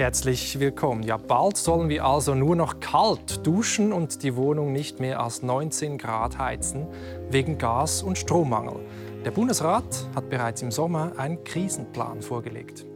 Herzlich 0.00 0.60
willkommen. 0.60 1.02
Ja, 1.02 1.16
bald 1.16 1.56
sollen 1.56 1.88
wir 1.88 2.04
also 2.04 2.32
nur 2.36 2.54
noch 2.54 2.78
kalt 2.78 3.44
duschen 3.44 3.92
und 3.92 4.22
die 4.22 4.36
Wohnung 4.36 4.72
nicht 4.72 5.00
mehr 5.00 5.18
als 5.18 5.42
19 5.42 5.98
Grad 5.98 6.38
heizen 6.38 6.86
wegen 7.30 7.58
Gas- 7.58 8.04
und 8.04 8.16
Strommangel. 8.16 8.78
Der 9.24 9.32
Bundesrat 9.32 10.06
hat 10.14 10.30
bereits 10.30 10.62
im 10.62 10.70
Sommer 10.70 11.14
einen 11.16 11.42
Krisenplan 11.42 12.22
vorgelegt. 12.22 12.86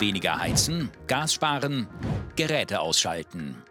Weniger 0.00 0.36
heizen, 0.36 0.90
Gas 1.06 1.34
sparen, 1.34 1.86
Geräte 2.34 2.80
ausschalten. 2.80 3.62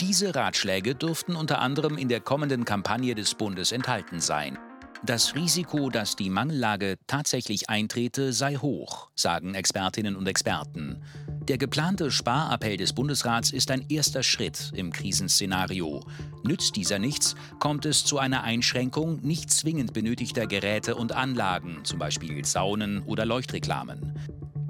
Diese 0.00 0.34
Ratschläge 0.34 0.94
dürften 0.94 1.36
unter 1.36 1.58
anderem 1.58 1.98
in 1.98 2.08
der 2.08 2.20
kommenden 2.20 2.64
Kampagne 2.64 3.14
des 3.14 3.34
Bundes 3.34 3.70
enthalten 3.70 4.20
sein. 4.20 4.56
Das 5.02 5.34
Risiko, 5.34 5.90
dass 5.90 6.16
die 6.16 6.30
Mangellage 6.30 6.96
tatsächlich 7.06 7.68
eintrete, 7.68 8.32
sei 8.32 8.56
hoch, 8.56 9.08
sagen 9.14 9.54
Expertinnen 9.54 10.16
und 10.16 10.26
Experten. 10.26 11.02
Der 11.48 11.58
geplante 11.58 12.10
Sparappell 12.10 12.76
des 12.76 12.92
Bundesrats 12.92 13.50
ist 13.50 13.70
ein 13.70 13.84
erster 13.88 14.22
Schritt 14.22 14.72
im 14.74 14.92
Krisenszenario. 14.92 16.04
Nützt 16.44 16.76
dieser 16.76 16.98
nichts, 16.98 17.34
kommt 17.58 17.86
es 17.86 18.04
zu 18.04 18.18
einer 18.18 18.44
Einschränkung 18.44 19.20
nicht 19.22 19.50
zwingend 19.50 19.92
benötigter 19.92 20.46
Geräte 20.46 20.94
und 20.94 21.12
Anlagen, 21.12 21.80
zum 21.84 21.98
Beispiel 21.98 22.44
Saunen 22.44 23.02
oder 23.02 23.24
Leuchtreklamen. 23.24 24.14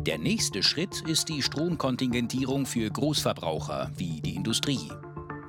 Der 0.07 0.19
nächste 0.19 0.63
Schritt 0.63 1.03
ist 1.03 1.29
die 1.29 1.43
Stromkontingentierung 1.43 2.65
für 2.65 2.89
Großverbraucher 2.89 3.91
wie 3.97 4.21
die 4.23 4.35
Industrie. 4.35 4.91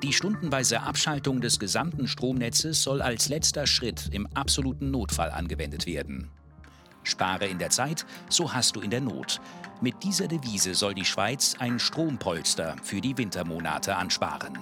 Die 0.04 0.14
stundenweise 0.14 0.82
Abschaltung 0.82 1.40
des 1.40 1.60
gesamten 1.60 2.08
Stromnetzes 2.08 2.82
soll 2.82 3.02
als 3.02 3.30
letzter 3.30 3.68
Schritt 3.68 4.10
im 4.12 4.28
absoluten 4.34 4.90
Notfall 4.90 5.30
angewendet 5.30 5.86
werden. 5.86 6.32
Spare 7.04 7.48
in 7.48 7.60
der 7.60 7.70
Zeit, 7.70 8.06
so 8.30 8.54
hast 8.54 8.76
du 8.76 8.82
in 8.82 8.92
der 8.92 9.02
Not. 9.02 9.42
Mit 9.82 10.04
dieser 10.04 10.28
Devise 10.28 10.76
soll 10.76 10.94
die 10.94 11.06
Schweiz 11.06 11.56
ein 11.60 11.80
Strompolster 11.80 12.76
für 12.84 13.02
die 13.02 13.18
Wintermonate 13.18 13.96
ansparen. 13.96 14.60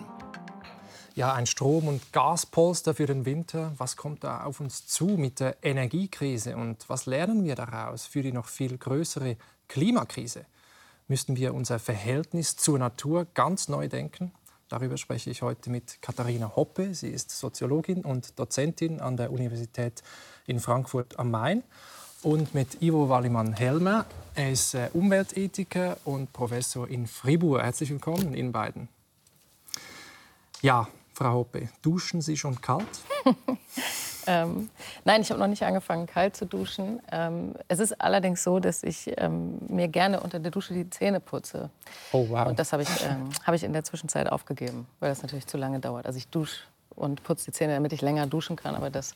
Ja, 1.15 1.33
ein 1.33 1.47
Strom- 1.47 1.89
und 1.89 2.13
Gaspolster 2.13 2.93
für 2.93 3.05
den 3.05 3.25
Winter. 3.25 3.73
Was 3.77 3.97
kommt 3.97 4.23
da 4.23 4.43
auf 4.43 4.61
uns 4.61 4.87
zu 4.87 5.05
mit 5.05 5.41
der 5.41 5.57
Energiekrise 5.61 6.55
und 6.55 6.87
was 6.87 7.05
lernen 7.07 7.43
wir 7.43 7.55
daraus 7.55 8.05
für 8.05 8.21
die 8.21 8.31
noch 8.31 8.47
viel 8.47 8.77
größere 8.77 9.35
Klimakrise? 9.67 10.45
Müssten 11.09 11.35
wir 11.35 11.53
unser 11.53 11.79
Verhältnis 11.79 12.55
zur 12.55 12.79
Natur 12.79 13.25
ganz 13.33 13.67
neu 13.67 13.89
denken? 13.89 14.31
Darüber 14.69 14.95
spreche 14.97 15.31
ich 15.31 15.41
heute 15.41 15.71
mit 15.71 15.99
Katharina 16.01 16.55
Hoppe. 16.55 16.93
Sie 16.93 17.09
ist 17.09 17.31
Soziologin 17.31 18.05
und 18.05 18.39
Dozentin 18.39 19.01
an 19.01 19.17
der 19.17 19.31
Universität 19.31 20.03
in 20.45 20.59
Frankfurt 20.59 21.17
am 21.17 21.31
Main. 21.31 21.63
Und 22.21 22.53
mit 22.53 22.81
Ivo 22.81 23.07
Wallimann-Helmer. 23.07 24.05
Er 24.35 24.51
ist 24.51 24.73
äh, 24.73 24.89
Umweltethiker 24.93 25.95
und 26.03 26.33
Professor 26.33 26.85
in 26.85 27.07
Fribourg. 27.07 27.61
Herzlich 27.61 27.91
willkommen 27.91 28.35
Ihnen 28.35 28.51
beiden. 28.51 28.89
Ja, 30.61 30.89
Frau 31.13 31.31
Hoppe, 31.31 31.69
duschen 31.81 32.21
Sie 32.21 32.35
schon 32.35 32.59
kalt? 32.59 32.87
Ähm, 34.27 34.69
nein, 35.05 35.21
ich 35.21 35.31
habe 35.31 35.39
noch 35.39 35.47
nicht 35.47 35.63
angefangen, 35.63 36.05
kalt 36.05 36.35
zu 36.35 36.45
duschen. 36.45 37.01
Ähm, 37.11 37.55
es 37.67 37.79
ist 37.79 37.99
allerdings 37.99 38.43
so, 38.43 38.59
dass 38.59 38.83
ich 38.83 39.11
ähm, 39.17 39.57
mir 39.67 39.87
gerne 39.87 40.19
unter 40.19 40.37
der 40.37 40.51
Dusche 40.51 40.75
die 40.75 40.87
Zähne 40.87 41.19
putze. 41.19 41.71
Oh, 42.11 42.29
wow. 42.29 42.47
Und 42.47 42.59
das 42.59 42.71
habe 42.71 42.83
ich, 42.83 42.89
ähm, 43.05 43.29
hab 43.43 43.55
ich 43.55 43.63
in 43.63 43.73
der 43.73 43.83
Zwischenzeit 43.83 44.31
aufgegeben, 44.31 44.85
weil 44.99 45.09
das 45.09 45.23
natürlich 45.23 45.47
zu 45.47 45.57
lange 45.57 45.79
dauert. 45.79 46.05
Also 46.05 46.17
ich 46.17 46.27
dusche 46.27 46.61
und 46.95 47.23
putze 47.23 47.45
die 47.45 47.53
Zähne, 47.53 47.73
damit 47.73 47.91
ich 47.91 48.01
länger 48.01 48.27
duschen 48.27 48.55
kann. 48.55 48.75
Aber 48.75 48.91
das 48.91 49.15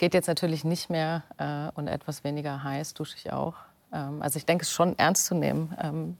geht 0.00 0.14
jetzt 0.14 0.26
natürlich 0.26 0.64
nicht 0.64 0.90
mehr. 0.90 1.22
Äh, 1.38 1.78
und 1.78 1.86
etwas 1.86 2.24
weniger 2.24 2.64
heiß 2.64 2.94
dusche 2.94 3.16
ich 3.16 3.32
auch. 3.32 3.54
Ähm, 3.92 4.22
also 4.22 4.38
ich 4.38 4.46
denke, 4.46 4.62
es 4.62 4.68
ist 4.68 4.74
schon 4.74 4.98
ernst 4.98 5.26
zu 5.26 5.34
nehmen, 5.34 5.76
ähm, 5.80 6.16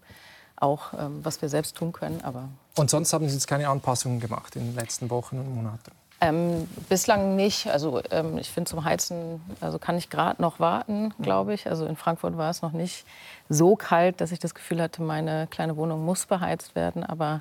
auch 0.57 0.93
was 0.93 1.41
wir 1.41 1.49
selbst 1.49 1.75
tun 1.75 1.91
können. 1.91 2.21
Aber 2.23 2.51
und 2.77 2.91
sonst 2.91 3.15
haben 3.15 3.27
Sie 3.27 3.35
jetzt 3.35 3.47
keine 3.47 3.67
Anpassungen 3.71 4.21
gemacht 4.21 4.57
in 4.57 4.67
den 4.67 4.75
letzten 4.75 5.09
Wochen 5.09 5.39
und 5.39 5.55
Monaten? 5.55 5.91
Ähm, 6.21 6.69
bislang 6.91 7.35
nicht. 7.35 7.69
Also 7.69 8.03
ähm, 8.11 8.37
ich 8.37 8.51
finde 8.51 8.69
zum 8.69 8.85
Heizen, 8.85 9.41
also 9.63 9.79
kann 9.79 9.97
ich 9.97 10.11
gerade 10.11 10.43
noch 10.43 10.61
warten, 10.61 11.15
glaube 11.23 11.55
ich. 11.55 11.67
Also 11.67 11.87
in 11.87 11.97
Frankfurt 11.97 12.37
war 12.37 12.51
es 12.51 12.61
noch 12.61 12.73
nicht 12.73 13.07
so 13.49 13.75
kalt, 13.75 14.21
dass 14.21 14.33
ich 14.33 14.39
das 14.39 14.55
Gefühl 14.55 14.83
hatte, 14.83 15.01
meine 15.01 15.47
kleine 15.47 15.79
Wohnung 15.79 16.05
muss 16.05 16.27
beheizt 16.27 16.75
werden. 16.75 17.05
Aber 17.05 17.41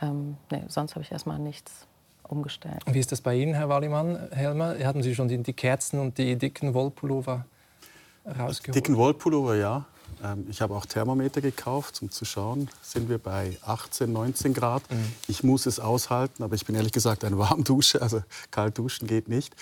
ähm, 0.00 0.36
nee, 0.52 0.62
sonst 0.68 0.94
habe 0.94 1.02
ich 1.02 1.10
erstmal 1.10 1.40
nichts 1.40 1.88
umgestellt. 2.28 2.82
Wie 2.86 2.98
ist 2.98 3.12
das 3.12 3.20
bei 3.20 3.36
Ihnen, 3.36 3.54
Herr 3.54 3.68
Wallimann, 3.68 4.28
Helmer? 4.30 4.76
Hatten 4.84 5.02
Sie 5.02 5.14
schon 5.14 5.28
die, 5.28 5.42
die 5.42 5.52
Kerzen 5.52 6.00
und 6.00 6.18
die 6.18 6.36
dicken 6.36 6.74
Wollpullover 6.74 7.46
rausgeholt? 8.26 8.74
Dicken 8.74 8.96
Wollpullover, 8.96 9.56
ja. 9.56 9.86
Ähm, 10.22 10.46
ich 10.50 10.60
habe 10.60 10.74
auch 10.74 10.86
Thermometer 10.86 11.40
gekauft, 11.40 12.00
um 12.02 12.10
zu 12.10 12.24
schauen, 12.24 12.68
sind 12.82 13.08
wir 13.08 13.18
bei 13.18 13.56
18, 13.64 14.12
19 14.12 14.54
Grad. 14.54 14.82
Mhm. 14.90 15.12
Ich 15.28 15.42
muss 15.42 15.66
es 15.66 15.80
aushalten, 15.80 16.42
aber 16.42 16.54
ich 16.54 16.64
bin 16.64 16.74
ehrlich 16.74 16.92
gesagt 16.92 17.24
eine 17.24 17.38
Warmdusche, 17.38 18.02
also 18.02 18.22
kalt 18.50 18.78
duschen 18.78 19.06
geht 19.06 19.28
nicht. 19.28 19.54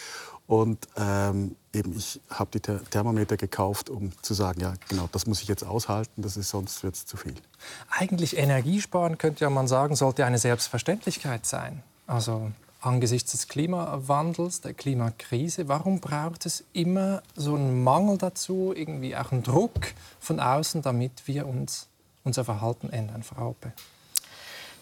Und 0.47 0.89
ähm, 0.97 1.57
eben, 1.73 1.97
ich 1.97 2.21
habe 2.29 2.51
die 2.53 2.61
Thermometer 2.61 3.39
gekauft, 3.39 3.89
um 3.89 4.13
zu 4.21 4.35
sagen, 4.35 4.61
ja, 4.61 4.75
genau, 4.89 5.09
das 5.11 5.27
muss 5.27 5.41
ich 5.41 5.49
jetzt 5.49 5.65
aushalten, 5.65 6.21
das 6.21 6.37
ist, 6.37 6.51
sonst 6.51 6.83
wird 6.83 6.97
es 6.97 7.07
zu 7.07 7.17
viel. 7.17 7.35
Eigentlich 7.89 8.37
Energiesparen, 8.37 9.17
könnte 9.17 9.45
ja 9.45 9.51
man 9.51 9.69
sagen, 9.69 9.97
sollte 9.97 10.27
eine 10.27 10.39
Selbstverständlichkeit 10.39 11.47
sein. 11.47 11.83
Also 12.07 12.51
angesichts 12.81 13.33
des 13.33 13.49
Klimawandels, 13.49 14.61
der 14.61 14.75
Klimakrise, 14.75 15.69
warum 15.69 16.01
braucht 16.01 16.47
es 16.47 16.65
immer 16.73 17.23
so 17.35 17.55
einen 17.55 17.83
Mangel 17.83 18.19
dazu, 18.19 18.73
irgendwie 18.77 19.17
auch 19.17 19.33
einen 19.33 19.43
Druck 19.43 19.95
von 20.21 20.41
außen, 20.41 20.83
damit 20.83 21.27
wir 21.27 21.47
uns 21.47 21.89
unser 22.25 22.45
Verhalten 22.45 22.91
ändern, 22.91 23.23
Frau 23.23 23.43
Hoppe? 23.43 23.73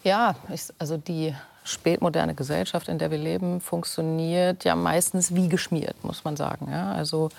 Ja, 0.03 0.35
ich, 0.53 0.63
also 0.79 0.97
die 0.97 1.33
spätmoderne 1.63 2.35
Gesellschaft, 2.35 2.89
in 2.89 2.97
der 2.99 3.09
wir 3.09 3.17
leben, 3.17 3.61
funktioniert 3.61 4.65
ja 4.65 4.75
meistens 4.75 5.33
wie 5.33 5.47
geschmiert, 5.47 6.03
muss 6.03 6.25
man 6.25 6.35
sagen. 6.35 6.69
Ja? 6.69 6.91
Also 6.91 7.29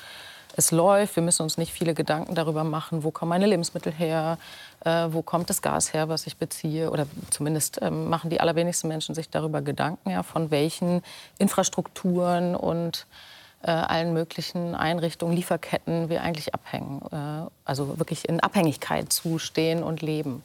es 0.56 0.70
läuft, 0.70 1.16
wir 1.16 1.22
müssen 1.22 1.42
uns 1.42 1.58
nicht 1.58 1.72
viele 1.72 1.94
Gedanken 1.94 2.34
darüber 2.34 2.64
machen, 2.64 3.02
wo 3.02 3.10
kommen 3.10 3.30
meine 3.30 3.46
Lebensmittel 3.46 3.92
her, 3.92 4.38
äh, 4.84 5.08
wo 5.10 5.22
kommt 5.22 5.50
das 5.50 5.62
Gas 5.62 5.92
her, 5.92 6.08
was 6.08 6.26
ich 6.26 6.36
beziehe. 6.36 6.90
Oder 6.90 7.06
zumindest 7.30 7.80
ähm, 7.82 8.08
machen 8.08 8.30
die 8.30 8.40
allerwenigsten 8.40 8.88
Menschen 8.88 9.14
sich 9.14 9.30
darüber 9.30 9.62
Gedanken, 9.62 10.10
ja, 10.10 10.22
von 10.22 10.50
welchen 10.50 11.02
Infrastrukturen 11.38 12.54
und 12.54 13.06
äh, 13.62 13.70
allen 13.70 14.12
möglichen 14.12 14.74
Einrichtungen, 14.74 15.34
Lieferketten 15.34 16.08
wir 16.08 16.22
eigentlich 16.22 16.54
abhängen. 16.54 17.02
Äh, 17.10 17.50
also 17.64 17.98
wirklich 17.98 18.28
in 18.28 18.40
Abhängigkeit 18.40 19.12
zu 19.12 19.38
stehen 19.38 19.82
und 19.82 20.02
leben. 20.02 20.42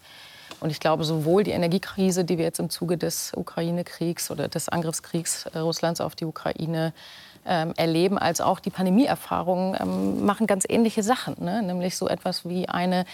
Und 0.59 0.69
ich 0.71 0.79
glaube, 0.79 1.03
sowohl 1.03 1.43
die 1.43 1.51
Energiekrise, 1.51 2.25
die 2.25 2.37
wir 2.37 2.45
jetzt 2.45 2.59
im 2.59 2.69
Zuge 2.69 2.97
des 2.97 3.31
Ukraine-Kriegs 3.35 4.31
oder 4.31 4.47
des 4.47 4.69
Angriffskriegs 4.69 5.45
äh, 5.47 5.59
Russlands 5.59 6.01
auf 6.01 6.15
die 6.15 6.25
Ukraine 6.25 6.93
ähm, 7.45 7.73
erleben, 7.77 8.17
als 8.17 8.41
auch 8.41 8.59
die 8.59 8.69
Pandemieerfahrungen 8.69 9.77
ähm, 9.79 10.25
machen 10.25 10.47
ganz 10.47 10.65
ähnliche 10.67 11.03
Sachen. 11.03 11.35
Ne? 11.39 11.61
Nämlich 11.63 11.97
so 11.97 12.07
etwas 12.07 12.47
wie 12.47 12.67
eine 12.67 13.05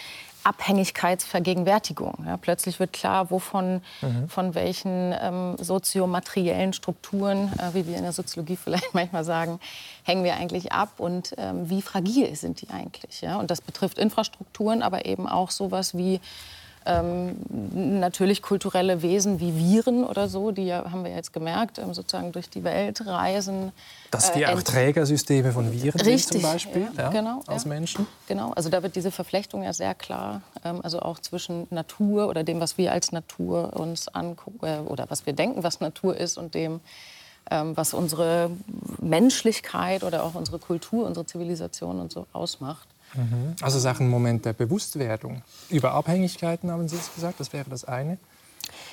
Abhängigkeitsvergegenwärtigung. 0.46 2.24
Ja, 2.24 2.36
plötzlich 2.36 2.78
wird 2.78 2.92
klar, 2.92 3.30
wovon, 3.30 3.82
mhm. 4.00 4.28
von 4.28 4.54
welchen 4.54 5.12
ähm, 5.20 5.56
soziomateriellen 5.58 6.72
Strukturen, 6.72 7.52
äh, 7.58 7.74
wie 7.74 7.86
wir 7.86 7.96
in 7.96 8.02
der 8.02 8.12
Soziologie 8.12 8.56
vielleicht 8.62 8.94
manchmal 8.94 9.24
sagen, 9.24 9.58
hängen 10.04 10.22
wir 10.22 10.36
eigentlich 10.36 10.72
ab 10.72 10.94
und 10.98 11.34
ähm, 11.38 11.68
wie 11.68 11.82
fragil 11.82 12.34
sind 12.36 12.62
die 12.62 12.70
eigentlich. 12.70 13.22
Ja? 13.22 13.36
Und 13.38 13.50
das 13.50 13.60
betrifft 13.60 13.98
Infrastrukturen, 13.98 14.82
aber 14.82 15.04
eben 15.06 15.26
auch 15.26 15.50
sowas 15.50 15.96
wie 15.96 16.20
ähm, 16.86 17.36
natürlich 17.50 18.42
kulturelle 18.42 19.02
Wesen 19.02 19.40
wie 19.40 19.56
Viren 19.56 20.04
oder 20.04 20.28
so, 20.28 20.52
die 20.52 20.66
ja, 20.66 20.90
haben 20.90 21.04
wir 21.04 21.10
jetzt 21.10 21.32
gemerkt, 21.32 21.78
ähm, 21.78 21.92
sozusagen 21.94 22.32
durch 22.32 22.48
die 22.48 22.64
Welt 22.64 23.04
reisen. 23.06 23.72
Dass 24.10 24.34
wir 24.34 24.48
äh, 24.48 24.54
auch 24.54 24.62
Trägersysteme 24.62 25.52
von 25.52 25.72
Viren 25.72 26.00
Richtig, 26.00 26.24
sind 26.24 26.42
zum 26.42 26.42
Beispiel, 26.42 26.88
ja, 26.96 27.04
ja, 27.04 27.10
genau, 27.10 27.42
als 27.46 27.64
ja. 27.64 27.68
Menschen. 27.68 28.06
Genau, 28.28 28.52
also 28.52 28.68
da 28.68 28.82
wird 28.82 28.96
diese 28.96 29.10
Verflechtung 29.10 29.62
ja 29.62 29.72
sehr 29.72 29.94
klar, 29.94 30.42
ähm, 30.64 30.80
also 30.82 31.00
auch 31.00 31.18
zwischen 31.18 31.66
Natur 31.70 32.28
oder 32.28 32.44
dem, 32.44 32.60
was 32.60 32.78
wir 32.78 32.92
als 32.92 33.12
Natur 33.12 33.74
uns 33.74 34.08
angucken 34.08 34.66
äh, 34.66 34.78
oder 34.86 35.06
was 35.08 35.26
wir 35.26 35.32
denken, 35.32 35.62
was 35.64 35.80
Natur 35.80 36.16
ist 36.16 36.38
und 36.38 36.54
dem, 36.54 36.80
ähm, 37.50 37.76
was 37.76 37.94
unsere 37.94 38.50
Menschlichkeit 39.00 40.04
oder 40.04 40.24
auch 40.24 40.34
unsere 40.34 40.58
Kultur, 40.58 41.06
unsere 41.06 41.26
Zivilisation 41.26 42.00
und 42.00 42.12
so 42.12 42.26
ausmacht. 42.32 42.88
Mhm. 43.14 43.56
Also 43.60 43.86
ein 43.88 44.08
Moment 44.08 44.44
der 44.44 44.52
Bewusstwerdung. 44.52 45.42
Über 45.68 45.92
Abhängigkeiten 45.92 46.70
haben 46.70 46.88
Sie 46.88 46.96
es 46.96 47.14
gesagt, 47.14 47.40
das 47.40 47.52
wäre 47.52 47.68
das 47.68 47.84
eine. 47.84 48.18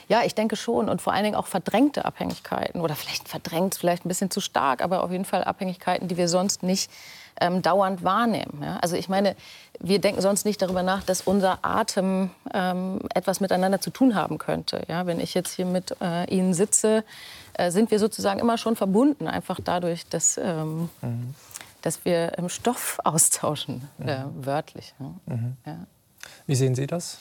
Ja, 0.08 0.24
ich 0.24 0.36
denke 0.36 0.56
schon. 0.56 0.90
Und 0.90 1.02
vor 1.02 1.14
allen 1.14 1.24
Dingen 1.24 1.36
auch 1.36 1.48
verdrängte 1.48 2.06
Abhängigkeiten. 2.06 2.82
Oder 2.82 2.96
vielleicht 2.96 3.28
verdrängt, 3.28 3.76
vielleicht 3.76 4.06
ein 4.06 4.10
bisschen 4.10 4.32
zu 4.32 4.42
stark, 4.42 4.82
aber 4.82 5.04
auf 5.04 5.12
jeden 5.12 5.26
Fall 5.26 5.44
Abhängigkeiten, 5.44 6.08
die 6.08 6.18
wir 6.18 6.28
sonst 6.28 6.64
nicht 6.64 6.92
ähm, 7.42 7.62
dauernd 7.62 8.04
wahrnehmen. 8.04 8.62
Ja? 8.62 8.78
Also 8.78 8.96
ich 8.96 9.10
meine, 9.10 9.36
wir 9.80 10.00
denken 10.00 10.22
sonst 10.22 10.46
nicht 10.46 10.62
darüber 10.62 10.84
nach, 10.84 11.04
dass 11.04 11.22
unser 11.22 11.60
Atem 11.64 12.30
ähm, 12.54 13.00
etwas 13.14 13.40
miteinander 13.40 13.82
zu 13.82 13.90
tun 13.90 14.16
haben 14.16 14.38
könnte. 14.38 14.84
Ja? 14.88 15.06
Wenn 15.06 15.20
ich 15.20 15.34
jetzt 15.34 15.56
hier 15.56 15.66
mit 15.66 15.96
äh, 16.02 16.26
Ihnen 16.26 16.54
sitze, 16.54 17.04
äh, 17.54 17.72
sind 17.72 17.90
wir 17.92 18.00
sozusagen 18.00 18.40
immer 18.40 18.58
schon 18.58 18.76
verbunden, 18.76 19.28
einfach 19.28 19.60
dadurch, 19.64 20.08
dass... 20.08 20.38
Ähm, 20.38 20.90
mhm 21.02 21.36
dass 21.84 22.04
wir 22.04 22.32
Stoff 22.48 23.00
austauschen, 23.04 23.88
äh, 24.00 24.24
wörtlich. 24.36 24.96
Ne? 24.98 25.14
Mhm. 25.28 25.58
Ja. 25.66 25.86
Wie 26.48 26.56
sehen 26.56 26.74
Sie 26.74 26.88
das? 26.88 27.20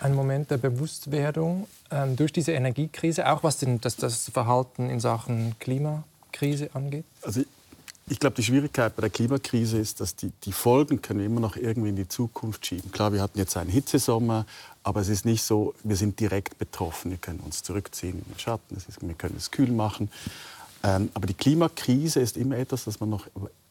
ein 0.00 0.14
Moment 0.14 0.50
der 0.50 0.58
Bewusstwerdung 0.58 1.66
ähm, 1.90 2.16
durch 2.16 2.32
diese 2.32 2.52
Energiekrise, 2.52 3.28
auch 3.30 3.42
was 3.42 3.58
den, 3.58 3.80
das, 3.80 3.96
das 3.96 4.30
Verhalten 4.30 4.90
in 4.90 5.00
Sachen 5.00 5.58
Klimakrise 5.58 6.70
angeht? 6.74 7.04
Also 7.22 7.42
ich 8.08 8.20
glaube, 8.20 8.36
die 8.36 8.42
Schwierigkeit 8.42 8.94
bei 8.94 9.00
der 9.00 9.10
Klimakrise 9.10 9.78
ist, 9.78 10.00
dass 10.00 10.14
die, 10.14 10.30
die 10.44 10.52
Folgen 10.52 11.02
können 11.02 11.20
wir 11.20 11.26
immer 11.26 11.40
noch 11.40 11.56
irgendwie 11.56 11.88
in 11.88 11.96
die 11.96 12.08
Zukunft 12.08 12.64
schieben. 12.64 12.92
Klar, 12.92 13.12
wir 13.12 13.20
hatten 13.20 13.38
jetzt 13.38 13.56
einen 13.56 13.70
Hitzesommer, 13.70 14.46
aber 14.84 15.00
es 15.00 15.08
ist 15.08 15.24
nicht 15.24 15.42
so, 15.42 15.74
wir 15.82 15.96
sind 15.96 16.20
direkt 16.20 16.58
betroffen. 16.58 17.10
Wir 17.10 17.18
können 17.18 17.40
uns 17.40 17.62
zurückziehen 17.62 18.18
in 18.18 18.24
den 18.24 18.38
Schatten, 18.38 18.76
ist, 18.76 18.86
wir 19.00 19.14
können 19.14 19.34
es 19.36 19.50
kühl 19.50 19.72
machen. 19.72 20.08
Ähm, 20.84 21.10
aber 21.14 21.26
die 21.26 21.34
Klimakrise 21.34 22.20
ist 22.20 22.36
immer 22.36 22.56
etwas, 22.56 22.84
das 22.84 23.00
man 23.00 23.10
noch 23.10 23.26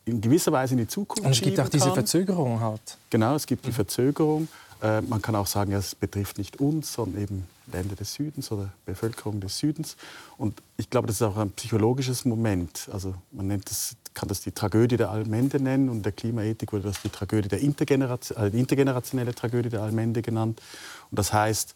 in 0.06 0.22
gewisser 0.22 0.52
Weise 0.52 0.74
in 0.74 0.80
die 0.80 0.88
Zukunft 0.88 1.26
Und 1.26 1.32
es 1.32 1.42
gibt 1.42 1.60
auch 1.60 1.70
diese 1.70 1.86
kann. 1.86 1.96
Verzögerung 1.96 2.60
halt. 2.60 2.98
Genau, 3.10 3.36
es 3.36 3.46
gibt 3.46 3.66
die 3.66 3.72
Verzögerung. 3.72 4.48
Äh, 4.82 5.02
man 5.02 5.22
kann 5.22 5.36
auch 5.36 5.48
sagen, 5.48 5.74
es 5.74 5.96
betrifft 5.96 6.38
nicht 6.38 6.60
uns, 6.60 6.94
sondern 6.94 7.22
eben 7.22 7.48
Länder 7.72 7.96
des 7.96 8.14
Südens 8.14 8.52
oder 8.52 8.72
Bevölkerung 8.86 9.40
des 9.40 9.58
Südens. 9.58 9.98
Und 10.38 10.62
ich 10.78 10.90
glaube, 10.90 11.08
das 11.08 11.18
ist 11.18 11.22
auch 11.24 11.38
ein 11.38 11.52
psychologisches 11.52 12.26
Moment. 12.26 12.88
Also 12.92 13.16
man 13.32 13.48
nennt 13.48 13.70
das, 13.70 13.96
kann 14.14 14.30
das 14.30 14.42
die 14.42 14.52
Tragödie 14.52 14.98
der 14.98 15.10
Allmende 15.10 15.60
nennen 15.60 15.90
und 15.90 16.04
der 16.04 16.12
Klimaethik 16.12 16.74
wurde 16.74 16.84
das 16.84 17.02
die 17.02 17.10
Tragödie 17.10 17.48
der 17.48 17.60
Intergeneration, 17.60 18.38
äh, 18.38 18.52
die 18.52 18.60
intergenerationelle 18.60 19.34
Tragödie 19.34 19.70
der 19.70 19.82
Allmende 19.82 20.22
genannt. 20.22 20.62
Und 21.10 21.18
das 21.18 21.34
heißt, 21.34 21.74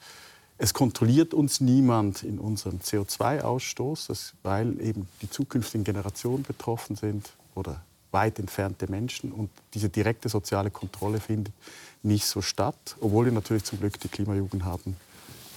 es 0.62 0.74
kontrolliert 0.74 1.34
uns 1.34 1.62
niemand 1.62 2.22
in 2.24 2.38
unserem 2.38 2.80
CO2-Ausstoß, 2.80 4.34
weil 4.44 4.80
eben 4.82 5.08
die 5.22 5.30
zukünftigen 5.30 5.86
Generationen 5.86 6.44
betroffen 6.44 6.98
sind 6.98 7.30
oder 7.56 7.82
weit 8.12 8.40
entfernte 8.40 8.90
Menschen. 8.90 9.32
Und 9.32 9.50
diese 9.74 9.90
direkte 9.90 10.30
soziale 10.30 10.72
Kontrolle 10.72 11.20
findet 11.20 11.54
nicht 12.04 12.26
so 12.26 12.42
statt, 12.42 12.96
obwohl 13.02 13.26
wir 13.26 13.32
natürlich 13.32 13.64
zum 13.66 13.80
Glück 13.80 14.00
die 14.00 14.08
Klimajugend 14.08 14.64
haben, 14.64 14.96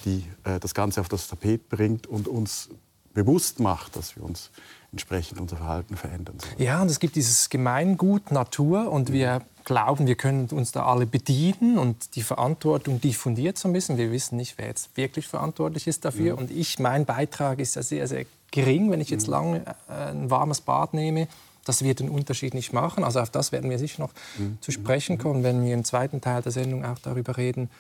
die 0.05 0.25
äh, 0.45 0.59
das 0.59 0.75
Ganze 0.75 1.01
auf 1.01 1.09
das 1.09 1.29
Tapet 1.29 1.69
bringt 1.69 2.07
und 2.07 2.29
uns 2.29 2.69
bewusst 3.15 3.61
macht, 3.61 3.97
dass 3.97 4.17
wir 4.17 4.25
uns 4.25 4.51
entsprechend 4.91 5.41
unser 5.41 5.57
Verhalten 5.57 5.97
verändern 5.97 6.39
sollen. 6.39 6.55
Ja, 6.59 6.83
und 6.83 6.91
es 6.91 7.01
gibt 7.01 7.17
dieses 7.17 7.49
Gemeingut 7.49 8.31
Natur 8.31 8.91
und 8.91 9.13
wir 9.13 9.43
glauben, 9.65 10.07
wir 10.07 10.17
können 10.17 10.49
uns 10.51 10.73
da 10.73 10.85
alle 10.85 11.07
bedienen 11.07 11.79
und 11.79 12.17
die 12.17 12.23
Verantwortung 12.23 13.01
diffundiert 13.01 13.57
so 13.57 13.69
ein 13.69 13.73
bisschen. 13.73 13.97
Wir 13.97 14.11
wissen 14.11 14.37
nicht, 14.37 14.59
wer 14.59 14.67
jetzt 14.67 14.97
wirklich 14.97 15.29
verantwortlich 15.29 15.87
ist 15.87 16.05
dafür. 16.05 16.35
Mhm. 16.35 16.39
Und 16.41 16.51
ich, 16.51 16.79
mein 16.79 17.05
Beitrag 17.05 17.59
ist 17.59 17.77
ja 17.77 17.83
sehr, 17.83 18.07
sehr 18.09 18.27
gering, 18.51 18.91
wenn 18.91 19.01
ich 19.01 19.11
jetzt 19.11 19.27
mhm. 19.27 19.33
lange 19.33 19.65
äh, 19.89 20.11
ein 20.11 20.31
warmes 20.31 20.61
Bad 20.61 20.95
nehme. 20.95 21.29
Das 21.65 21.83
wird 21.83 22.01
den 22.01 22.09
Unterschied 22.09 22.55
nicht 22.55 22.73
machen. 22.73 23.05
Also 23.05 23.21
auf 23.21 23.31
das 23.31 23.53
werden 23.53 23.71
wir 23.71 23.79
sicher 23.79 24.03
noch 24.03 24.13
mhm. 24.39 24.59
zu 24.61 24.73
sprechen 24.73 25.19
kommen, 25.19 25.43
wenn 25.43 25.65
wir 25.65 25.75
im 25.75 25.85
zweiten 25.85 26.21
Teil 26.21 26.43
der 26.43 26.53
Sendung 26.53 26.85
auch 26.85 26.99
darüber 26.99 27.37
reden, 27.37 27.71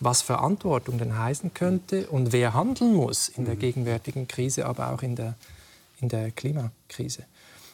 was 0.00 0.22
Verantwortung 0.22 0.98
denn 0.98 1.18
heißen 1.18 1.54
könnte 1.54 2.06
und 2.08 2.32
wer 2.32 2.54
handeln 2.54 2.94
muss 2.94 3.28
in 3.28 3.44
der 3.44 3.54
mhm. 3.54 3.60
gegenwärtigen 3.60 4.28
Krise, 4.28 4.66
aber 4.66 4.92
auch 4.92 5.02
in 5.02 5.16
der, 5.16 5.34
in 6.00 6.08
der 6.08 6.30
Klimakrise. 6.30 7.24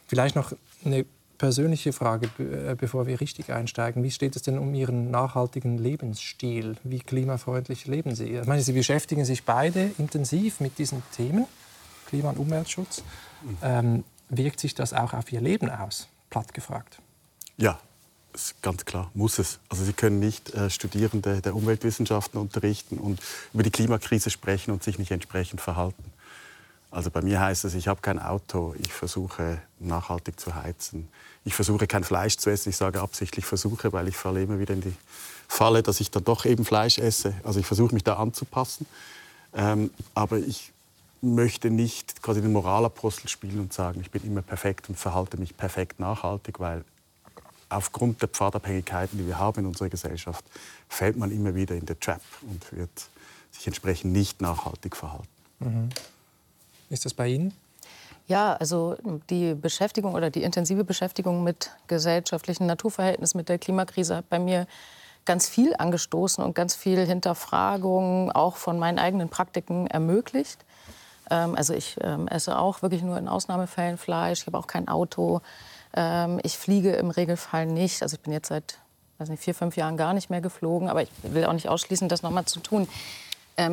Vielleicht 0.07 0.37
noch 0.37 0.53
eine 0.85 1.05
persönliche 1.43 1.93
Frage, 1.93 2.29
äh, 2.39 2.77
bevor 2.77 3.09
wir 3.09 3.21
richtig 3.21 3.51
einsteigen. 3.51 4.05
Wie 4.05 4.13
steht 4.13 4.37
es 4.37 4.43
denn 4.43 4.59
um 4.59 4.75
Ihren 4.75 5.11
nachhaltigen 5.11 5.77
Lebensstil? 5.77 6.77
Wie 6.85 7.01
klimafreundlich 7.01 7.87
leben 7.89 8.15
Sie? 8.15 8.37
Ich 8.37 8.47
meine, 8.47 8.63
Sie 8.63 8.73
beschäftigen 8.73 9.25
sich 9.25 9.43
beide 9.43 9.91
intensiv 9.99 10.61
mit 10.61 10.79
diesen 10.79 11.03
Themen, 11.17 11.47
Klima- 12.07 12.31
und 12.31 12.39
Umweltschutz. 12.39 13.03
Mhm. 13.43 13.57
Ähm, 13.61 14.05
wirkt 14.33 14.61
sich 14.61 14.75
das 14.75 14.93
auch 14.93 15.13
auf 15.13 15.31
Ihr 15.33 15.41
Leben 15.41 15.71
aus? 15.71 16.09
Platt 16.31 16.55
gefragt. 16.55 16.99
Ja, 17.59 17.79
ganz 18.63 18.85
klar, 18.85 19.11
muss 19.15 19.39
es. 19.39 19.61
Also 19.69 19.85
Sie 19.85 19.93
können 19.93 20.19
nicht 20.19 20.55
äh, 20.55 20.71
Studierende 20.71 21.41
der 21.41 21.55
Umweltwissenschaften 21.55 22.41
unterrichten 22.41 22.99
und 22.99 23.21
über 23.53 23.63
die 23.63 23.71
Klimakrise 23.71 24.31
sprechen 24.31 24.71
und 24.71 24.83
sich 24.83 24.99
nicht 24.99 25.11
entsprechend 25.11 25.61
verhalten. 25.61 26.03
Also 26.91 27.11
bei 27.11 27.23
mir 27.23 27.41
heißt 27.41 27.65
es, 27.65 27.75
ich 27.75 27.89
habe 27.89 28.01
kein 28.03 28.19
Auto, 28.19 28.75
ich 28.79 28.93
versuche 28.93 29.61
nachhaltig 29.79 30.39
zu 30.39 30.55
heizen. 30.55 31.09
Ich 31.45 31.55
versuche 31.55 31.87
kein 31.87 32.05
Fleisch 32.05 32.37
zu 32.37 32.51
essen. 32.51 32.69
Ich 32.69 32.77
sage 32.77 33.01
absichtlich 33.01 33.47
versuche, 33.47 33.93
weil 33.93 34.09
ich 34.09 34.17
falle 34.17 34.43
immer 34.43 34.59
wieder 34.59 34.75
in 34.75 34.83
die 34.83 34.95
Falle, 35.49 35.83
dass 35.83 36.01
ich 36.01 36.11
dann 36.11 36.25
doch 36.25 36.45
eben 36.45 36.65
Fleisch 36.65 36.99
esse. 36.99 37.35
Also 37.45 37.61
ich 37.61 37.67
versuche 37.67 37.95
mich 37.95 38.05
da 38.05 38.17
anzupassen. 38.17 38.87
Ähm, 39.55 39.91
aber 40.15 40.39
ich 40.39 40.73
möchte 41.23 41.71
nicht 41.71 42.23
quasi 42.23 42.43
den 42.43 42.53
Moralapostel 42.53 43.29
spielen 43.29 43.61
und 43.61 43.73
sagen, 43.73 44.01
ich 44.01 44.11
bin 44.11 44.25
immer 44.25 44.43
perfekt 44.43 44.89
und 44.89 44.97
verhalte 44.97 45.37
mich 45.37 45.57
perfekt 45.57 46.01
nachhaltig, 46.01 46.61
weil 46.61 46.85
aufgrund 47.69 48.21
der 48.21 48.29
Pfadabhängigkeiten, 48.29 49.19
die 49.19 49.27
wir 49.27 49.39
haben 49.39 49.61
in 49.61 49.67
unserer 49.67 49.89
Gesellschaft, 49.89 50.45
fällt 50.89 51.17
man 51.17 51.31
immer 51.31 51.55
wieder 51.55 51.75
in 51.75 51.87
der 51.87 51.99
Trap 51.99 52.21
und 52.43 52.73
wird 52.73 52.91
sich 53.51 53.67
entsprechend 53.67 54.13
nicht 54.13 54.43
nachhaltig 54.43 54.97
verhalten. 54.97 55.29
Mhm. 55.61 55.89
Ist 56.91 57.05
das 57.05 57.15
bei 57.15 57.29
Ihnen? 57.29 57.55
Ja, 58.27 58.55
also 58.55 58.97
die 59.31 59.55
Beschäftigung 59.55 60.15
oder 60.15 60.31
die 60.31 60.43
intensive 60.43 60.85
Beschäftigung 60.85 61.43
mit 61.45 61.71
gesellschaftlichen 61.87 62.67
Naturverhältnissen, 62.67 63.39
mit 63.39 63.49
der 63.49 63.59
Klimakrise 63.59 64.17
hat 64.17 64.29
bei 64.29 64.39
mir 64.39 64.67
ganz 65.25 65.49
viel 65.49 65.75
angestoßen 65.77 66.43
und 66.43 66.55
ganz 66.55 66.75
viel 66.75 67.05
Hinterfragung 67.07 68.33
auch 68.33 68.57
von 68.57 68.79
meinen 68.79 68.99
eigenen 68.99 69.29
Praktiken 69.29 69.87
ermöglicht. 69.87 70.65
Ähm, 71.33 71.55
also 71.57 71.73
ich 71.73 71.97
ähm, 72.03 72.29
esse 72.29 72.59
auch 72.59 72.83
wirklich 72.83 73.03
nur 73.03 73.17
in 73.17 73.27
Ausnahmefällen 73.27 73.97
Fleisch. 73.97 74.43
Ich 74.43 74.47
habe 74.47 74.59
auch 74.59 74.67
kein 74.67 74.87
Auto. 74.87 75.41
Ähm, 75.95 76.39
ich 76.43 76.59
fliege 76.59 76.93
im 76.93 77.11
Regelfall 77.11 77.67
nicht. 77.67 78.03
Also 78.03 78.17
ich 78.17 78.21
bin 78.21 78.33
jetzt 78.33 78.49
seit 78.49 78.79
weiß 79.19 79.31
nicht, 79.31 79.43
vier, 79.43 79.55
fünf 79.55 79.77
Jahren 79.77 79.97
gar 79.97 80.13
nicht 80.13 80.31
mehr 80.31 80.41
geflogen. 80.41 80.89
Aber 80.89 81.03
ich 81.03 81.11
will 81.23 81.47
auch 81.47 81.53
nicht 81.55 81.69
ausschließen, 81.69 82.09
das 82.09 82.23
noch 82.23 82.31
mal 82.31 82.45
zu 82.45 82.61
tun. 82.61 82.89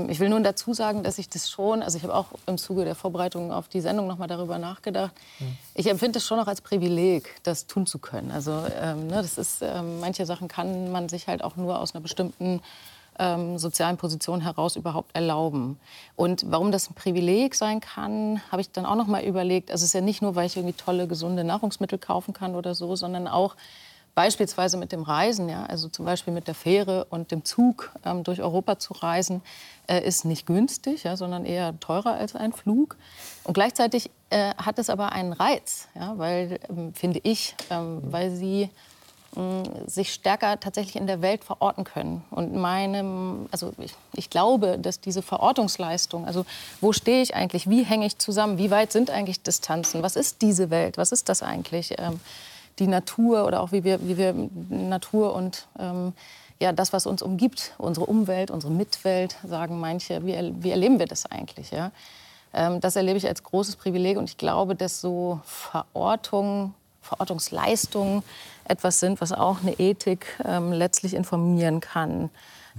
Ich 0.09 0.19
will 0.19 0.27
nun 0.27 0.43
dazu 0.43 0.73
sagen, 0.73 1.03
dass 1.03 1.17
ich 1.17 1.29
das 1.29 1.49
schon, 1.49 1.81
also 1.81 1.97
ich 1.97 2.03
habe 2.03 2.13
auch 2.13 2.27
im 2.45 2.57
Zuge 2.57 2.83
der 2.83 2.95
Vorbereitung 2.95 3.53
auf 3.53 3.69
die 3.69 3.79
Sendung 3.79 4.07
noch 4.07 4.17
mal 4.17 4.27
darüber 4.27 4.59
nachgedacht. 4.59 5.13
Mhm. 5.39 5.57
Ich 5.73 5.89
empfinde 5.89 6.19
es 6.19 6.25
schon 6.25 6.37
noch 6.37 6.47
als 6.47 6.59
Privileg, 6.59 7.33
das 7.43 7.65
tun 7.65 7.87
zu 7.87 7.97
können. 7.97 8.29
Also 8.29 8.51
ne, 8.51 9.07
das 9.09 9.37
ist, 9.37 9.63
manche 10.01 10.25
Sachen 10.25 10.49
kann 10.49 10.91
man 10.91 11.07
sich 11.07 11.27
halt 11.27 11.41
auch 11.41 11.55
nur 11.55 11.79
aus 11.79 11.95
einer 11.95 12.01
bestimmten 12.01 12.61
ähm, 13.19 13.57
sozialen 13.57 13.97
Position 13.97 14.41
heraus 14.41 14.75
überhaupt 14.75 15.15
erlauben. 15.15 15.79
Und 16.15 16.45
warum 16.49 16.71
das 16.71 16.89
ein 16.89 16.95
Privileg 16.95 17.53
sein 17.53 17.81
kann, 17.81 18.41
habe 18.51 18.61
ich 18.61 18.71
dann 18.71 18.85
auch 18.85 18.95
noch 18.95 19.07
mal 19.07 19.23
überlegt. 19.23 19.71
Also 19.71 19.83
es 19.83 19.89
ist 19.89 19.93
ja 19.93 20.01
nicht 20.01 20.21
nur, 20.21 20.35
weil 20.35 20.47
ich 20.47 20.57
irgendwie 20.57 20.75
tolle, 20.75 21.07
gesunde 21.07 21.43
Nahrungsmittel 21.43 21.99
kaufen 21.99 22.33
kann 22.33 22.55
oder 22.55 22.73
so, 22.73 22.95
sondern 22.95 23.27
auch 23.27 23.55
beispielsweise 24.15 24.77
mit 24.77 24.91
dem 24.91 25.03
Reisen, 25.03 25.47
ja, 25.49 25.65
also 25.65 25.87
zum 25.87 26.05
Beispiel 26.05 26.33
mit 26.33 26.47
der 26.47 26.55
Fähre 26.55 27.05
und 27.05 27.31
dem 27.31 27.45
Zug 27.45 27.91
ähm, 28.03 28.23
durch 28.23 28.41
Europa 28.41 28.79
zu 28.79 28.93
reisen, 28.93 29.41
äh, 29.87 30.05
ist 30.05 30.25
nicht 30.25 30.45
günstig, 30.45 31.03
ja, 31.03 31.15
sondern 31.15 31.45
eher 31.45 31.79
teurer 31.79 32.15
als 32.15 32.35
ein 32.35 32.51
Flug. 32.51 32.97
Und 33.43 33.53
gleichzeitig 33.53 34.09
äh, 34.29 34.53
hat 34.55 34.77
es 34.79 34.89
aber 34.89 35.11
einen 35.11 35.33
Reiz, 35.33 35.87
ja, 35.95 36.17
weil, 36.17 36.59
ähm, 36.69 36.93
finde 36.93 37.21
ich, 37.23 37.55
ähm, 37.69 38.01
weil 38.03 38.31
sie 38.31 38.69
sich 39.85 40.11
stärker 40.11 40.59
tatsächlich 40.59 40.95
in 40.95 41.07
der 41.07 41.21
Welt 41.21 41.43
verorten 41.43 41.83
können. 41.83 42.23
Und 42.31 42.55
meinem, 42.55 43.47
also 43.51 43.73
ich, 43.77 43.93
ich, 44.13 44.29
glaube, 44.29 44.79
dass 44.79 44.99
diese 44.99 45.21
Verortungsleistung, 45.21 46.25
also 46.25 46.45
wo 46.81 46.93
stehe 46.93 47.21
ich 47.21 47.35
eigentlich, 47.35 47.69
wie 47.69 47.83
hänge 47.83 48.05
ich 48.07 48.17
zusammen, 48.17 48.57
wie 48.57 48.71
weit 48.71 48.91
sind 48.91 49.11
eigentlich 49.11 49.41
Distanzen, 49.41 50.01
was 50.01 50.15
ist 50.15 50.41
diese 50.41 50.69
Welt, 50.71 50.97
was 50.97 51.11
ist 51.11 51.29
das 51.29 51.43
eigentlich, 51.43 51.95
ähm, 51.99 52.19
die 52.79 52.87
Natur 52.87 53.45
oder 53.45 53.61
auch 53.61 53.71
wie 53.71 53.83
wir, 53.83 54.07
wie 54.07 54.17
wir 54.17 54.33
Natur 54.69 55.35
und 55.35 55.67
ähm, 55.77 56.13
ja, 56.59 56.73
das, 56.73 56.91
was 56.91 57.05
uns 57.05 57.21
umgibt, 57.21 57.73
unsere 57.77 58.05
Umwelt, 58.05 58.51
unsere 58.51 58.73
Mitwelt, 58.73 59.37
sagen 59.47 59.79
manche, 59.79 60.25
wie, 60.25 60.53
wie 60.61 60.71
erleben 60.71 60.99
wir 60.99 61.05
das 61.05 61.25
eigentlich? 61.25 61.71
Ja? 61.71 61.91
Ähm, 62.53 62.81
das 62.81 62.95
erlebe 62.95 63.17
ich 63.17 63.27
als 63.27 63.43
großes 63.43 63.75
Privileg 63.75 64.17
und 64.17 64.25
ich 64.25 64.37
glaube, 64.37 64.75
dass 64.75 65.01
so 65.01 65.39
Verortung, 65.45 66.73
Verortungsleistungen 67.01 68.23
etwas 68.65 68.99
sind, 68.99 69.19
was 69.21 69.31
auch 69.31 69.61
eine 69.61 69.73
Ethik 69.79 70.27
ähm, 70.45 70.71
letztlich 70.71 71.13
informieren 71.13 71.79
kann. 71.79 72.29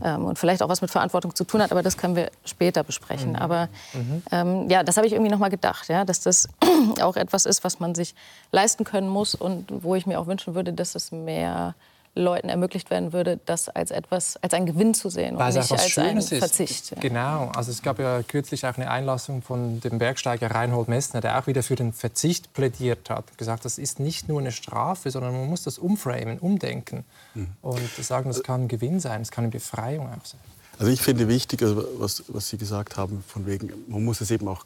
Ähm, 0.02 0.24
und 0.24 0.38
vielleicht 0.38 0.62
auch 0.62 0.68
was 0.68 0.82
mit 0.82 0.90
Verantwortung 0.90 1.34
zu 1.34 1.44
tun 1.44 1.62
hat, 1.62 1.72
aber 1.72 1.82
das 1.82 1.96
können 1.96 2.16
wir 2.16 2.30
später 2.44 2.84
besprechen. 2.84 3.30
Mhm. 3.30 3.36
Aber 3.36 3.68
mhm. 3.92 4.22
ähm, 4.30 4.70
ja, 4.70 4.82
das 4.82 4.96
habe 4.96 5.06
ich 5.06 5.12
irgendwie 5.12 5.30
noch 5.30 5.38
mal 5.38 5.50
gedacht, 5.50 5.88
ja, 5.88 6.04
dass 6.04 6.20
das 6.20 6.48
auch 7.00 7.16
etwas 7.16 7.44
ist, 7.44 7.64
was 7.64 7.80
man 7.80 7.94
sich 7.94 8.14
leisten 8.52 8.84
können 8.84 9.08
muss 9.08 9.34
und 9.34 9.66
wo 9.82 9.94
ich 9.94 10.06
mir 10.06 10.20
auch 10.20 10.26
wünschen 10.26 10.54
würde, 10.54 10.72
dass 10.72 10.94
es 10.94 11.12
mehr 11.12 11.74
Leuten 12.14 12.48
ermöglicht 12.48 12.90
werden 12.90 13.12
würde, 13.12 13.38
das 13.46 13.68
als 13.68 13.90
etwas, 13.90 14.36
als 14.42 14.52
einen 14.52 14.66
Gewinn 14.66 14.94
zu 14.94 15.10
sehen 15.10 15.38
Weil 15.38 15.52
und 15.52 15.58
nicht 15.58 15.72
als 15.72 15.88
Schönes 15.88 16.32
einen 16.32 16.40
Verzicht. 16.40 16.90
Ja. 16.90 17.00
Genau, 17.00 17.50
also 17.54 17.70
es 17.70 17.82
gab 17.82 18.00
ja 18.00 18.22
kürzlich 18.22 18.66
auch 18.66 18.76
eine 18.76 18.90
Einlassung 18.90 19.42
von 19.42 19.80
dem 19.80 19.98
Bergsteiger 19.98 20.50
Reinhold 20.50 20.88
Messner, 20.88 21.20
der 21.20 21.38
auch 21.38 21.46
wieder 21.46 21.62
für 21.62 21.76
den 21.76 21.92
Verzicht 21.92 22.52
plädiert 22.52 23.10
hat, 23.10 23.38
gesagt, 23.38 23.64
das 23.64 23.78
ist 23.78 24.00
nicht 24.00 24.28
nur 24.28 24.40
eine 24.40 24.50
Strafe, 24.50 25.10
sondern 25.10 25.32
man 25.32 25.48
muss 25.48 25.62
das 25.62 25.78
umframen, 25.78 26.38
umdenken 26.40 27.04
mhm. 27.34 27.48
und 27.62 27.80
sagen, 28.00 28.28
das 28.28 28.42
kann 28.42 28.62
ein 28.62 28.68
Gewinn 28.68 28.98
sein, 28.98 29.22
es 29.22 29.30
kann 29.30 29.44
eine 29.44 29.52
Befreiung 29.52 30.06
auch 30.08 30.24
sein. 30.24 30.40
Also 30.78 30.90
ich 30.90 31.02
finde 31.02 31.28
wichtig, 31.28 31.62
also 31.62 31.84
was, 31.98 32.24
was 32.28 32.48
Sie 32.48 32.56
gesagt 32.56 32.96
haben, 32.96 33.22
von 33.26 33.46
wegen, 33.46 33.70
man 33.86 34.04
muss 34.04 34.20
es 34.20 34.30
eben 34.30 34.48
auch 34.48 34.64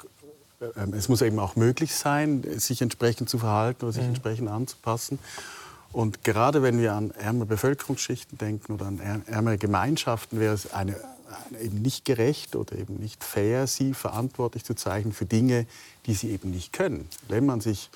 ähm, 0.76 0.94
es 0.94 1.08
muss 1.08 1.20
eben 1.20 1.38
auch 1.38 1.56
möglich 1.56 1.94
sein, 1.94 2.42
sich 2.56 2.80
entsprechend 2.80 3.28
zu 3.28 3.38
verhalten 3.38 3.84
oder 3.84 3.92
sich 3.92 4.02
mhm. 4.02 4.10
entsprechend 4.10 4.48
anzupassen. 4.48 5.18
Und 5.94 6.24
gerade 6.24 6.60
wenn 6.64 6.80
wir 6.80 6.92
an 6.94 7.12
ärmere 7.12 7.46
Bevölkerungsschichten 7.46 8.36
denken 8.36 8.72
oder 8.72 8.86
an 8.86 9.22
ärmere 9.26 9.58
Gemeinschaften, 9.58 10.40
wäre 10.40 10.52
es 10.52 10.72
eine, 10.72 10.96
eben 11.62 11.82
nicht 11.82 12.04
gerecht 12.04 12.56
oder 12.56 12.76
eben 12.76 12.96
nicht 12.96 13.22
fair, 13.22 13.68
sie 13.68 13.94
verantwortlich 13.94 14.64
zu 14.64 14.74
zeichnen 14.74 15.12
für 15.12 15.24
Dinge, 15.24 15.66
die 16.06 16.14
sie 16.14 16.30
eben 16.30 16.50
nicht 16.50 16.72
können. 16.72 17.08
Wenn 17.28 17.46
man 17.46 17.60
sich 17.60 17.90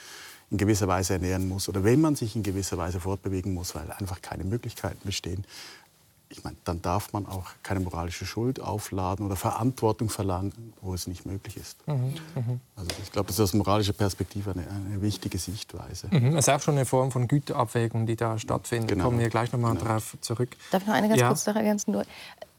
in 0.53 0.59
gewisser 0.59 0.87
Weise 0.87 1.15
ernähren 1.15 1.49
muss 1.49 1.69
oder 1.69 1.83
wenn 1.83 2.01
man 2.01 2.15
sich 2.15 2.37
in 2.37 2.45
gewisser 2.45 2.79
Weise 2.79 3.01
fortbewegen 3.01 3.53
muss, 3.53 3.75
weil 3.75 3.91
einfach 3.91 4.23
keine 4.23 4.45
Möglichkeiten 4.45 5.01
bestehen, 5.05 5.45
ich 6.31 6.45
meine, 6.45 6.57
dann 6.65 6.83
darf 6.83 7.13
man 7.13 7.27
auch 7.27 7.47
keine 7.63 7.81
moralische 7.81 8.27
Schuld 8.27 8.61
aufladen 8.61 9.25
oder 9.25 9.37
Verantwortung 9.37 10.11
verlangen, 10.11 10.75
wo 10.83 10.93
es 10.93 11.07
nicht 11.07 11.25
möglich 11.25 11.57
ist. 11.57 11.77
Mhm, 11.87 12.15
mh. 12.35 12.61
Also 12.77 12.91
ich 13.03 13.13
glaube, 13.13 13.29
das 13.29 13.37
ist 13.37 13.41
aus 13.41 13.55
moralischer 13.55 13.95
Perspektive 13.95 14.51
eine, 14.51 14.67
eine 14.69 15.01
wichtige 15.01 15.39
Sichtweise. 15.39 16.09
Mhm, 16.11 16.37
es 16.37 16.47
ist 16.47 16.49
auch 16.51 16.61
schon 16.61 16.75
eine 16.75 16.85
Form 16.85 17.11
von 17.11 17.29
Güterabwägung, 17.29 18.07
die 18.07 18.17
da 18.17 18.39
stattfindet. 18.39 18.89
Genau. 18.89 19.05
Kommen 19.05 19.19
wir 19.19 19.31
gleich 19.31 19.53
noch 19.53 19.61
mal 19.61 19.73
genau. 19.73 19.85
darauf 19.85 20.17
zurück. 20.21 20.51
Darf 20.71 20.83
ich 20.83 20.89
noch 20.89 20.95
eine 20.95 21.09
ganz 21.09 21.21
ja. 21.21 21.29
kurze 21.29 21.45
Sache 21.45 21.59
ergänzen? 21.59 21.97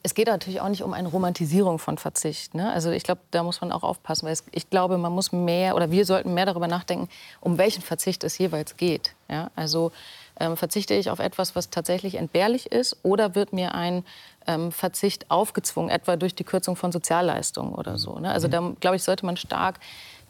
Es 0.01 0.13
geht 0.13 0.27
natürlich 0.27 0.61
auch 0.61 0.69
nicht 0.69 0.81
um 0.81 0.93
eine 0.93 1.09
Romantisierung 1.09 1.77
von 1.77 1.97
Verzicht. 1.97 2.55
Ne? 2.55 2.71
Also 2.71 2.89
ich 2.89 3.03
glaube, 3.03 3.21
da 3.31 3.43
muss 3.43 3.61
man 3.61 3.71
auch 3.71 3.83
aufpassen, 3.83 4.25
weil 4.25 4.33
es, 4.33 4.45
ich 4.51 4.69
glaube, 4.69 4.97
man 4.97 5.11
muss 5.11 5.31
mehr 5.31 5.75
oder 5.75 5.91
wir 5.91 6.05
sollten 6.05 6.33
mehr 6.33 6.45
darüber 6.45 6.67
nachdenken, 6.67 7.09
um 7.41 7.57
welchen 7.57 7.83
Verzicht 7.83 8.23
es 8.23 8.37
jeweils 8.37 8.77
geht. 8.77 9.13
Ja? 9.29 9.51
Also 9.55 9.91
ähm, 10.39 10.57
verzichte 10.57 10.93
ich 10.93 11.09
auf 11.09 11.19
etwas, 11.19 11.55
was 11.55 11.69
tatsächlich 11.69 12.15
entbehrlich 12.15 12.71
ist, 12.71 12.97
oder 13.03 13.35
wird 13.35 13.53
mir 13.53 13.73
ein 13.75 14.03
ähm, 14.47 14.71
Verzicht 14.71 15.29
aufgezwungen, 15.29 15.89
etwa 15.89 16.15
durch 16.15 16.35
die 16.35 16.43
Kürzung 16.43 16.75
von 16.75 16.91
Sozialleistungen 16.91 17.73
oder 17.73 17.97
so. 17.97 18.19
Ne? 18.19 18.31
Also 18.31 18.47
mhm. 18.47 18.51
da, 18.51 18.71
glaube 18.79 18.95
ich, 18.95 19.03
sollte 19.03 19.25
man 19.25 19.37
stark 19.37 19.79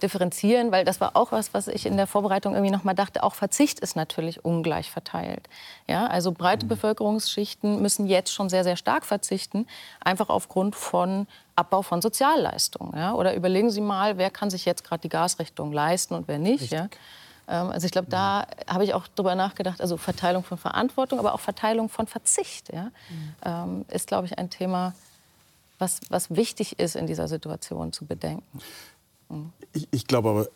differenzieren, 0.01 0.72
weil 0.72 0.86
das 0.86 1.01
war 1.01 1.16
auch 1.16 1.32
was, 1.32 1.54
was 1.54 1.68
ich 1.68 1.86
in 1.86 1.98
der 1.98 2.08
Vorbereitung 2.08 2.54
irgendwie 2.54 2.72
noch 2.72 2.84
mal 2.84 2.94
dachte. 2.94 3.24
Auch 3.24 3.36
Verzicht 3.36 3.80
ist 3.80 3.96
natürlich 3.96 4.44
ungleich 4.44 4.89
verteilt. 4.89 5.48
Ja, 5.88 6.08
also 6.08 6.32
breite 6.32 6.66
mhm. 6.66 6.70
Bevölkerungsschichten 6.70 7.82
müssen 7.82 8.08
jetzt 8.08 8.34
schon 8.34 8.50
sehr, 8.50 8.63
sehr 8.63 8.78
stark 8.78 9.06
verzichten, 9.06 9.68
einfach 10.00 10.30
aufgrund 10.30 10.75
von 10.75 11.28
Abbau 11.56 11.82
von 11.82 12.01
Sozialleistungen. 12.01 12.98
Ja? 12.98 13.13
Oder 13.13 13.36
überlegen 13.36 13.70
Sie 13.70 13.82
mal, 13.82 14.18
wer 14.18 14.30
kann 14.30 14.50
sich 14.50 14.66
jetzt 14.66 14.84
gerade 14.84 15.01
die 15.01 15.10
Gasrichtung 15.10 15.74
leisten 15.74 16.13
und 16.13 16.28
wer 16.28 16.39
nicht. 16.39 16.72
Ja? 16.72 16.88
Ähm, 17.50 17.72
also 17.72 17.86
ich 17.86 17.91
glaube, 17.91 18.10
da 18.10 18.48
habe 18.68 18.84
ich 18.84 18.94
auch 18.94 19.08
darüber 19.08 19.36
nachgedacht, 19.36 19.82
also 19.82 19.98
Verteilung 19.98 20.44
von 20.44 20.58
Verantwortung, 20.58 21.20
aber 21.20 21.34
auch 21.34 21.39
Verteilung 21.39 21.89
von 21.89 22.08
Verzicht 22.08 22.72
ja, 22.72 22.91
mhm. 23.46 23.86
ist, 23.89 24.08
glaube 24.08 24.27
ich, 24.27 24.38
ein 24.38 24.50
Thema, 24.50 24.94
was, 25.79 26.01
was 26.10 26.29
wichtig 26.29 26.77
ist 26.79 26.96
in 26.96 27.08
dieser 27.08 27.27
Situation 27.27 27.91
zu 27.91 28.06
bedenken. 28.06 28.60
Mhm. 29.29 29.51
Ich, 29.74 29.88
ich 29.91 30.08
glaube 30.08 30.29
aber, 30.29 30.48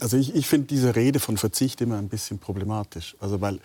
also 0.00 0.16
ich, 0.16 0.34
ich 0.34 0.46
finde 0.46 0.66
diese 0.68 0.94
Rede 0.94 1.20
von 1.20 1.36
Verzicht 1.36 1.80
immer 1.80 1.96
ein 1.98 2.08
bisschen 2.08 2.38
problematisch. 2.38 3.16
Also 3.20 3.40
weil 3.40 3.60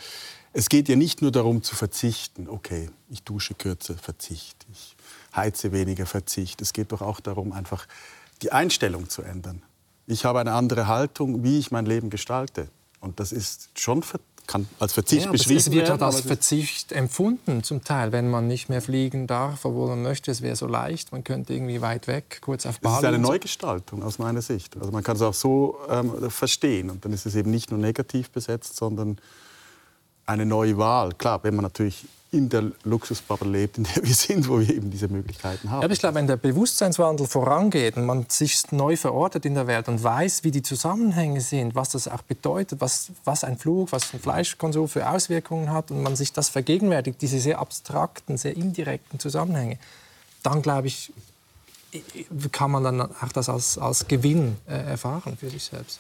es 0.54 0.70
geht 0.70 0.90
ja 0.90 0.96
nicht 0.96 1.22
nur 1.22 1.32
darum 1.32 1.62
zu 1.62 1.76
verzichten, 1.76 2.48
okay, 2.50 2.90
ich 3.10 3.24
dusche 3.24 3.54
kürzer, 3.54 3.96
Verzicht, 3.96 4.66
ich 4.72 4.96
heize 5.36 5.72
weniger, 5.72 6.06
Verzicht. 6.06 6.62
Es 6.62 6.74
geht 6.74 6.92
doch 6.92 7.02
auch 7.02 7.20
darum, 7.20 7.52
einfach 7.52 7.86
die 8.42 8.52
Einstellung 8.52 9.10
zu 9.10 9.22
ändern. 9.22 9.62
Ich 10.08 10.26
habe 10.26 10.40
eine 10.40 10.54
andere 10.54 10.88
Haltung, 10.88 11.44
wie 11.44 11.60
ich 11.60 11.70
mein 11.72 11.86
Leben 11.86 12.10
gestalte. 12.10 12.70
Und 13.00 13.20
das 13.20 13.32
ist 13.32 13.70
schon 13.76 14.04
kann 14.48 14.68
als 14.80 14.94
Verzicht 14.94 15.26
ja, 15.26 15.32
beschrieben 15.32 15.50
werden. 15.50 15.74
Es 15.74 15.90
wird 15.90 16.00
ja 16.00 16.06
als 16.06 16.22
Verzicht 16.22 16.92
empfunden 16.94 17.64
zum 17.64 17.84
Teil, 17.84 18.12
wenn 18.14 18.30
man 18.30 18.48
nicht 18.48 18.70
mehr 18.70 18.82
fliegen 18.82 19.28
darf, 19.28 19.66
obwohl 19.66 19.90
man 19.90 20.02
möchte, 20.02 20.32
es 20.32 20.42
wäre 20.42 20.56
so 20.56 20.68
leicht, 20.68 21.12
man 21.12 21.24
könnte 21.24 21.54
irgendwie 21.54 21.82
weit 21.82 22.08
weg, 22.08 22.40
kurz 22.42 22.66
auf 22.66 22.80
Bali. 22.80 22.96
Es 22.96 23.00
ist 23.00 23.06
eine 23.06 23.20
Neugestaltung 23.20 24.02
aus 24.04 24.18
meiner 24.18 24.42
Sicht. 24.42 24.78
Also 24.78 24.92
man 24.92 25.04
kann 25.04 25.18
es 25.18 25.22
auch 25.22 25.34
so 25.34 25.78
ähm, 25.90 26.32
verstehen 26.32 26.90
und 26.90 27.04
dann 27.06 27.14
ist 27.14 27.26
es 27.26 27.36
eben 27.36 27.52
nicht 27.52 27.70
nur 27.70 27.80
negativ 27.80 28.32
besetzt, 28.32 28.78
sondern 28.78 29.18
eine 30.26 30.46
neue 30.46 30.78
Wahl. 30.78 31.14
Klar, 31.14 31.44
wenn 31.44 31.56
man 31.56 31.64
natürlich 31.64 32.06
in 32.32 32.50
der 32.50 32.72
Luxusbubble 32.84 33.50
lebt, 33.50 33.78
in 33.78 33.86
der 33.86 34.04
wir 34.04 34.14
sind, 34.14 34.50
wo 34.50 34.60
wir 34.60 34.70
eben 34.70 34.92
diese 34.92 35.08
Möglichkeiten 35.08 35.70
haben. 35.70 35.80
Ja, 35.80 35.86
aber 35.86 35.94
ich 35.94 36.00
glaube, 36.00 36.16
wenn 36.16 36.28
der 36.28 36.36
Bewusstseinswandel 36.36 37.26
vorangeht 37.26 37.96
und 37.96 38.06
man 38.06 38.26
sich 38.28 38.70
neu 38.72 38.98
verortet 38.98 39.46
in 39.46 39.54
der 39.54 39.68
Welt 39.68 39.88
und 39.88 40.04
weiß, 40.04 40.44
wie 40.44 40.52
die 40.52 40.62
Zusammenhänge 40.62 41.40
sind, 41.40 41.76
was 41.76 41.90
das 41.90 42.08
auch 42.08 42.22
bedeutet, 42.24 42.82
was, 42.82 43.12
was 43.24 43.44
ein 43.44 43.58
Flug, 43.58 43.92
was 43.94 44.14
ein 44.14 44.20
Fleischkonsum 44.20 44.90
für 44.90 45.10
Auswirkungen 45.10 45.72
hat 45.72 45.90
und 45.90 46.04
man 46.04 46.16
sich 46.18 46.34
das 46.34 46.50
vergegenwärtigt, 46.50 47.22
diese 47.22 47.40
sehr 47.40 47.60
abstrakten, 47.60 48.38
sehr 48.38 48.58
indirekten 48.58 49.20
Zusammenhänge, 49.20 49.78
dann 50.44 50.62
glaube 50.62 50.88
ich, 50.88 51.14
kann 52.52 52.72
man 52.72 52.84
dann 52.84 53.02
auch 53.02 53.32
das 53.34 53.48
als, 53.48 53.78
als 53.78 54.08
Gewinn 54.08 54.58
äh, 54.68 54.74
erfahren 54.74 55.38
für 55.38 55.50
sich 55.50 55.64
selbst. 55.64 56.00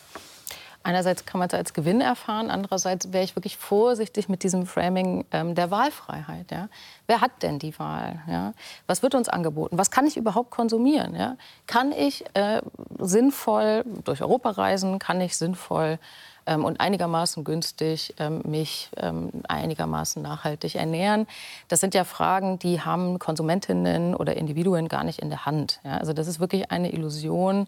Einerseits 0.88 1.26
kann 1.26 1.40
man 1.40 1.50
es 1.50 1.54
als 1.54 1.74
Gewinn 1.74 2.00
erfahren, 2.00 2.50
andererseits 2.50 3.12
wäre 3.12 3.22
ich 3.22 3.36
wirklich 3.36 3.58
vorsichtig 3.58 4.30
mit 4.30 4.44
diesem 4.44 4.66
Framing 4.66 5.26
ähm, 5.34 5.54
der 5.54 5.70
Wahlfreiheit. 5.70 6.50
Ja? 6.50 6.70
Wer 7.08 7.20
hat 7.20 7.44
denn 7.44 7.60
die 7.60 7.78
Wahl? 7.78 8.22
Ja? 8.26 8.54
Was 8.86 9.04
wird 9.04 9.14
uns 9.14 9.28
angeboten? 9.28 9.78
Was 9.78 9.92
kann 9.92 10.08
ich 10.08 10.16
überhaupt 10.16 10.50
konsumieren? 10.50 11.14
Ja? 11.14 11.36
Kann 11.66 11.92
ich 11.92 12.24
äh, 12.36 12.62
sinnvoll 13.00 13.84
durch 14.06 14.22
Europa 14.22 14.52
reisen? 14.52 14.98
Kann 14.98 15.20
ich 15.20 15.36
sinnvoll 15.36 16.00
ähm, 16.46 16.64
und 16.64 16.80
einigermaßen 16.80 17.44
günstig 17.44 18.16
ähm, 18.18 18.42
mich 18.46 18.90
ähm, 18.96 19.32
einigermaßen 19.50 20.22
nachhaltig 20.22 20.76
ernähren? 20.76 21.28
Das 21.68 21.82
sind 21.82 21.96
ja 21.96 22.06
Fragen, 22.06 22.60
die 22.60 22.80
haben 22.80 23.20
Konsumentinnen 23.20 24.16
oder 24.16 24.38
Individuen 24.38 24.88
gar 24.88 25.04
nicht 25.04 25.20
in 25.20 25.28
der 25.28 25.46
Hand. 25.46 25.82
Also 25.84 26.14
das 26.14 26.28
ist 26.30 26.40
wirklich 26.40 26.72
eine 26.72 26.94
Illusion 26.94 27.68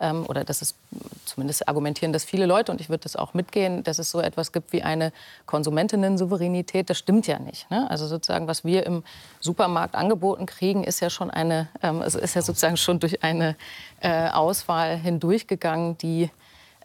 ähm, 0.00 0.24
oder 0.26 0.44
das 0.44 0.62
ist 0.62 0.76
zumindest 1.24 1.68
argumentieren 1.68 2.12
das 2.12 2.24
viele 2.24 2.46
Leute 2.46 2.72
und 2.72 2.80
ich 2.80 2.88
würde 2.88 3.02
das 3.02 3.16
auch 3.16 3.34
mitgehen, 3.34 3.84
dass 3.84 3.98
es 3.98 4.10
so 4.10 4.20
etwas 4.20 4.52
gibt 4.52 4.72
wie 4.72 4.82
eine 4.82 5.12
Konsumentinnen-Souveränität. 5.46 6.88
Das 6.88 6.98
stimmt 6.98 7.26
ja 7.26 7.38
nicht. 7.38 7.70
Ne? 7.70 7.88
Also 7.90 8.06
sozusagen, 8.06 8.46
was 8.46 8.64
wir 8.64 8.86
im 8.86 9.02
Supermarkt 9.40 9.94
angeboten 9.94 10.46
kriegen, 10.46 10.84
ist 10.84 11.00
ja 11.00 11.10
schon 11.10 11.30
eine, 11.30 11.68
ähm, 11.82 12.00
also 12.02 12.18
ist 12.18 12.34
ja 12.34 12.42
sozusagen 12.42 12.76
schon 12.76 13.00
durch 13.00 13.22
eine 13.22 13.56
äh, 14.00 14.28
Auswahl 14.28 14.96
hindurchgegangen, 14.96 15.98
die 15.98 16.30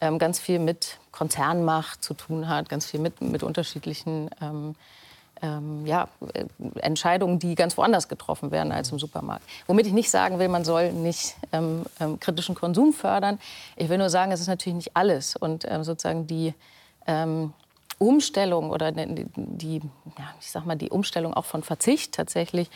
ähm, 0.01 0.19
ganz 0.19 0.39
viel 0.39 0.59
mit 0.59 0.99
Konzernmacht 1.11 2.03
zu 2.03 2.13
tun 2.13 2.49
hat, 2.49 2.67
ganz 2.69 2.85
viel 2.85 2.99
mit, 2.99 3.21
mit 3.21 3.43
unterschiedlichen 3.43 4.29
ähm, 4.41 4.75
ähm, 5.43 5.85
ja, 5.85 6.07
äh, 6.33 6.45
Entscheidungen, 6.79 7.37
die 7.37 7.53
ganz 7.53 7.77
woanders 7.77 8.07
getroffen 8.07 8.49
werden 8.49 8.71
als 8.71 8.91
im 8.91 8.97
Supermarkt. 8.97 9.43
Womit 9.67 9.85
ich 9.85 9.93
nicht 9.93 10.09
sagen 10.09 10.39
will, 10.39 10.47
man 10.47 10.63
soll 10.63 10.93
nicht 10.93 11.35
ähm, 11.51 11.83
ähm, 11.99 12.19
kritischen 12.19 12.55
Konsum 12.55 12.93
fördern. 12.93 13.39
Ich 13.75 13.89
will 13.89 13.97
nur 13.97 14.09
sagen, 14.09 14.31
es 14.31 14.39
ist 14.39 14.47
natürlich 14.47 14.75
nicht 14.75 14.95
alles. 14.95 15.35
Und 15.35 15.65
ähm, 15.69 15.83
sozusagen 15.83 16.25
die 16.25 16.53
ähm, 17.05 17.53
Umstellung 17.99 18.71
oder 18.71 18.91
die, 18.91 19.27
die, 19.35 19.81
ja, 20.17 20.33
ich 20.39 20.49
sag 20.49 20.65
mal, 20.65 20.75
die 20.75 20.89
Umstellung 20.89 21.33
auch 21.33 21.45
von 21.45 21.61
Verzicht 21.61 22.13
tatsächlich 22.13 22.69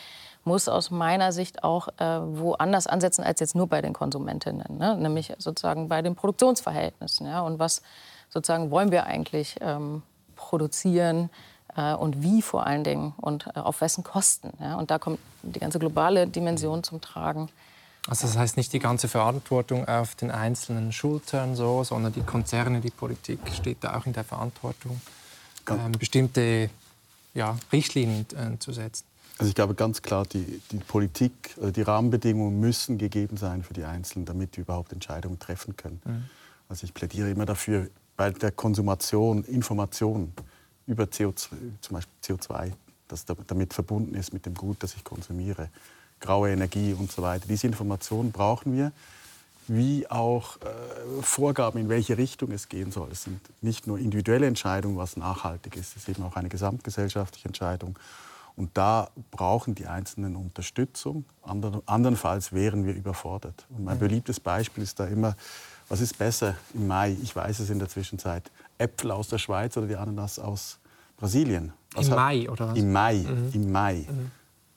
muss 0.44 0.70
aus 0.70 0.92
meiner 0.92 1.32
Sicht 1.32 1.64
auch 1.64 1.90
äh, 1.98 2.20
woanders 2.22 2.88
ansetzen 2.88 3.24
als 3.24 3.40
jetzt 3.42 3.56
nur 3.56 3.68
bei 3.68 3.82
den 3.82 3.92
Konsumentinnen, 3.94 4.78
ne? 4.78 4.96
nämlich 4.96 5.34
sozusagen 5.38 5.90
bei 5.90 6.02
den 6.02 6.16
Produktionsverhältnissen. 6.16 7.28
Ja? 7.28 7.42
Und 7.42 7.60
was 7.60 7.82
sozusagen 8.30 8.72
wollen 8.72 8.92
wir 8.92 9.06
eigentlich 9.06 9.58
ähm, 9.62 10.04
produzieren? 10.38 11.30
Äh, 11.78 11.94
und 11.94 12.22
wie 12.22 12.42
vor 12.42 12.68
allen 12.68 12.84
Dingen 12.84 13.14
und 13.18 13.48
äh, 13.56 13.60
auf 13.60 13.80
wessen 13.80 14.04
Kosten. 14.04 14.52
Ja? 14.60 14.76
Und 14.76 14.92
da 14.92 15.00
kommt 15.00 15.20
die 15.44 15.60
ganze 15.60 15.80
globale 15.80 16.28
Dimension 16.28 16.84
zum 16.84 17.00
Tragen. 17.00 17.50
Also 18.08 18.26
das 18.26 18.38
heißt 18.38 18.58
nicht 18.58 18.74
die 18.74 18.80
ganze 18.80 19.08
Verantwortung 19.08 19.88
auf 19.88 20.16
den 20.16 20.32
einzelnen 20.32 20.92
Schultern, 20.92 21.56
so, 21.56 21.84
sondern 21.84 22.14
die 22.14 22.22
Konzerne, 22.22 22.80
die 22.80 22.90
Politik 22.90 23.40
steht 23.54 23.78
da 23.82 23.98
auch 23.98 24.06
in 24.06 24.14
der 24.14 24.24
Verantwortung, 24.24 25.00
ähm, 25.70 25.92
bestimmte 25.92 26.70
ja, 27.34 27.58
Richtlinien 27.72 28.26
äh, 28.32 28.58
zu 28.60 28.72
setzen. 28.72 29.06
Also 29.38 29.50
ich 29.50 29.56
glaube 29.56 29.76
ganz 29.76 30.02
klar, 30.02 30.26
die, 30.26 30.62
die 30.72 30.78
Politik, 30.78 31.54
also 31.58 31.70
die 31.70 31.82
Rahmenbedingungen 31.82 32.60
müssen 32.60 32.98
gegeben 32.98 33.38
sein 33.38 33.62
für 33.62 33.74
die 33.74 33.84
Einzelnen, 33.84 34.26
damit 34.26 34.56
die 34.56 34.62
überhaupt 34.62 34.94
Entscheidungen 34.94 35.38
treffen 35.38 35.76
können. 35.76 36.02
Mhm. 36.06 36.24
Also 36.70 36.86
ich 36.86 36.94
plädiere 36.94 37.30
immer 37.30 37.46
dafür, 37.46 37.88
bei 38.16 38.32
der 38.32 38.52
Konsumation 38.52 39.44
Information 39.44 40.34
über 40.88 41.04
CO2, 41.04 41.50
zum 41.82 41.96
Beispiel 41.96 42.14
CO2, 42.24 42.72
das 43.08 43.26
damit 43.26 43.74
verbunden 43.74 44.16
ist 44.16 44.34
mit 44.34 44.46
dem 44.46 44.54
Gut, 44.54 44.78
das 44.82 44.96
ich 44.96 45.04
konsumiere, 45.04 45.70
graue 46.20 46.52
Energie 46.52 46.94
und 46.94 47.12
so 47.12 47.22
weiter. 47.22 47.46
Diese 47.48 47.68
Informationen 47.68 48.32
brauchen 48.32 48.76
wir, 48.76 48.92
wie 49.68 50.10
auch 50.10 50.58
äh, 50.58 51.22
Vorgaben, 51.22 51.80
in 51.80 51.90
welche 51.90 52.18
Richtung 52.18 52.52
es 52.52 52.70
gehen 52.70 52.92
soll. 52.92 53.10
Es 53.12 53.24
sind 53.24 53.42
nicht 53.62 53.86
nur 53.86 54.00
individuelle 54.00 54.48
Entscheidungen, 54.48 54.98
was 54.98 55.18
nachhaltig 55.18 55.76
ist, 55.76 55.96
es 55.96 56.04
ist 56.04 56.10
eben 56.10 56.24
auch 56.24 56.36
eine 56.36 56.50
gesamtgesellschaftliche 56.50 57.50
Entscheidung. 57.50 57.98
Und 58.56 58.76
da 58.76 59.10
brauchen 59.30 59.76
die 59.76 59.86
Einzelnen 59.86 60.36
Unterstützung. 60.36 61.26
Ander, 61.44 61.84
andernfalls 61.86 62.54
wären 62.54 62.88
wir 62.88 62.96
überfordert. 62.96 63.68
Und 63.70 63.84
mein 63.84 64.00
beliebtes 64.00 64.40
Beispiel 64.40 64.84
ist 64.84 65.00
da 65.00 65.06
immer, 65.06 65.36
was 65.90 66.02
ist 66.02 66.18
besser 66.18 66.56
im 66.74 66.88
Mai? 66.88 67.16
Ich 67.22 67.36
weiß 67.36 67.60
es 67.60 67.70
in 67.70 67.78
der 67.78 67.88
Zwischenzeit. 67.88 68.50
Äpfel 68.78 69.12
aus 69.12 69.30
der 69.30 69.38
Schweiz 69.38 69.76
oder 69.78 69.88
die 69.88 69.96
Ananas 69.96 70.40
aus 70.40 70.80
Brasilien. 71.18 71.74
Was 71.94 72.06
Im 72.06 72.12
hat, 72.12 72.20
Mai, 72.20 72.50
oder 72.50 72.70
was? 72.70 72.78
Im 72.78 72.92
Mai, 72.92 73.16
mhm. 73.16 73.50
im 73.54 73.72
Mai. 73.72 74.06
Mhm. 74.10 74.32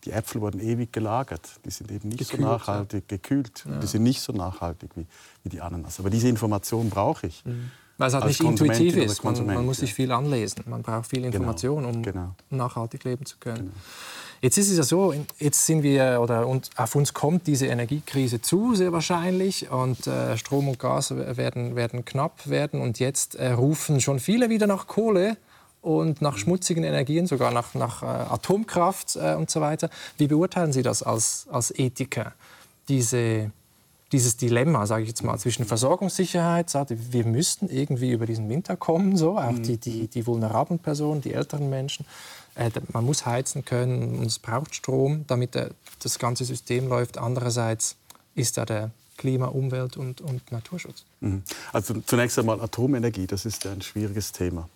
Die 0.05 0.13
Äpfel 0.13 0.41
wurden 0.41 0.61
ewig 0.61 0.93
gelagert. 0.93 1.47
Die 1.65 1.71
sind 1.71 1.91
eben 1.91 2.09
nicht 2.09 2.19
gekühlt, 2.19 2.41
so 2.41 2.47
nachhaltig 2.47 3.05
ja. 3.11 3.17
gekühlt. 3.17 3.65
Ja. 3.69 3.79
Die 3.81 3.87
sind 3.87 4.03
nicht 4.03 4.23
so 4.23 4.33
nachhaltig 4.33 4.91
wie, 4.97 5.07
wie 5.43 5.49
die 5.51 5.61
Ananas. 5.61 6.01
Aber 6.01 6.09
diese 6.09 6.29
Information 6.29 6.89
brauche 6.89 7.27
ich. 7.27 7.45
Mhm. 7.45 7.71
Weil 7.99 8.09
es 8.09 8.15
halt 8.15 8.25
nicht 8.25 8.41
intuitiv 8.41 8.97
ist. 8.97 9.23
Man, 9.23 9.45
man, 9.45 9.67
muss 9.67 9.79
sich 9.79 9.93
viel 9.93 10.11
anlesen. 10.11 10.65
Man 10.67 10.81
braucht 10.81 11.11
viel 11.11 11.21
genau. 11.21 11.37
Information, 11.37 11.85
um 11.85 12.03
genau. 12.03 12.35
nachhaltig 12.49 13.05
leben 13.05 13.27
zu 13.27 13.37
können. 13.39 13.59
Genau. 13.59 13.73
Jetzt 14.43 14.57
ist 14.57 14.71
es 14.71 14.79
ja 14.79 14.85
so, 14.85 15.15
jetzt 15.39 15.67
sind 15.67 15.83
wir 15.83 16.19
oder 16.23 16.47
und 16.47 16.71
auf 16.77 16.95
uns 16.95 17.13
kommt 17.13 17.47
diese 17.47 17.67
Energiekrise 17.67 18.41
zu, 18.41 18.75
sehr 18.75 18.91
wahrscheinlich, 18.91 19.71
und 19.71 20.07
äh, 20.07 20.39
Strom 20.39 20.69
und 20.69 20.79
Gas 20.79 21.15
werden, 21.15 21.77
werden 21.77 22.07
knapp 22.07 22.49
werden. 22.49 22.81
Und 22.81 22.99
jetzt 23.01 23.35
äh, 23.35 23.51
rufen 23.53 24.01
schon 24.01 24.19
viele 24.19 24.49
wieder 24.49 24.67
nach 24.67 24.87
Kohle 24.87 25.37
und 25.83 26.23
nach 26.23 26.39
schmutzigen 26.39 26.85
Energien, 26.85 27.27
sogar 27.27 27.53
nach, 27.53 27.75
nach 27.75 28.03
äh, 28.03 28.07
Atomkraft 28.07 29.17
äh, 29.17 29.35
und 29.35 29.51
so 29.51 29.61
weiter. 29.61 29.91
Wie 30.17 30.27
beurteilen 30.27 30.73
Sie 30.73 30.83
das 30.83 31.03
als, 31.03 31.47
als 31.51 31.71
Ethiker? 31.79 32.33
Diese, 32.89 33.51
dieses 34.11 34.39
Dilemma, 34.39 34.87
sage 34.87 35.03
ich 35.03 35.09
jetzt 35.09 35.23
mal, 35.23 35.39
zwischen 35.39 35.67
Versorgungssicherheit, 35.67 36.73
wir 36.89 37.27
müssten 37.27 37.69
irgendwie 37.69 38.11
über 38.11 38.25
diesen 38.25 38.49
Winter 38.49 38.77
kommen, 38.77 39.17
so, 39.17 39.39
auch 39.39 39.59
die, 39.59 39.77
die, 39.77 40.09
die 40.09 40.27
vulnerablen 40.27 40.79
Personen, 40.79 41.21
die 41.21 41.35
älteren 41.35 41.71
Menschen, 41.71 42.07
man 42.93 43.05
muss 43.05 43.27
heizen 43.27 43.65
können 43.65 44.19
und 44.19 44.27
es 44.27 44.39
braucht 44.39 44.75
Strom, 44.75 45.25
damit 45.27 45.55
der, 45.55 45.71
das 46.03 46.19
ganze 46.19 46.45
System 46.45 46.89
läuft. 46.89 47.19
Andererseits 47.19 47.97
ist 48.35 48.57
da 48.57 48.65
der 48.65 48.91
Klima, 49.17 49.47
Umwelt 49.47 49.97
und, 49.97 50.21
und 50.23 50.51
Naturschutz. 50.51 51.05
Mhm. 51.21 51.43
Also 51.73 52.01
zunächst 52.01 52.39
einmal 52.39 52.61
Atomenergie, 52.61 53.27
das 53.27 53.45
ist 53.45 53.67
ein 53.67 53.83
schwieriges 53.83 54.33
Thema. 54.33 54.69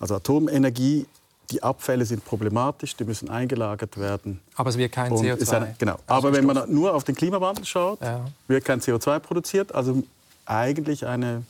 Also 0.00 0.16
Atomenergie, 0.16 1.06
die 1.52 1.62
Abfälle 1.62 2.04
sind 2.04 2.24
problematisch, 2.24 2.96
die 2.96 3.04
müssen 3.04 3.28
eingelagert 3.28 3.98
werden. 3.98 4.40
Aber 4.56 4.70
es 4.70 4.76
wird 4.76 4.90
kein 4.90 5.12
CO2. 5.12 5.52
Eine, 5.52 5.74
genau. 5.78 5.98
Aber 6.06 6.32
wenn 6.32 6.46
man 6.46 6.72
nur 6.72 6.94
auf 6.94 7.04
den 7.04 7.14
Klimawandel 7.14 7.64
schaut, 7.64 8.00
ja. 8.00 8.24
wird 8.48 8.64
kein 8.64 8.80
CO2 8.80 9.20
produziert. 9.20 9.74
Also 9.74 10.02
eigentlich 10.46 11.06
eine 11.06 11.44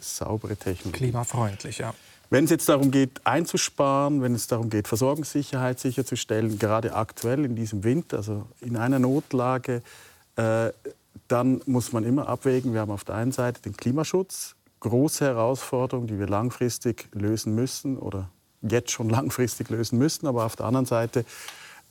saubere 0.00 0.56
Technologie. 0.56 0.98
Klimafreundlich, 0.98 1.78
ja. 1.78 1.94
Wenn 2.30 2.44
es 2.44 2.50
jetzt 2.50 2.68
darum 2.68 2.90
geht, 2.90 3.26
einzusparen, 3.26 4.20
wenn 4.20 4.34
es 4.34 4.46
darum 4.46 4.68
geht, 4.68 4.86
Versorgungssicherheit 4.86 5.80
sicherzustellen, 5.80 6.58
gerade 6.58 6.94
aktuell 6.94 7.44
in 7.44 7.56
diesem 7.56 7.84
Winter, 7.84 8.18
also 8.18 8.46
in 8.60 8.76
einer 8.76 8.98
Notlage, 8.98 9.82
äh, 10.36 10.70
dann 11.26 11.62
muss 11.66 11.92
man 11.92 12.04
immer 12.04 12.28
abwägen. 12.28 12.74
Wir 12.74 12.80
haben 12.80 12.90
auf 12.90 13.04
der 13.04 13.14
einen 13.14 13.32
Seite 13.32 13.62
den 13.62 13.76
Klimaschutz, 13.76 14.56
große 14.80 15.24
Herausforderung, 15.24 16.06
die 16.06 16.18
wir 16.18 16.26
langfristig 16.26 17.08
lösen 17.12 17.54
müssen 17.54 17.96
oder 17.96 18.28
jetzt 18.60 18.90
schon 18.90 19.08
langfristig 19.10 19.70
lösen 19.70 19.98
müssen. 19.98 20.26
Aber 20.26 20.44
auf 20.44 20.56
der 20.56 20.66
anderen 20.66 20.86
Seite 20.86 21.24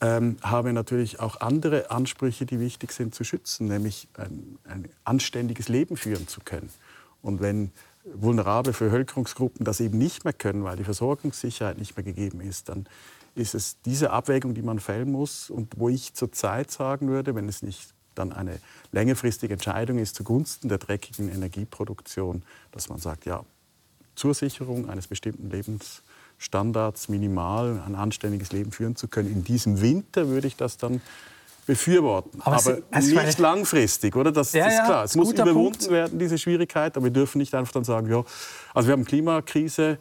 ähm, 0.01 0.37
haben 0.41 0.67
wir 0.67 0.73
natürlich 0.73 1.19
auch 1.19 1.41
andere 1.41 1.89
Ansprüche, 1.89 2.45
die 2.45 2.59
wichtig 2.59 2.91
sind 2.91 3.15
zu 3.15 3.23
schützen, 3.23 3.67
nämlich 3.67 4.07
ein, 4.15 4.59
ein 4.65 4.87
anständiges 5.03 5.67
Leben 5.67 5.97
führen 5.97 6.27
zu 6.27 6.41
können. 6.41 6.69
Und 7.23 7.41
wenn 7.41 7.71
vulnerable 8.13 8.71
Bevölkerungsgruppen 8.71 9.65
das 9.65 9.79
eben 9.79 9.97
nicht 9.97 10.23
mehr 10.23 10.33
können, 10.33 10.63
weil 10.63 10.77
die 10.77 10.83
Versorgungssicherheit 10.83 11.77
nicht 11.77 11.95
mehr 11.95 12.03
gegeben 12.03 12.41
ist, 12.41 12.69
dann 12.69 12.87
ist 13.35 13.53
es 13.53 13.77
diese 13.81 14.11
Abwägung, 14.11 14.53
die 14.53 14.61
man 14.61 14.79
fällen 14.79 15.11
muss 15.11 15.49
und 15.49 15.77
wo 15.77 15.89
ich 15.89 16.13
zurzeit 16.13 16.71
sagen 16.71 17.07
würde, 17.07 17.35
wenn 17.35 17.47
es 17.47 17.61
nicht 17.61 17.93
dann 18.15 18.33
eine 18.33 18.59
längerfristige 18.91 19.53
Entscheidung 19.53 19.99
ist 19.99 20.15
zugunsten 20.15 20.69
der 20.69 20.79
dreckigen 20.79 21.29
Energieproduktion, 21.29 22.43
dass 22.71 22.89
man 22.89 22.97
sagt, 22.97 23.25
ja, 23.25 23.43
zur 24.15 24.33
Sicherung 24.33 24.89
eines 24.89 25.07
bestimmten 25.07 25.51
Lebensstandards 25.51 27.09
minimal 27.09 27.81
ein 27.85 27.93
anständiges 27.93 28.51
Leben 28.51 28.71
führen 28.71 28.95
zu 28.95 29.07
können. 29.07 29.31
In 29.31 29.43
diesem 29.43 29.81
Winter 29.81 30.27
würde 30.27 30.47
ich 30.47 30.55
das 30.55 30.77
dann 30.77 31.01
befürworten. 31.67 32.41
Aber, 32.41 32.55
aber 32.55 32.77
es, 32.91 33.07
nicht 33.07 33.39
langfristig, 33.39 34.15
oder? 34.15 34.31
Das, 34.31 34.53
ja, 34.53 34.65
das 34.65 34.73
ist 34.73 34.85
klar. 34.85 35.03
Es 35.03 35.15
muss 35.15 35.33
überwunden 35.33 35.77
Punkt. 35.77 35.91
werden, 35.91 36.17
diese 36.17 36.37
Schwierigkeit. 36.37 36.95
Aber 36.95 37.03
wir 37.03 37.11
dürfen 37.11 37.37
nicht 37.37 37.53
einfach 37.53 37.73
dann 37.73 37.83
sagen, 37.83 38.09
ja, 38.09 38.23
also 38.73 38.87
wir 38.87 38.93
haben 38.93 39.05
Klimakrise. 39.05 39.99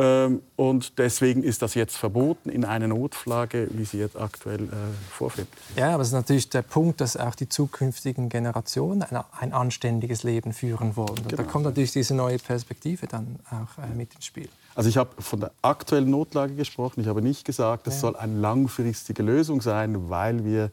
Ähm, 0.00 0.40
und 0.56 0.98
deswegen 0.98 1.42
ist 1.42 1.60
das 1.60 1.74
jetzt 1.74 1.96
verboten 1.98 2.48
in 2.48 2.64
einer 2.64 2.88
Notflage, 2.88 3.68
wie 3.72 3.84
sie 3.84 3.98
jetzt 3.98 4.16
aktuell 4.16 4.64
äh, 4.64 4.68
vorfindet. 5.10 5.52
Ja, 5.76 5.92
aber 5.92 6.00
es 6.00 6.08
ist 6.08 6.14
natürlich 6.14 6.48
der 6.48 6.62
Punkt, 6.62 7.02
dass 7.02 7.18
auch 7.18 7.34
die 7.34 7.50
zukünftigen 7.50 8.30
Generationen 8.30 9.02
ein, 9.02 9.22
ein 9.38 9.52
anständiges 9.52 10.22
Leben 10.22 10.54
führen 10.54 10.96
wollen. 10.96 11.16
Genau. 11.16 11.36
da 11.36 11.42
kommt 11.42 11.66
natürlich 11.66 11.92
diese 11.92 12.14
neue 12.14 12.38
Perspektive 12.38 13.08
dann 13.08 13.40
auch 13.50 13.82
äh, 13.82 13.94
mit 13.94 14.14
ins 14.14 14.24
Spiel. 14.24 14.48
Also 14.74 14.88
ich 14.88 14.96
habe 14.96 15.20
von 15.20 15.40
der 15.40 15.52
aktuellen 15.60 16.08
Notlage 16.08 16.54
gesprochen. 16.54 17.02
Ich 17.02 17.06
habe 17.06 17.20
nicht 17.20 17.44
gesagt, 17.44 17.86
es 17.86 17.94
ja. 17.96 18.00
soll 18.00 18.16
eine 18.16 18.40
langfristige 18.40 19.22
Lösung 19.22 19.60
sein, 19.60 20.08
weil 20.08 20.46
wir, 20.46 20.70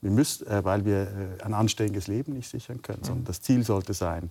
wir, 0.00 0.10
müssen, 0.10 0.46
äh, 0.46 0.64
weil 0.64 0.86
wir 0.86 1.02
äh, 1.40 1.42
ein 1.44 1.52
anständiges 1.52 2.06
Leben 2.06 2.32
nicht 2.32 2.48
sichern 2.48 2.80
können. 2.80 3.00
Mhm. 3.00 3.06
Sondern 3.06 3.24
das 3.26 3.42
Ziel 3.42 3.64
sollte 3.64 3.92
sein, 3.92 4.30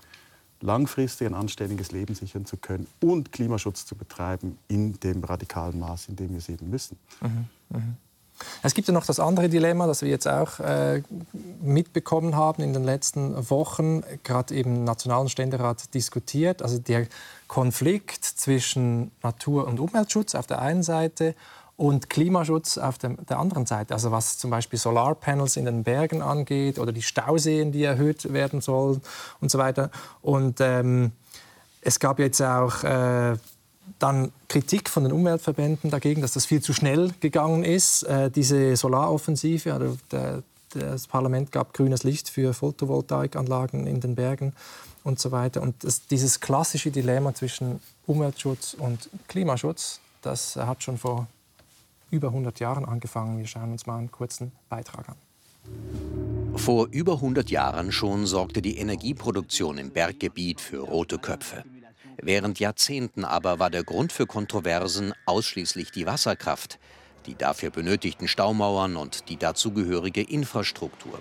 langfristig 0.61 1.27
ein 1.27 1.33
anständiges 1.33 1.91
Leben 1.91 2.15
sichern 2.15 2.45
zu 2.45 2.57
können 2.57 2.87
und 3.01 3.31
Klimaschutz 3.31 3.85
zu 3.85 3.95
betreiben 3.95 4.57
in 4.67 4.99
dem 4.99 5.23
radikalen 5.23 5.79
Maß, 5.79 6.09
in 6.09 6.15
dem 6.15 6.29
wir 6.31 6.37
es 6.37 6.49
eben 6.49 6.69
müssen. 6.69 6.97
Mhm. 7.21 7.47
Mhm. 7.69 7.97
Es 8.63 8.73
gibt 8.73 8.87
ja 8.87 8.93
noch 8.93 9.05
das 9.05 9.19
andere 9.19 9.49
Dilemma, 9.49 9.87
das 9.87 10.01
wir 10.01 10.09
jetzt 10.09 10.27
auch 10.27 10.59
äh, 10.59 11.03
mitbekommen 11.61 12.35
haben 12.35 12.63
in 12.63 12.73
den 12.73 12.83
letzten 12.83 13.49
Wochen, 13.49 14.03
gerade 14.23 14.55
im 14.55 14.83
Nationalen 14.83 15.29
Ständerat 15.29 15.93
diskutiert, 15.93 16.61
also 16.61 16.79
der 16.79 17.07
Konflikt 17.47 18.23
zwischen 18.23 19.11
Natur- 19.21 19.67
und 19.67 19.79
Umweltschutz 19.79 20.35
auf 20.35 20.47
der 20.47 20.61
einen 20.61 20.83
Seite 20.83 21.35
und 21.77 22.09
Klimaschutz 22.09 22.77
auf 22.77 22.97
der 22.97 23.39
anderen 23.39 23.65
Seite. 23.65 23.93
Also 23.93 24.11
was 24.11 24.37
zum 24.37 24.51
Beispiel 24.51 24.77
Solarpanels 24.77 25.57
in 25.57 25.65
den 25.65 25.83
Bergen 25.83 26.21
angeht 26.21 26.77
oder 26.77 26.91
die 26.91 27.01
Stauseen, 27.01 27.71
die 27.71 27.83
erhöht 27.83 28.31
werden 28.33 28.61
sollen 28.61 29.01
und 29.39 29.49
so 29.49 29.57
weiter. 29.57 29.89
Und 30.21 30.59
ähm, 30.61 31.11
es 31.81 31.99
gab 31.99 32.19
jetzt 32.19 32.41
auch 32.41 32.83
äh, 32.83 33.35
dann 33.99 34.31
Kritik 34.47 34.89
von 34.89 35.03
den 35.03 35.11
Umweltverbänden 35.11 35.89
dagegen, 35.89 36.21
dass 36.21 36.33
das 36.33 36.45
viel 36.45 36.61
zu 36.61 36.73
schnell 36.73 37.13
gegangen 37.19 37.63
ist, 37.63 38.03
äh, 38.03 38.29
diese 38.29 38.75
Solaroffensive. 38.75 39.73
Also 39.73 39.97
der, 40.11 40.43
das 40.73 41.07
Parlament 41.07 41.51
gab 41.51 41.73
grünes 41.73 42.03
Licht 42.03 42.29
für 42.29 42.53
Photovoltaikanlagen 42.53 43.87
in 43.87 43.99
den 43.99 44.15
Bergen 44.15 44.53
und 45.03 45.19
so 45.19 45.31
weiter. 45.31 45.61
Und 45.61 45.83
das, 45.83 46.07
dieses 46.07 46.39
klassische 46.39 46.91
Dilemma 46.91 47.33
zwischen 47.33 47.81
Umweltschutz 48.07 48.75
und 48.75 49.09
Klimaschutz, 49.27 49.99
das 50.21 50.55
hat 50.55 50.83
schon 50.83 50.97
vor 50.97 51.27
über 52.11 52.27
100 52.27 52.59
Jahren 52.59 52.85
angefangen. 52.85 53.39
Wir 53.39 53.47
schauen 53.47 53.71
uns 53.71 53.87
mal 53.87 53.97
einen 53.97 54.11
kurzen 54.11 54.51
Beitrag 54.69 55.09
an. 55.09 55.15
Vor 56.55 56.87
über 56.91 57.13
100 57.13 57.49
Jahren 57.49 57.91
schon 57.91 58.27
sorgte 58.27 58.61
die 58.61 58.77
Energieproduktion 58.77 59.77
im 59.77 59.91
Berggebiet 59.91 60.61
für 60.61 60.79
rote 60.79 61.17
Köpfe. 61.17 61.63
Während 62.21 62.59
Jahrzehnten 62.59 63.25
aber 63.25 63.57
war 63.57 63.69
der 63.69 63.83
Grund 63.83 64.11
für 64.11 64.27
Kontroversen 64.27 65.13
ausschließlich 65.25 65.91
die 65.91 66.05
Wasserkraft, 66.05 66.77
die 67.25 67.35
dafür 67.35 67.71
benötigten 67.71 68.27
Staumauern 68.27 68.95
und 68.95 69.29
die 69.29 69.37
dazugehörige 69.37 70.21
Infrastruktur. 70.21 71.19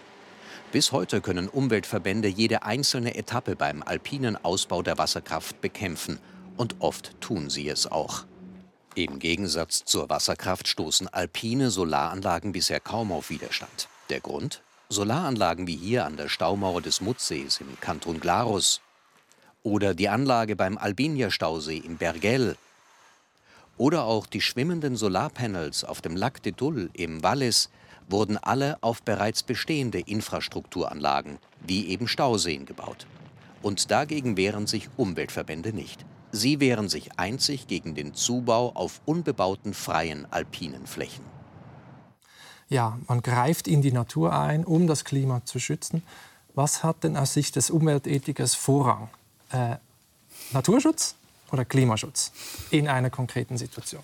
Bis 0.73 0.93
heute 0.93 1.21
können 1.21 1.49
Umweltverbände 1.49 2.29
jede 2.29 2.63
einzelne 2.63 3.15
Etappe 3.15 3.57
beim 3.57 3.83
alpinen 3.83 4.37
Ausbau 4.37 4.83
der 4.83 4.99
Wasserkraft 4.99 5.61
bekämpfen, 5.61 6.19
und 6.57 6.77
oft 6.81 7.19
tun 7.21 7.49
sie 7.49 7.69
es 7.69 7.91
auch. 7.91 8.25
Im 9.05 9.19
Gegensatz 9.19 9.83
zur 9.87 10.11
Wasserkraft 10.11 10.69
stoßen 10.69 11.09
alpine 11.09 11.71
Solaranlagen 11.71 12.53
bisher 12.53 12.81
kaum 12.81 13.13
auf 13.13 13.31
Widerstand. 13.31 13.89
Der 14.11 14.21
Grund? 14.21 14.61
Solaranlagen 14.91 15.67
wie 15.67 15.77
hier 15.77 16.05
an 16.05 16.19
der 16.19 16.29
Staumauer 16.29 16.83
des 16.83 17.01
Mutsees 17.01 17.63
im 17.63 17.81
Kanton 17.81 18.21
Glarus 18.21 18.83
oder 19.63 19.95
die 19.95 20.11
Anlage 20.11 20.55
beim 20.55 20.77
Albinia-Stausee 20.77 21.79
in 21.79 21.97
Bergell 21.97 22.57
oder 23.79 24.05
auch 24.05 24.27
die 24.27 24.43
schwimmenden 24.43 24.97
Solarpanels 24.97 25.83
auf 25.83 26.03
dem 26.03 26.15
Lac 26.15 26.43
de 26.43 26.53
Tulle 26.53 26.91
im 26.93 27.23
Wallis 27.23 27.71
wurden 28.07 28.37
alle 28.37 28.77
auf 28.83 29.03
bereits 29.03 29.43
bestehende 29.43 30.01
Infrastrukturanlagen, 30.01 31.39
wie 31.67 31.89
eben 31.89 32.07
Stauseen, 32.07 32.67
gebaut. 32.67 33.07
Und 33.63 33.91
dagegen 33.91 34.37
wehren 34.37 34.67
sich 34.67 34.91
Umweltverbände 34.99 35.73
nicht. 35.73 36.05
Sie 36.33 36.61
wehren 36.61 36.89
sich 36.89 37.19
einzig 37.19 37.67
gegen 37.67 37.95
den 37.95 38.15
Zubau 38.15 38.73
auf 38.75 39.01
unbebauten 39.05 39.75
freien 39.75 40.27
alpinen 40.31 40.87
Flächen. 40.87 41.25
Ja, 42.69 42.99
man 43.09 43.21
greift 43.21 43.67
in 43.67 43.83
die 43.83 43.91
Natur 43.91 44.33
ein, 44.33 44.65
um 44.65 44.87
das 44.87 45.05
Klima 45.05 45.45
zu 45.45 45.59
schützen. 45.59 46.03
Was 46.55 46.85
hat 46.85 47.03
denn 47.03 47.17
aus 47.17 47.35
Sicht 47.35 47.57
des 47.57 47.71
Umweltethikers 47.71 48.55
Vorrang? 48.55 49.09
Äh, 49.51 49.77
Naturschutz 50.53 51.17
oder 51.51 51.65
Klimaschutz 51.65 52.31
in 52.71 52.87
einer 52.89 53.11
konkreten 53.11 53.59
Situation? 53.59 54.03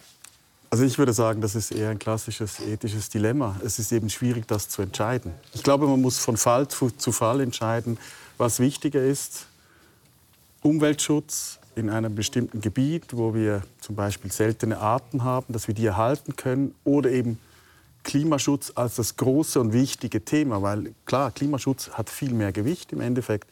Also 0.69 0.83
ich 0.83 0.99
würde 0.99 1.13
sagen, 1.13 1.41
das 1.41 1.55
ist 1.55 1.71
eher 1.71 1.91
ein 1.91 1.99
klassisches 2.01 2.59
ethisches 2.59 3.09
Dilemma. 3.09 3.57
Es 3.65 3.79
ist 3.79 3.93
eben 3.93 4.11
schwierig, 4.11 4.49
das 4.49 4.69
zu 4.69 4.83
entscheiden. 4.83 5.33
Ich 5.55 5.63
glaube, 5.63 5.87
man 5.87 6.01
muss 6.01 6.19
von 6.19 6.37
Fall 6.37 6.67
zu, 6.67 6.91
zu 6.91 7.13
Fall 7.13 7.41
entscheiden, 7.41 7.99
was 8.37 8.59
wichtiger 8.59 9.01
ist. 9.01 9.47
Umweltschutz 10.63 11.61
in 11.77 11.91
einem 11.91 12.15
bestimmten 12.15 12.61
Gebiet, 12.61 13.17
wo 13.17 13.35
wir 13.35 13.63
zum 13.81 13.95
Beispiel 13.95 14.33
seltene 14.33 14.79
Arten 14.79 15.23
haben, 15.23 15.53
dass 15.53 15.69
wir 15.69 15.75
die 15.75 15.87
erhalten 15.87 16.35
können, 16.35 16.75
oder 16.85 17.11
eben 17.11 17.39
Klimaschutz 18.03 18.73
als 18.75 18.97
das 18.97 19.17
große 19.17 19.61
und 19.61 19.73
wichtige 19.73 20.25
Thema, 20.25 20.63
weil 20.63 20.95
klar, 21.05 21.31
Klimaschutz 21.31 21.91
hat 21.91 22.09
viel 22.09 22.33
mehr 22.33 22.53
Gewicht 22.53 22.93
im 22.93 23.01
Endeffekt. 23.01 23.51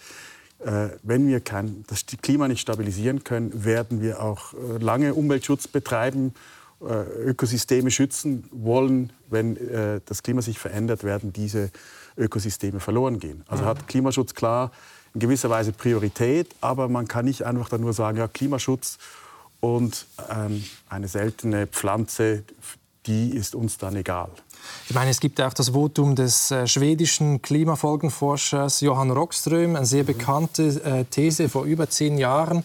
Äh, 0.60 0.90
wenn 1.02 1.28
wir 1.28 1.40
kein, 1.40 1.84
das 1.88 2.06
Klima 2.22 2.48
nicht 2.48 2.60
stabilisieren 2.60 3.24
können, 3.24 3.64
werden 3.64 4.00
wir 4.00 4.22
auch 4.22 4.54
äh, 4.54 4.78
lange 4.78 5.12
Umweltschutz 5.12 5.68
betreiben, 5.68 6.32
äh, 6.80 7.30
Ökosysteme 7.30 7.90
schützen 7.90 8.48
wollen. 8.52 9.12
Wenn 9.28 9.56
äh, 9.56 10.00
das 10.06 10.22
Klima 10.22 10.40
sich 10.40 10.58
verändert, 10.58 11.04
werden 11.04 11.32
diese 11.32 11.70
Ökosysteme 12.16 12.80
verloren 12.80 13.18
gehen. 13.18 13.42
Also 13.48 13.66
hat 13.66 13.88
Klimaschutz 13.88 14.34
klar 14.34 14.70
in 15.14 15.20
gewisser 15.20 15.48
Weise 15.48 15.72
Priorität, 15.72 16.54
aber 16.60 16.88
man 16.88 17.08
kann 17.08 17.24
nicht 17.24 17.42
einfach 17.44 17.68
dann 17.68 17.80
nur 17.80 17.92
sagen, 17.92 18.18
ja, 18.18 18.28
Klimaschutz 18.28 18.98
und 19.60 20.06
ähm, 20.30 20.64
eine 20.88 21.08
seltene 21.08 21.66
Pflanze, 21.66 22.42
die 23.06 23.30
ist 23.30 23.54
uns 23.54 23.78
dann 23.78 23.96
egal. 23.96 24.30
Ich 24.88 24.94
meine, 24.94 25.10
es 25.10 25.20
gibt 25.20 25.40
auch 25.40 25.52
das 25.52 25.70
Votum 25.70 26.16
des 26.16 26.50
äh, 26.50 26.66
schwedischen 26.66 27.42
Klimafolgenforschers 27.42 28.80
Johann 28.80 29.10
Rockström, 29.10 29.76
eine 29.76 29.86
sehr 29.86 30.04
bekannte 30.04 30.82
äh, 30.84 31.04
These 31.04 31.48
vor 31.48 31.64
über 31.64 31.88
zehn 31.88 32.18
Jahren 32.18 32.64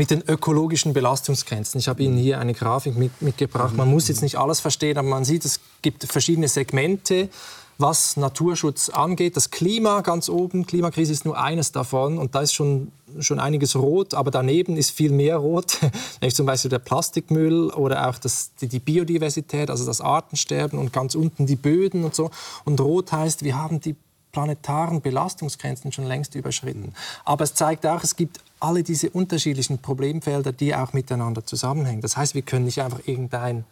mit 0.00 0.10
den 0.10 0.22
ökologischen 0.26 0.94
Belastungsgrenzen. 0.94 1.78
Ich 1.78 1.86
habe 1.86 2.02
Ihnen 2.02 2.16
hier 2.16 2.38
eine 2.38 2.54
Grafik 2.54 2.96
mit, 2.96 3.20
mitgebracht. 3.20 3.76
Man 3.76 3.90
muss 3.90 4.08
jetzt 4.08 4.22
nicht 4.22 4.36
alles 4.36 4.58
verstehen, 4.58 4.96
aber 4.96 5.06
man 5.06 5.26
sieht, 5.26 5.44
es 5.44 5.60
gibt 5.82 6.04
verschiedene 6.04 6.48
Segmente 6.48 7.28
was 7.76 8.16
Naturschutz 8.16 8.88
angeht. 8.88 9.36
Das 9.36 9.50
Klima 9.50 10.00
ganz 10.00 10.30
oben, 10.30 10.66
Klimakrise 10.66 11.12
ist 11.12 11.26
nur 11.26 11.38
eines 11.38 11.72
davon 11.72 12.16
und 12.16 12.34
da 12.34 12.40
ist 12.40 12.54
schon, 12.54 12.92
schon 13.20 13.40
einiges 13.40 13.76
rot, 13.76 14.14
aber 14.14 14.30
daneben 14.30 14.76
ist 14.76 14.90
viel 14.90 15.12
mehr 15.12 15.36
rot, 15.36 15.78
nämlich 16.20 16.34
zum 16.34 16.46
Beispiel 16.46 16.70
der 16.70 16.78
Plastikmüll 16.78 17.70
oder 17.70 18.08
auch 18.08 18.18
das, 18.18 18.52
die, 18.60 18.68
die 18.68 18.80
Biodiversität, 18.80 19.68
also 19.68 19.84
das 19.84 20.00
Artensterben 20.00 20.78
und 20.78 20.94
ganz 20.94 21.14
unten 21.14 21.44
die 21.44 21.56
Böden 21.56 22.04
und 22.04 22.14
so. 22.14 22.30
Und 22.64 22.80
rot 22.80 23.12
heißt, 23.12 23.44
wir 23.44 23.58
haben 23.58 23.80
die 23.80 23.96
planetaren 24.32 25.00
Belastungsgrenzen 25.00 25.92
schon 25.92 26.06
längst 26.06 26.34
überschritten. 26.34 26.94
Aber 27.24 27.44
es 27.44 27.54
zeigt 27.54 27.86
auch, 27.86 28.02
es 28.02 28.16
gibt 28.16 28.40
alle 28.60 28.82
diese 28.82 29.10
unterschiedlichen 29.10 29.78
Problemfelder, 29.78 30.52
die 30.52 30.74
auch 30.74 30.92
miteinander 30.92 31.44
zusammenhängen. 31.44 32.02
Das 32.02 32.16
heißt, 32.16 32.34
wir 32.34 32.42
können 32.42 32.66
nicht 32.66 32.80
einfach 32.80 33.00
irgendein 33.06 33.64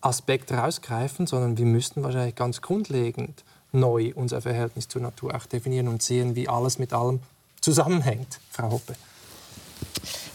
Aspekt 0.00 0.52
rausgreifen, 0.52 1.26
sondern 1.26 1.56
wir 1.56 1.66
müssten 1.66 2.02
wahrscheinlich 2.02 2.34
ganz 2.34 2.60
grundlegend 2.60 3.44
neu 3.70 4.12
unser 4.14 4.42
Verhältnis 4.42 4.88
zur 4.88 5.00
Natur 5.00 5.34
auch 5.34 5.46
definieren 5.46 5.88
und 5.88 6.02
sehen, 6.02 6.34
wie 6.34 6.48
alles 6.48 6.78
mit 6.78 6.92
allem 6.92 7.20
zusammenhängt, 7.60 8.40
Frau 8.50 8.70
Hoppe. 8.70 8.94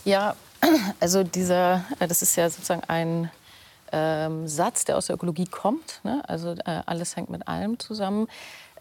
Ja, 0.05 0.35
also 0.99 1.23
dieser, 1.23 1.85
äh, 1.99 2.07
das 2.07 2.21
ist 2.21 2.35
ja 2.35 2.49
sozusagen 2.49 2.83
ein 2.87 3.29
ähm, 3.91 4.47
Satz, 4.47 4.85
der 4.85 4.97
aus 4.97 5.07
der 5.07 5.15
Ökologie 5.15 5.45
kommt. 5.45 5.99
Ne? 6.03 6.23
Also 6.27 6.51
äh, 6.51 6.81
alles 6.85 7.15
hängt 7.15 7.29
mit 7.29 7.47
allem 7.47 7.77
zusammen. 7.79 8.27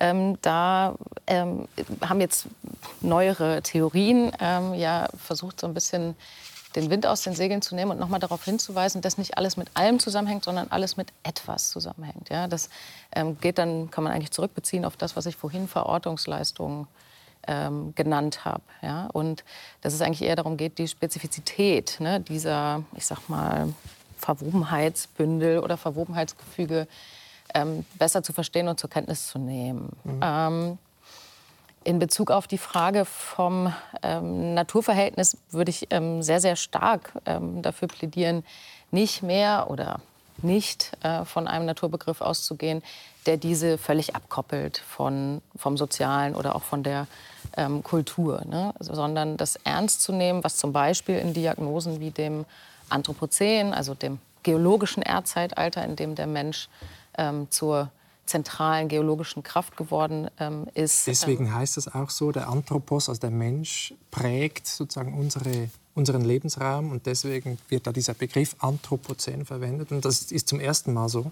Ähm, 0.00 0.38
da 0.42 0.94
ähm, 1.26 1.68
haben 2.00 2.20
jetzt 2.20 2.46
neuere 3.00 3.62
Theorien 3.62 4.32
ähm, 4.40 4.74
ja 4.74 5.09
versucht, 5.16 5.61
so 5.61 5.66
ein 5.66 5.74
bisschen 5.74 6.16
den 6.76 6.90
Wind 6.90 7.06
aus 7.06 7.22
den 7.22 7.35
Segeln 7.35 7.62
zu 7.62 7.74
nehmen 7.74 7.90
und 7.92 7.98
nochmal 7.98 8.20
darauf 8.20 8.44
hinzuweisen, 8.44 9.00
dass 9.00 9.16
nicht 9.16 9.38
alles 9.38 9.56
mit 9.56 9.70
allem 9.74 9.98
zusammenhängt, 9.98 10.44
sondern 10.44 10.68
alles 10.68 10.98
mit 10.98 11.09
etwas 11.22 11.70
zusammenhängt. 11.70 12.28
Ja, 12.28 12.46
das 12.46 12.68
ähm, 13.12 13.40
geht 13.40 13.59
dann, 13.59 13.90
kann 13.90 14.04
man 14.04 14.12
eigentlich 14.12 14.30
zurückbeziehen 14.30 14.85
auf 14.85 14.96
das, 14.96 15.16
was 15.16 15.24
ich 15.24 15.37
vorhin 15.37 15.68
Verortungsleistungen 15.68 16.87
ähm, 17.46 17.94
genannt 17.94 18.44
habe. 18.44 18.62
Ja? 18.82 19.09
Und 19.12 19.42
dass 19.80 19.94
es 19.94 20.02
eigentlich 20.02 20.22
eher 20.22 20.37
darum 20.37 20.59
geht, 20.59 20.78
die 20.78 20.87
Spezifizität 20.88 21.96
ne, 21.98 22.20
dieser, 22.20 22.82
ich 22.94 23.06
sag 23.06 23.28
mal, 23.28 23.72
Verwobenheitsbündel 24.18 25.61
oder 25.61 25.76
Verwobenheitsgefüge 25.76 26.88
ähm, 27.56 27.86
besser 27.94 28.22
zu 28.22 28.32
verstehen 28.32 28.68
und 28.68 28.78
zur 28.78 28.90
Kenntnis 28.90 29.28
zu 29.28 29.38
nehmen. 29.38 29.88
Mhm. 30.04 30.20
Ähm, 30.22 30.78
in 31.84 31.98
Bezug 31.98 32.30
auf 32.30 32.46
die 32.46 32.58
Frage 32.58 33.04
vom 33.04 33.72
ähm, 34.02 34.54
Naturverhältnis 34.54 35.36
würde 35.50 35.70
ich 35.70 35.86
ähm, 35.90 36.22
sehr, 36.22 36.40
sehr 36.40 36.56
stark 36.56 37.12
ähm, 37.24 37.62
dafür 37.62 37.88
plädieren, 37.88 38.44
nicht 38.90 39.22
mehr 39.22 39.70
oder 39.70 40.00
nicht 40.42 40.92
äh, 41.02 41.24
von 41.24 41.48
einem 41.48 41.64
Naturbegriff 41.64 42.20
auszugehen, 42.20 42.82
der 43.24 43.36
diese 43.36 43.78
völlig 43.78 44.14
abkoppelt 44.14 44.78
von, 44.78 45.40
vom 45.56 45.76
Sozialen 45.76 46.34
oder 46.34 46.56
auch 46.56 46.62
von 46.62 46.82
der 46.82 47.06
ähm, 47.56 47.82
Kultur, 47.82 48.42
ne? 48.44 48.74
sondern 48.80 49.36
das 49.36 49.56
ernst 49.64 50.02
zu 50.02 50.12
nehmen, 50.12 50.44
was 50.44 50.56
zum 50.56 50.72
Beispiel 50.72 51.18
in 51.18 51.32
Diagnosen 51.32 52.00
wie 52.00 52.10
dem 52.10 52.44
Anthropozän, 52.90 53.72
also 53.72 53.94
dem 53.94 54.18
geologischen 54.42 55.02
Erdzeitalter, 55.02 55.84
in 55.84 55.96
dem 55.96 56.14
der 56.14 56.26
Mensch 56.26 56.68
ähm, 57.18 57.50
zur 57.50 57.90
zentralen 58.26 58.88
geologischen 58.88 59.42
Kraft 59.42 59.76
geworden 59.76 60.29
ähm, 60.38 60.66
ist. 60.74 61.07
Deswegen 61.07 61.46
ähm, 61.46 61.55
heißt 61.55 61.79
es 61.79 61.92
auch 61.92 62.11
so, 62.11 62.33
der 62.33 62.48
Anthropos, 62.48 63.09
also 63.09 63.20
der 63.20 63.31
Mensch, 63.31 63.94
prägt 64.11 64.66
sozusagen 64.66 65.14
unsere, 65.14 65.70
unseren 65.94 66.22
Lebensraum 66.22 66.90
und 66.90 67.07
deswegen 67.07 67.59
wird 67.68 67.87
da 67.87 67.92
dieser 67.92 68.14
Begriff 68.14 68.57
Anthropozän 68.59 69.44
verwendet 69.44 69.92
und 69.92 70.05
das 70.05 70.22
ist 70.33 70.48
zum 70.48 70.61
ersten 70.61 70.92
Mal 70.92 71.09
so 71.09 71.31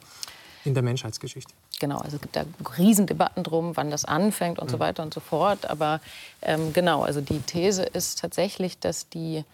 in 0.65 0.75
der 0.75 0.83
Menschheitsgeschichte. 0.83 1.53
Genau, 1.81 1.99
also 1.99 2.17
es 2.17 2.23
gibt 2.23 2.37
da 2.37 2.45
Riesendebatten 2.79 3.43
drum, 3.43 3.77
wann 3.77 3.91
das 3.91 4.05
anfängt 4.05 4.59
und 4.59 4.69
mhm. 4.69 4.73
so 4.73 4.79
weiter 4.79 5.03
und 5.03 5.13
so 5.13 5.21
fort. 5.21 5.69
Aber 5.69 6.01
ähm, 6.41 6.73
genau, 6.73 7.03
also 7.03 7.21
die 7.21 7.41
These 7.41 7.83
ist 7.83 8.21
tatsächlich, 8.21 8.79
dass 8.79 9.09
die 9.09 9.45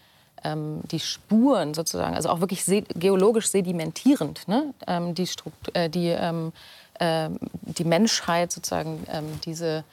ähm, 0.43 0.81
die 0.91 0.99
Spuren 0.99 1.73
sozusagen, 1.73 2.15
also 2.15 2.29
auch 2.29 2.39
wirklich 2.39 2.63
geologisch 2.95 3.47
sedimentierend, 3.47 4.47
ne, 4.47 4.73
ähm, 4.87 5.13
die, 5.15 5.27
Struktur, 5.27 5.75
äh, 5.75 5.89
die 5.89 6.07
ähm, 6.07 6.51
ähm, 7.01 7.39
die 7.63 7.83
Menschheit 7.83 8.51
sozusagen 8.51 9.03
ähm, 9.11 9.39
diese, 9.43 9.83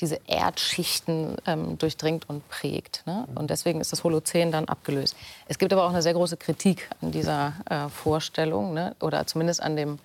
diese 0.00 0.20
Erdschichten 0.28 1.34
ähm, 1.44 1.76
durchdringt 1.76 2.28
und 2.28 2.48
prägt. 2.48 3.02
Ne? 3.04 3.26
Und 3.34 3.50
deswegen 3.50 3.80
ist 3.80 3.90
das 3.90 4.04
Holozän 4.04 4.52
dann 4.52 4.66
abgelöst. 4.66 5.16
Es 5.48 5.58
gibt 5.58 5.72
aber 5.72 5.84
auch 5.84 5.90
eine 5.90 6.02
sehr 6.02 6.12
große 6.14 6.36
Kritik 6.36 6.88
an 7.00 7.10
dieser 7.10 7.54
äh, 7.68 7.88
Vorstellung 7.88 8.74
ne? 8.74 8.94
oder 9.00 9.26
zumindest 9.26 9.60
an 9.60 9.74
dem, 9.74 9.98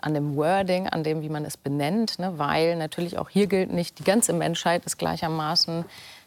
an 0.00 0.12
dem 0.12 0.34
Wording, 0.34 0.88
an 0.88 1.04
dem, 1.04 1.22
wie 1.22 1.28
man 1.28 1.44
es 1.44 1.56
benennt, 1.56 2.18
ne? 2.18 2.36
weil 2.36 2.74
natürlich 2.74 3.16
auch 3.16 3.28
hier 3.28 3.46
gilt 3.46 3.72
nicht, 3.72 4.00
die 4.00 4.04
ganze 4.04 4.32
Menschheit 4.32 4.84
ist 4.84 4.98
gleichermaßen 4.98 5.84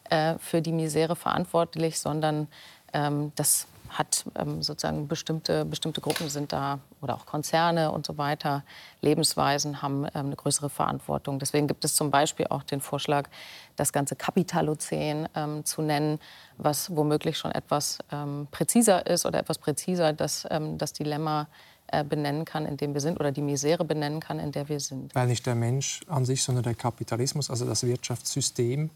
äh, 0.09 0.35
für 0.39 0.61
die 0.61 0.71
Misere 0.71 1.17
verantwortlich, 1.17 1.99
sondern 1.99 2.47
ähm, 2.95 3.31
das 3.35 3.67
hat 3.89 4.25
ähm, 4.35 4.61
sozusagen 4.61 5.07
bestimmte, 5.07 5.65
bestimmte 5.65 6.01
Gruppen 6.01 6.29
sind 6.29 6.51
da 6.51 6.79
oder 7.01 7.15
auch 7.15 7.25
Konzerne 7.25 7.91
und 7.91 8.05
so 8.05 8.17
weiter, 8.17 8.63
Lebensweisen 9.01 9.81
haben 9.81 10.05
ähm, 10.05 10.27
eine 10.27 10.35
größere 10.35 10.69
Verantwortung. 10.69 11.39
Deswegen 11.39 11.67
gibt 11.67 11.85
es 11.85 11.95
zum 11.95 12.11
Beispiel 12.11 12.47
auch 12.49 12.63
den 12.63 12.81
Vorschlag, 12.81 13.29
das 13.75 13.93
ganze 13.93 14.15
Kapitalozän 14.15 15.29
ähm, 15.35 15.63
zu 15.65 15.81
nennen, 15.81 16.19
was 16.57 16.95
womöglich 16.95 17.37
schon 17.37 17.51
etwas 17.51 17.99
ähm, 18.11 18.47
präziser 18.51 19.05
ist 19.07 19.25
oder 19.25 19.39
etwas 19.39 19.57
präziser 19.57 20.13
das, 20.13 20.45
ähm, 20.49 20.77
das 20.77 20.93
Dilemma 20.93 21.47
äh, 21.87 22.03
benennen 22.03 22.45
kann, 22.45 22.65
in 22.65 22.77
dem 22.77 22.93
wir 22.93 23.01
sind 23.01 23.19
oder 23.19 23.31
die 23.31 23.41
Misere 23.41 23.85
benennen 23.85 24.19
kann, 24.19 24.39
in 24.39 24.51
der 24.51 24.67
wir 24.67 24.79
sind. 24.79 25.13
Weil 25.13 25.27
nicht 25.27 25.45
der 25.45 25.55
Mensch 25.55 26.01
an 26.07 26.25
sich, 26.25 26.43
sondern 26.43 26.63
der 26.63 26.75
Kapitalismus, 26.75 27.49
also 27.49 27.65
das 27.65 27.85
Wirtschaftssystem 27.85 28.89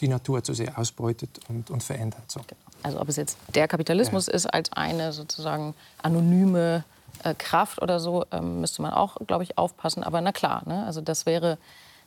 die 0.00 0.08
Natur 0.08 0.42
zu 0.42 0.54
sehr 0.54 0.78
ausbeutet 0.78 1.40
und, 1.48 1.70
und 1.70 1.82
verändert. 1.82 2.30
So. 2.30 2.40
Genau. 2.46 2.60
Also 2.82 3.00
ob 3.00 3.08
es 3.08 3.16
jetzt 3.16 3.38
der 3.54 3.68
Kapitalismus 3.68 4.26
ja. 4.26 4.34
ist 4.34 4.46
als 4.46 4.72
eine 4.72 5.12
sozusagen 5.12 5.74
anonyme 6.02 6.84
äh, 7.24 7.34
Kraft 7.34 7.82
oder 7.82 8.00
so, 8.00 8.24
ähm, 8.30 8.60
müsste 8.60 8.82
man 8.82 8.92
auch, 8.92 9.16
glaube 9.26 9.44
ich, 9.44 9.58
aufpassen. 9.58 10.02
Aber 10.02 10.20
na 10.20 10.32
klar, 10.32 10.62
ne? 10.66 10.84
also 10.84 11.00
das 11.00 11.26
wäre 11.26 11.58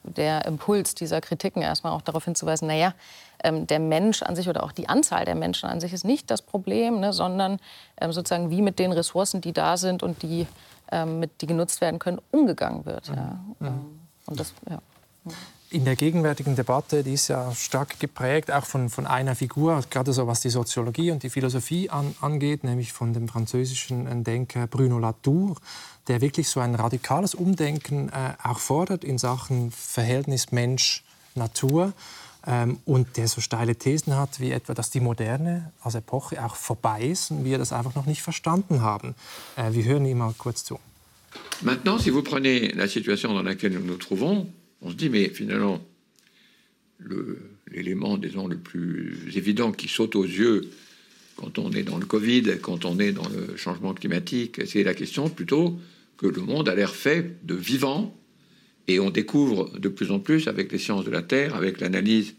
der 0.04 0.46
Impuls 0.46 0.96
dieser 0.96 1.20
Kritiken 1.20 1.62
erstmal 1.62 1.92
auch 1.92 2.02
darauf 2.02 2.24
hinzuweisen, 2.24 2.68
naja, 2.68 2.94
ähm, 3.44 3.68
der 3.68 3.80
Mensch 3.80 4.24
an 4.24 4.36
sich 4.36 4.48
oder 4.48 4.64
auch 4.64 4.72
die 4.72 4.88
Anzahl 4.88 5.26
der 5.26 5.36
Menschen 5.36 5.68
an 5.68 5.82
sich 5.82 5.92
ist 5.94 6.06
nicht 6.06 6.32
das 6.32 6.42
Problem, 6.42 7.00
ne, 7.00 7.12
sondern 7.12 7.60
ähm, 8.00 8.14
sozusagen 8.14 8.50
wie 8.50 8.62
mit 8.62 8.80
den 8.80 8.92
Ressourcen, 8.92 9.42
die 9.42 9.52
da 9.52 9.76
sind 9.76 10.04
und 10.04 10.22
die, 10.22 10.48
ähm, 10.92 11.20
mit, 11.20 11.42
die 11.42 11.48
genutzt 11.48 11.82
werden 11.82 12.00
können, 12.00 12.22
umgegangen 12.32 12.86
wird. 12.86 13.08
Ja. 13.08 13.40
Mhm. 13.60 14.00
Und 14.26 14.40
das, 14.40 14.54
ja 14.70 14.80
in 15.72 15.86
der 15.86 15.96
gegenwärtigen 15.96 16.56
Debatte, 16.56 17.04
die 17.04 17.14
ist 17.14 17.28
ja 17.28 17.54
stark 17.54 18.00
geprägt, 18.00 18.52
auch 18.52 18.66
von, 18.66 18.90
von 18.90 19.06
einer 19.06 19.36
Figur, 19.36 19.84
gerade 19.90 20.14
so 20.14 20.26
was 20.26 20.42
die 20.42 20.50
Soziologie 20.50 21.12
und 21.12 21.22
die 21.22 21.30
Philosophie 21.30 21.90
an, 21.90 22.16
angeht, 22.22 22.64
nämlich 22.64 22.92
von 22.92 23.14
dem 23.14 23.28
französischen 23.28 24.24
Denker 24.24 24.68
Bruno 24.68 24.98
Latour, 24.98 25.58
der 26.08 26.22
wirklich 26.22 26.50
so 26.50 26.60
ein 26.60 26.76
radikales 26.76 27.36
Umdenken 27.36 28.10
äh, 28.10 28.34
auch 28.44 28.60
fordert 28.60 29.04
in 29.04 29.18
Sachen 29.18 29.72
Verhältnis 29.72 30.52
Mensch-Natur. 30.52 31.94
Ähm, 32.48 32.80
und 32.86 33.18
der 33.18 33.28
so 33.28 33.42
steile 33.42 33.76
Thesen 33.76 34.16
hat, 34.16 34.40
wie 34.40 34.52
etwa, 34.52 34.74
dass 34.74 34.90
die 34.90 35.02
Moderne 35.02 35.74
als 35.82 35.96
Epoche 35.96 36.44
auch 36.44 36.56
vorbei 36.56 37.02
ist 37.04 37.32
und 37.32 37.44
wir 37.44 37.58
das 37.58 37.74
einfach 37.74 37.96
noch 37.96 38.06
nicht 38.06 38.22
verstanden 38.22 38.82
haben. 38.82 39.14
Äh, 39.58 39.74
wir 39.74 39.84
hören 39.84 40.06
ihm 40.06 40.20
mal 40.20 40.34
kurz 40.38 40.64
zu. 40.64 40.80
Maintenant, 41.62 42.00
si 42.02 42.12
vous 42.12 42.24
prenez 42.24 42.74
la 42.74 42.88
situation 42.88 43.34
dans 43.34 43.44
laquelle 43.44 43.74
nous 43.74 43.86
nous 43.86 43.98
trouvons, 43.98 44.48
on 44.82 44.90
se 44.90 44.96
dit, 44.96 45.10
mais 45.10 45.30
finalement, 45.30 45.86
l'élément, 47.72 48.18
disons, 48.18 48.48
le 48.48 48.58
plus 48.58 49.18
évident 49.36 49.72
qui 49.72 49.88
saute 49.88 50.16
aux 50.16 50.26
yeux 50.26 50.70
quand 51.36 51.58
on 51.58 51.72
est 51.72 51.84
dans 51.84 51.98
le 51.98 52.06
Covid, 52.06 52.44
quand 52.62 52.84
on 52.84 53.00
est 53.00 53.14
dans 53.14 53.28
le 53.30 53.56
changement 53.56 53.94
climatique, 53.94 54.60
c'est 54.66 54.84
la 54.84 54.94
question 54.94 55.30
plutôt 55.30 55.80
que 56.18 56.28
le 56.28 56.42
monde 56.42 56.68
a 56.68 56.76
l'air 56.76 56.94
fait 56.94 57.38
de 57.46 57.56
vivant, 57.56 58.16
et 58.90 59.00
on 59.00 59.10
découvre 59.10 59.70
de 59.80 59.88
plus 59.88 60.12
en 60.12 60.20
plus 60.20 60.48
avec 60.48 60.72
les 60.72 60.78
sciences 60.78 61.06
de 61.06 61.12
la 61.12 61.22
Terre, 61.22 61.56
avec 61.56 61.80
l'analyse 61.80 62.36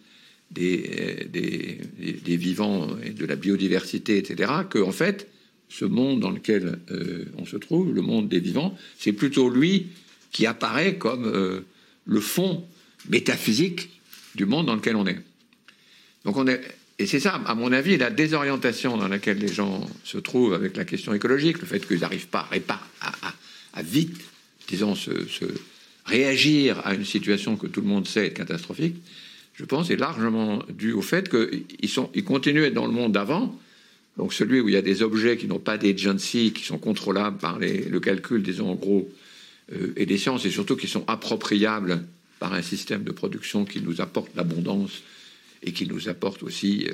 des, 0.51 1.29
des, 1.33 1.81
des, 2.25 2.37
vivants 2.37 2.89
et 3.05 3.11
de 3.11 3.25
la 3.25 3.37
biodiversité, 3.37 4.19
etc., 4.19 4.53
que 4.69 4.81
en 4.81 4.91
fait, 4.91 5.29
ce 5.69 5.85
monde 5.85 6.21
dans 6.21 6.33
lequel 6.33 6.81
euh, 6.91 7.27
on 7.39 7.47
se 7.47 7.57
trouve, 7.57 7.95
le 7.95 8.03
monde 8.03 8.29
des 8.29 8.41
vivants, 8.41 8.77
c'est 8.99 9.13
plutôt 9.13 9.49
lui 9.49 9.87
qui 10.33 10.47
apparaît 10.47 10.97
comme 10.97 11.25
euh, 11.25 11.61
le 12.11 12.21
fond 12.21 12.65
métaphysique 13.09 13.89
du 14.35 14.45
monde 14.45 14.67
dans 14.67 14.75
lequel 14.75 14.97
on 14.97 15.07
est. 15.07 15.19
Donc 16.25 16.37
on 16.37 16.47
est, 16.49 16.61
et 16.99 17.07
c'est 17.07 17.21
ça, 17.21 17.41
à 17.47 17.55
mon 17.55 17.73
avis, 17.73 17.97
la 17.97 18.11
désorientation 18.11 18.99
dans 18.99 19.09
laquelle 19.09 19.39
les 19.39 19.49
gens 19.49 19.89
se 20.05 20.19
trouvent 20.19 20.53
avec 20.53 20.77
la 20.77 20.85
question 20.85 21.15
écologique, 21.15 21.61
le 21.61 21.67
fait 21.67 21.87
qu'ils 21.87 22.01
n'arrivent 22.01 22.27
pas 22.27 22.49
à, 23.01 23.33
à, 23.73 23.83
vite, 23.83 24.21
disons, 24.69 24.95
se, 24.97 25.11
réagir 26.05 26.85
à 26.85 26.95
une 26.95 27.05
situation 27.05 27.57
que 27.57 27.69
tout 27.69 27.81
le 27.81 27.87
monde 27.87 28.09
sait 28.09 28.27
être 28.27 28.35
catastrophique, 28.35 28.97
je 29.55 29.65
pense, 29.65 29.91
est 29.91 29.97
largement 29.97 30.65
dû 30.69 30.93
au 30.93 31.03
fait 31.03 31.29
qu'ils 31.29 31.65
ils 32.15 32.25
continuent 32.25 32.65
à 32.65 32.67
être 32.67 32.75
dans 32.75 32.87
le 32.87 32.93
monde 32.93 33.13
d'avant, 33.13 33.57
donc 34.17 34.35
celui 34.35 34.61
où 34.61 34.69
il 34.69 34.75
y 34.75 34.79
a 34.79 34.83
des 34.83 35.03
objets 35.03 35.37
qui 35.37 35.47
n'ont 35.47 35.61
pas 35.61 35.79
d'agency, 35.79 36.53
qui 36.53 36.65
sont 36.65 36.79
contrôlables 36.79 37.39
par 37.39 37.61
le 37.61 38.01
calcul, 38.01 38.43
disons 38.43 38.71
en 38.71 38.75
gros, 38.75 39.09
et 39.97 40.07
des 40.07 40.19
sciences, 40.19 40.45
et 40.45 40.51
surtout 40.51 40.77
qui 40.77 40.89
sont 40.89 41.05
appropriables 41.07 42.05
par 42.39 42.55
un 42.55 42.63
système 42.63 43.05
de 43.05 43.13
production 43.13 43.65
qui 43.65 43.81
nous 43.81 44.01
apporte 44.01 44.35
l'abondance 44.35 45.03
et 45.63 45.73
qui 45.73 45.87
nous 45.87 46.09
apporte 46.09 46.43
aussi 46.43 46.87
äh, 46.87 46.93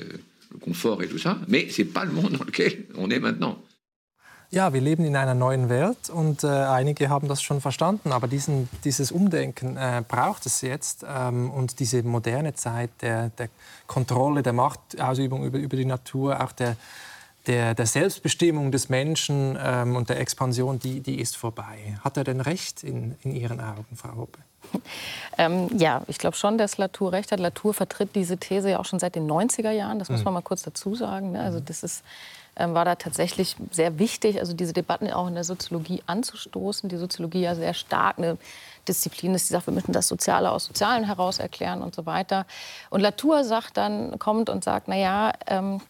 le 0.53 0.59
confort 0.59 1.03
et 1.03 1.09
tout 1.09 1.19
ça. 1.19 1.39
Mais 1.49 1.69
c'est 1.71 1.85
pas 1.85 2.05
le 2.05 2.13
monde 2.13 2.33
dans 2.33 2.45
lequel 2.45 2.87
on 2.97 3.11
est 3.11 3.21
maintenant. 3.21 3.59
Ja, 4.53 4.73
wir 4.73 4.81
leben 4.81 5.05
in 5.05 5.17
einer 5.17 5.35
neuen 5.35 5.69
Welt 5.69 6.09
und 6.09 6.45
äh, 6.45 6.47
einige 6.47 7.09
haben 7.09 7.27
das 7.27 7.43
schon 7.43 7.61
verstanden. 7.61 8.13
Aber 8.13 8.29
diesen, 8.29 8.69
dieses 8.85 9.11
Umdenken 9.11 9.77
äh, 9.77 10.05
braucht 10.07 10.47
es 10.47 10.61
jetzt. 10.61 11.05
Ähm, 11.09 11.51
und 11.51 11.81
diese 11.81 12.05
moderne 12.05 12.55
Zeit 12.55 12.91
der, 13.03 13.31
der 13.31 13.49
Kontrolle, 13.89 14.45
der 14.45 14.53
Machtausübung 14.53 15.45
über, 15.45 15.59
über 15.59 15.77
die 15.77 15.85
Natur, 15.85 16.41
auch 16.41 16.53
der, 16.53 16.77
der, 17.47 17.75
der 17.75 17.87
Selbstbestimmung 17.87 18.73
des 18.73 18.89
Menschen 18.89 19.59
ähm, 19.61 19.97
und 19.97 20.09
der 20.09 20.21
Expansion, 20.21 20.79
die, 20.79 21.01
die 21.01 21.21
ist 21.21 21.37
vorbei. 21.37 21.99
Hat 22.03 22.17
er 22.17 22.25
denn 22.25 22.41
recht 22.41 22.83
in, 22.83 23.17
in 23.23 23.35
Ihren 23.35 23.61
Augen, 23.61 23.97
Frau 23.97 24.17
Hoppe? 24.17 24.39
Ähm, 25.39 25.69
ja, 25.77 26.01
ich 26.07 26.17
glaube 26.17 26.35
schon, 26.35 26.57
dass 26.57 26.79
Latour 26.79 27.13
recht 27.13 27.31
hat. 27.31 27.41
Latour 27.41 27.75
vertritt 27.75 28.15
diese 28.15 28.39
These 28.39 28.71
ja 28.71 28.79
auch 28.79 28.87
schon 28.87 28.99
seit 28.99 29.17
den 29.17 29.31
90er 29.31 29.71
Jahren. 29.71 29.99
Das 29.99 30.09
muss 30.09 30.21
mhm. 30.21 30.25
man 30.25 30.35
mal 30.35 30.41
kurz 30.41 30.63
dazu 30.63 30.95
sagen. 30.95 31.33
Ne? 31.33 31.43
Also 31.43 31.61
das 31.61 31.83
ist, 31.83 32.03
ähm, 32.57 32.73
war 32.73 32.87
da 32.87 32.95
tatsächlich 32.95 33.55
sehr 33.71 33.99
wichtig, 33.99 34.41
also 34.41 34.55
diese 34.55 34.73
Debatten 34.73 35.11
auch 35.13 35.29
in 35.29 35.35
der 35.35 35.45
Soziologie 35.45 36.03
anzustoßen. 36.07 36.89
Die 36.89 36.97
Soziologie 36.97 37.43
ja 37.43 37.55
sehr 37.55 37.75
stark 37.75 38.17
eine 38.17 38.39
Disziplin 38.89 39.35
ist, 39.35 39.51
die 39.51 39.53
sagt, 39.53 39.67
wir 39.67 39.75
müssen 39.75 39.93
das 39.93 40.09
Soziale 40.09 40.51
aus 40.51 40.65
Sozialen 40.65 41.05
heraus 41.05 41.39
erklären 41.39 41.83
und 41.83 41.95
so 41.95 42.07
weiter. 42.07 42.47
Und 42.89 43.03
Latour 43.03 43.45
sagt 43.45 43.77
dann, 43.77 44.19
kommt 44.19 44.49
und 44.49 44.65
sagt, 44.65 44.89
na 44.89 44.97
ja, 44.97 45.33
ähm, 45.49 45.83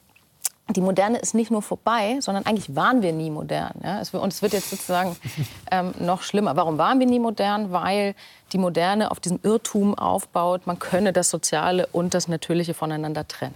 die 0.68 0.80
Moderne 0.80 1.18
ist 1.18 1.34
nicht 1.34 1.50
nur 1.50 1.62
vorbei, 1.62 2.18
sondern 2.20 2.44
eigentlich 2.44 2.74
waren 2.74 3.00
wir 3.00 3.12
nie 3.12 3.30
modern. 3.30 3.74
Ja? 3.84 4.00
Es, 4.00 4.12
und 4.12 4.32
es 4.32 4.42
wird 4.42 4.52
jetzt 4.52 4.70
sozusagen 4.70 5.16
ähm, 5.70 5.94
noch 6.00 6.22
schlimmer. 6.22 6.56
Warum 6.56 6.76
waren 6.76 6.98
wir 6.98 7.06
nie 7.06 7.20
modern? 7.20 7.70
Weil 7.70 8.14
die 8.52 8.58
Moderne 8.58 9.10
auf 9.10 9.20
diesem 9.20 9.38
Irrtum 9.42 9.96
aufbaut, 9.96 10.66
man 10.66 10.78
könne 10.78 11.12
das 11.12 11.30
Soziale 11.30 11.86
und 11.92 12.14
das 12.14 12.26
Natürliche 12.26 12.74
voneinander 12.74 13.28
trennen. 13.28 13.54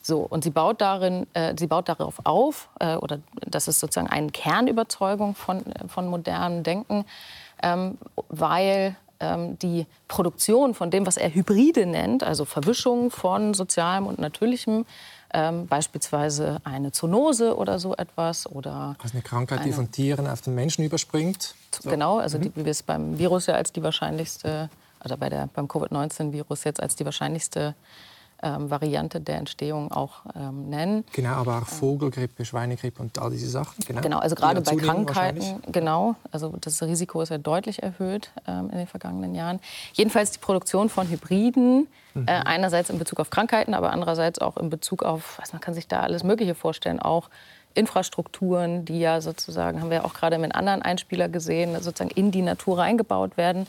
So, 0.00 0.20
und 0.20 0.42
sie 0.42 0.50
baut, 0.50 0.80
darin, 0.80 1.26
äh, 1.34 1.54
sie 1.56 1.68
baut 1.68 1.88
darauf 1.88 2.16
auf, 2.24 2.68
äh, 2.80 2.96
oder 2.96 3.20
das 3.46 3.68
ist 3.68 3.78
sozusagen 3.78 4.08
eine 4.08 4.30
Kernüberzeugung 4.30 5.34
von, 5.34 5.64
äh, 5.66 5.86
von 5.86 6.08
modernem 6.08 6.64
Denken, 6.64 7.04
ähm, 7.62 7.98
weil 8.28 8.96
ähm, 9.20 9.56
die 9.60 9.86
Produktion 10.08 10.74
von 10.74 10.90
dem, 10.90 11.06
was 11.06 11.16
er 11.16 11.32
Hybride 11.32 11.86
nennt, 11.86 12.24
also 12.24 12.44
Verwischung 12.44 13.10
von 13.12 13.54
sozialem 13.54 14.06
und 14.06 14.18
natürlichem, 14.18 14.84
ähm, 15.32 15.66
beispielsweise 15.66 16.58
eine 16.64 16.92
Zoonose 16.92 17.56
oder 17.56 17.78
so 17.78 17.96
etwas. 17.96 18.46
Oder 18.46 18.96
also 19.02 19.14
eine 19.14 19.22
Krankheit, 19.22 19.60
eine, 19.60 19.68
die 19.68 19.74
von 19.74 19.90
Tieren 19.90 20.26
auf 20.26 20.40
den 20.40 20.54
Menschen 20.54 20.84
überspringt. 20.84 21.54
So. 21.80 21.90
Genau, 21.90 22.18
also 22.18 22.38
mhm. 22.38 22.42
die, 22.42 22.56
wie 22.56 22.64
wir 22.64 22.70
es 22.70 22.82
beim 22.82 23.18
Virus 23.18 23.46
ja 23.46 23.54
als 23.54 23.72
die 23.72 23.82
wahrscheinlichste, 23.82 24.68
oder 25.04 25.16
bei 25.16 25.28
der, 25.28 25.48
beim 25.54 25.68
Covid-19-Virus 25.68 26.64
jetzt 26.64 26.82
als 26.82 26.96
die 26.96 27.04
wahrscheinlichste 27.04 27.74
ähm, 28.42 28.70
Variante 28.70 29.20
der 29.20 29.36
Entstehung 29.36 29.92
auch 29.92 30.22
ähm, 30.34 30.68
nennen. 30.68 31.04
Genau, 31.12 31.30
aber 31.30 31.58
auch 31.58 31.66
Vogelgrippe, 31.66 32.44
Schweinegrippe 32.44 33.00
und 33.00 33.18
all 33.18 33.30
diese 33.30 33.48
Sachen. 33.48 33.84
Genau, 33.86 34.00
genau 34.00 34.18
also 34.18 34.34
gerade 34.34 34.60
bei 34.60 34.76
Krankheiten, 34.76 35.62
genau, 35.70 36.16
also 36.30 36.54
das 36.60 36.82
Risiko 36.82 37.22
ist 37.22 37.28
ja 37.28 37.38
deutlich 37.38 37.82
erhöht 37.82 38.30
ähm, 38.46 38.70
in 38.70 38.78
den 38.78 38.86
vergangenen 38.86 39.34
Jahren. 39.34 39.60
Jedenfalls 39.92 40.32
die 40.32 40.38
Produktion 40.38 40.88
von 40.88 41.08
Hybriden, 41.08 41.86
mhm. 42.14 42.26
äh, 42.26 42.32
einerseits 42.32 42.90
in 42.90 42.98
Bezug 42.98 43.20
auf 43.20 43.30
Krankheiten, 43.30 43.74
aber 43.74 43.92
andererseits 43.92 44.40
auch 44.40 44.56
in 44.56 44.70
Bezug 44.70 45.02
auf, 45.02 45.38
was 45.38 45.52
man 45.52 45.60
kann 45.60 45.74
sich 45.74 45.88
da 45.88 46.00
alles 46.00 46.24
Mögliche 46.24 46.54
vorstellen, 46.54 47.00
auch 47.00 47.30
Infrastrukturen, 47.74 48.84
die 48.84 49.00
ja 49.00 49.20
sozusagen, 49.20 49.80
haben 49.80 49.90
wir 49.90 49.98
ja 49.98 50.04
auch 50.04 50.14
gerade 50.14 50.38
mit 50.38 50.54
anderen 50.54 50.82
Einspieler 50.82 51.28
gesehen, 51.28 51.74
sozusagen 51.80 52.10
in 52.10 52.30
die 52.30 52.42
Natur 52.42 52.78
reingebaut 52.78 53.36
werden 53.36 53.66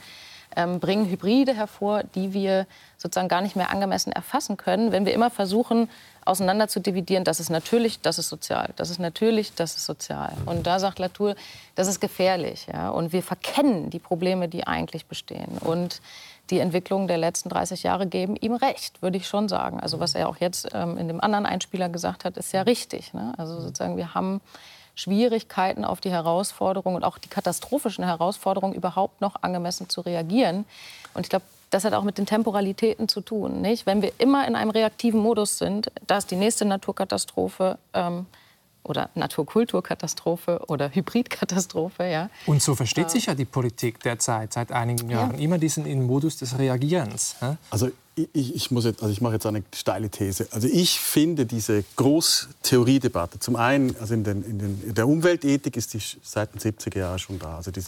ähm, 0.55 0.79
bringen 0.79 1.09
Hybride 1.09 1.53
hervor, 1.53 2.03
die 2.15 2.33
wir 2.33 2.67
sozusagen 2.97 3.27
gar 3.27 3.41
nicht 3.41 3.55
mehr 3.55 3.69
angemessen 3.71 4.11
erfassen 4.11 4.57
können, 4.57 4.91
wenn 4.91 5.05
wir 5.05 5.13
immer 5.13 5.29
versuchen, 5.29 5.89
auseinander 6.25 6.67
zu 6.67 6.79
dividieren, 6.79 7.23
das 7.23 7.39
ist 7.39 7.49
natürlich, 7.49 7.99
das 7.99 8.17
ist 8.17 8.29
sozial, 8.29 8.69
das 8.75 8.89
ist 8.89 8.99
natürlich, 8.99 9.53
das 9.55 9.75
ist 9.75 9.85
sozial. 9.85 10.33
Und 10.45 10.65
da 10.65 10.79
sagt 10.79 10.99
Latour, 10.99 11.35
das 11.75 11.87
ist 11.87 11.99
gefährlich. 11.99 12.67
Ja? 12.71 12.89
Und 12.89 13.11
wir 13.11 13.23
verkennen 13.23 13.89
die 13.89 13.99
Probleme, 13.99 14.47
die 14.47 14.65
eigentlich 14.65 15.05
bestehen. 15.05 15.57
Und 15.59 16.01
die 16.49 16.59
Entwicklungen 16.59 17.07
der 17.07 17.17
letzten 17.17 17.49
30 17.49 17.83
Jahre 17.83 18.05
geben 18.07 18.35
ihm 18.35 18.53
recht, 18.53 19.01
würde 19.01 19.17
ich 19.17 19.27
schon 19.27 19.47
sagen. 19.47 19.79
Also 19.79 19.99
was 19.99 20.15
er 20.15 20.29
auch 20.29 20.37
jetzt 20.37 20.69
ähm, 20.73 20.97
in 20.97 21.07
dem 21.07 21.21
anderen 21.21 21.45
Einspieler 21.45 21.89
gesagt 21.89 22.25
hat, 22.25 22.37
ist 22.37 22.53
ja 22.53 22.61
richtig. 22.61 23.13
Ne? 23.13 23.33
Also 23.37 23.59
sozusagen 23.59 23.97
wir 23.97 24.13
haben 24.13 24.41
Schwierigkeiten 24.95 25.85
auf 25.85 26.01
die 26.01 26.11
Herausforderungen 26.11 26.97
und 26.97 27.03
auch 27.03 27.17
die 27.17 27.29
katastrophischen 27.29 28.03
Herausforderungen 28.03 28.73
überhaupt 28.73 29.21
noch 29.21 29.41
angemessen 29.41 29.89
zu 29.89 30.01
reagieren. 30.01 30.65
Und 31.13 31.25
ich 31.25 31.29
glaube, 31.29 31.45
das 31.71 31.85
hat 31.85 31.93
auch 31.93 32.03
mit 32.03 32.17
den 32.17 32.25
Temporalitäten 32.25 33.07
zu 33.07 33.21
tun. 33.21 33.61
Nicht? 33.61 33.85
Wenn 33.85 34.01
wir 34.01 34.11
immer 34.19 34.47
in 34.47 34.55
einem 34.55 34.69
reaktiven 34.69 35.19
Modus 35.19 35.57
sind, 35.57 35.91
da 36.05 36.17
ist 36.17 36.29
die 36.29 36.35
nächste 36.35 36.65
Naturkatastrophe 36.65 37.79
ähm, 37.93 38.27
oder 38.83 39.09
Naturkulturkatastrophe 39.15 40.61
oder 40.67 40.89
Hybridkatastrophe. 40.89 42.03
Ja. 42.03 42.29
Und 42.45 42.61
so 42.61 42.75
versteht 42.75 43.07
äh, 43.07 43.09
sich 43.09 43.25
ja 43.27 43.35
die 43.35 43.45
Politik 43.45 44.01
derzeit 44.01 44.53
seit 44.53 44.71
einigen 44.71 45.09
Jahren. 45.09 45.35
Ja. 45.35 45.39
Immer 45.39 45.57
diesen 45.57 45.85
in 45.85 46.03
Modus 46.05 46.37
des 46.37 46.57
Reagierens. 46.57 47.35
Also 47.69 47.89
ich, 48.15 48.55
ich, 48.55 48.71
muss 48.71 48.85
jetzt, 48.85 49.01
also 49.01 49.11
ich 49.11 49.21
mache 49.21 49.33
jetzt 49.33 49.45
eine 49.45 49.63
steile 49.73 50.09
These. 50.09 50.47
Also 50.51 50.67
ich 50.67 50.99
finde 50.99 51.45
diese 51.45 51.83
Großtheoriedebatte, 51.95 53.39
zum 53.39 53.55
einen, 53.55 53.95
also 53.99 54.13
in, 54.13 54.23
den, 54.23 54.43
in, 54.43 54.59
den, 54.59 54.83
in 54.83 54.93
der 54.93 55.07
Umweltethik 55.07 55.75
ist 55.75 55.93
die 55.93 56.01
seit 56.21 56.53
den 56.53 56.59
70er 56.59 56.99
Jahren 56.99 57.19
schon 57.19 57.39
da. 57.39 57.57
Also 57.57 57.71
die, 57.71 57.81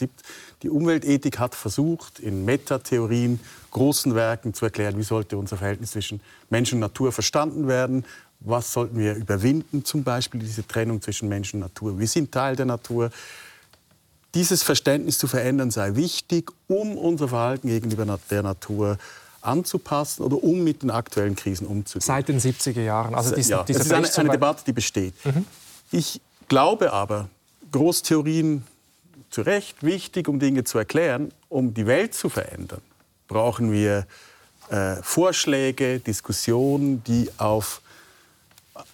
die 0.63 0.69
Umweltethik 0.69 1.37
hat 1.37 1.53
versucht, 1.53 2.19
in 2.19 2.43
Metatheorien, 2.43 3.39
großen 3.69 4.15
Werken 4.15 4.53
zu 4.53 4.65
erklären, 4.65 4.97
wie 4.97 5.03
sollte 5.03 5.37
unser 5.37 5.57
Verhältnis 5.57 5.91
zwischen 5.91 6.21
Mensch 6.49 6.73
und 6.73 6.79
Natur 6.79 7.11
verstanden 7.11 7.67
werden. 7.67 8.05
Was 8.45 8.71
sollten 8.71 8.97
wir 8.97 9.15
überwinden, 9.15 9.83
zum 9.83 10.03
Beispiel 10.03 10.39
diese 10.39 10.65
Trennung 10.67 11.01
zwischen 11.01 11.29
Mensch 11.29 11.53
und 11.53 11.61
Natur. 11.61 11.99
Wir 11.99 12.07
sind 12.07 12.31
Teil 12.31 12.55
der 12.55 12.65
Natur. 12.65 13.09
Dieses 14.33 14.63
Verständnis 14.63 15.17
zu 15.17 15.27
verändern 15.27 15.71
sei 15.71 15.95
wichtig, 15.95 16.51
um 16.67 16.97
unser 16.97 17.29
Verhalten 17.29 17.69
gegenüber 17.69 18.19
der 18.29 18.43
Natur 18.43 18.97
zu 18.97 19.03
anzupassen 19.45 20.23
oder 20.23 20.43
um 20.43 20.63
mit 20.63 20.83
den 20.83 20.91
aktuellen 20.91 21.35
Krisen 21.35 21.67
umzugehen. 21.67 22.05
Seit 22.05 22.27
den 22.27 22.39
70er 22.39 22.81
Jahren. 22.81 23.15
Also 23.15 23.33
diesen, 23.33 23.51
ja, 23.51 23.63
das 23.63 23.77
ist 23.77 23.91
eine, 23.91 24.07
eine, 24.07 24.29
Debatte, 24.29 24.63
die 24.65 24.73
besteht. 24.73 25.13
Mhm. 25.25 25.45
Ich 25.91 26.19
glaube 26.47 26.91
aber, 26.91 27.29
Großtheorien 27.71 28.63
zu 29.29 29.41
Recht 29.41 29.83
wichtig, 29.83 30.27
um 30.27 30.39
Dinge 30.39 30.63
zu 30.63 30.77
erklären, 30.77 31.31
um 31.49 31.73
die 31.73 31.85
Welt 31.85 32.13
zu 32.13 32.29
verändern, 32.29 32.81
brauchen 33.27 33.71
wir 33.71 34.05
äh, 34.69 34.95
Vorschläge, 35.01 35.99
Diskussionen, 35.99 37.03
die 37.03 37.29
auf, 37.37 37.81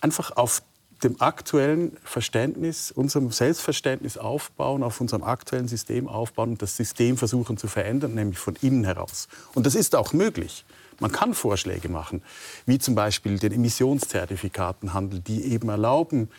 einfach 0.01 0.35
auf 0.37 0.61
dem 1.03 1.19
aktuellen 1.19 1.97
Verständnis, 2.03 2.91
unserem 2.91 3.31
Selbstverständnis 3.31 4.17
aufbauen, 4.17 4.83
auf 4.83 5.01
unserem 5.01 5.23
aktuellen 5.23 5.67
System 5.67 6.07
aufbauen 6.07 6.51
und 6.51 6.61
das 6.61 6.77
System 6.77 7.17
versuchen 7.17 7.57
zu 7.57 7.67
verändern, 7.67 8.13
nämlich 8.13 8.37
von 8.37 8.55
innen 8.61 8.83
heraus. 8.83 9.27
Und 9.53 9.65
das 9.65 9.75
ist 9.75 9.95
auch 9.95 10.13
möglich. 10.13 10.63
Man 10.99 11.11
kann 11.11 11.33
Vorschläge 11.33 11.89
machen, 11.89 12.21
wie 12.67 12.77
zum 12.77 12.93
Beispiel 12.93 13.39
den 13.39 13.53
Emissionszertifikatenhandel, 13.53 15.19
die 15.21 15.45
eben 15.45 15.69
erlauben, 15.69 16.29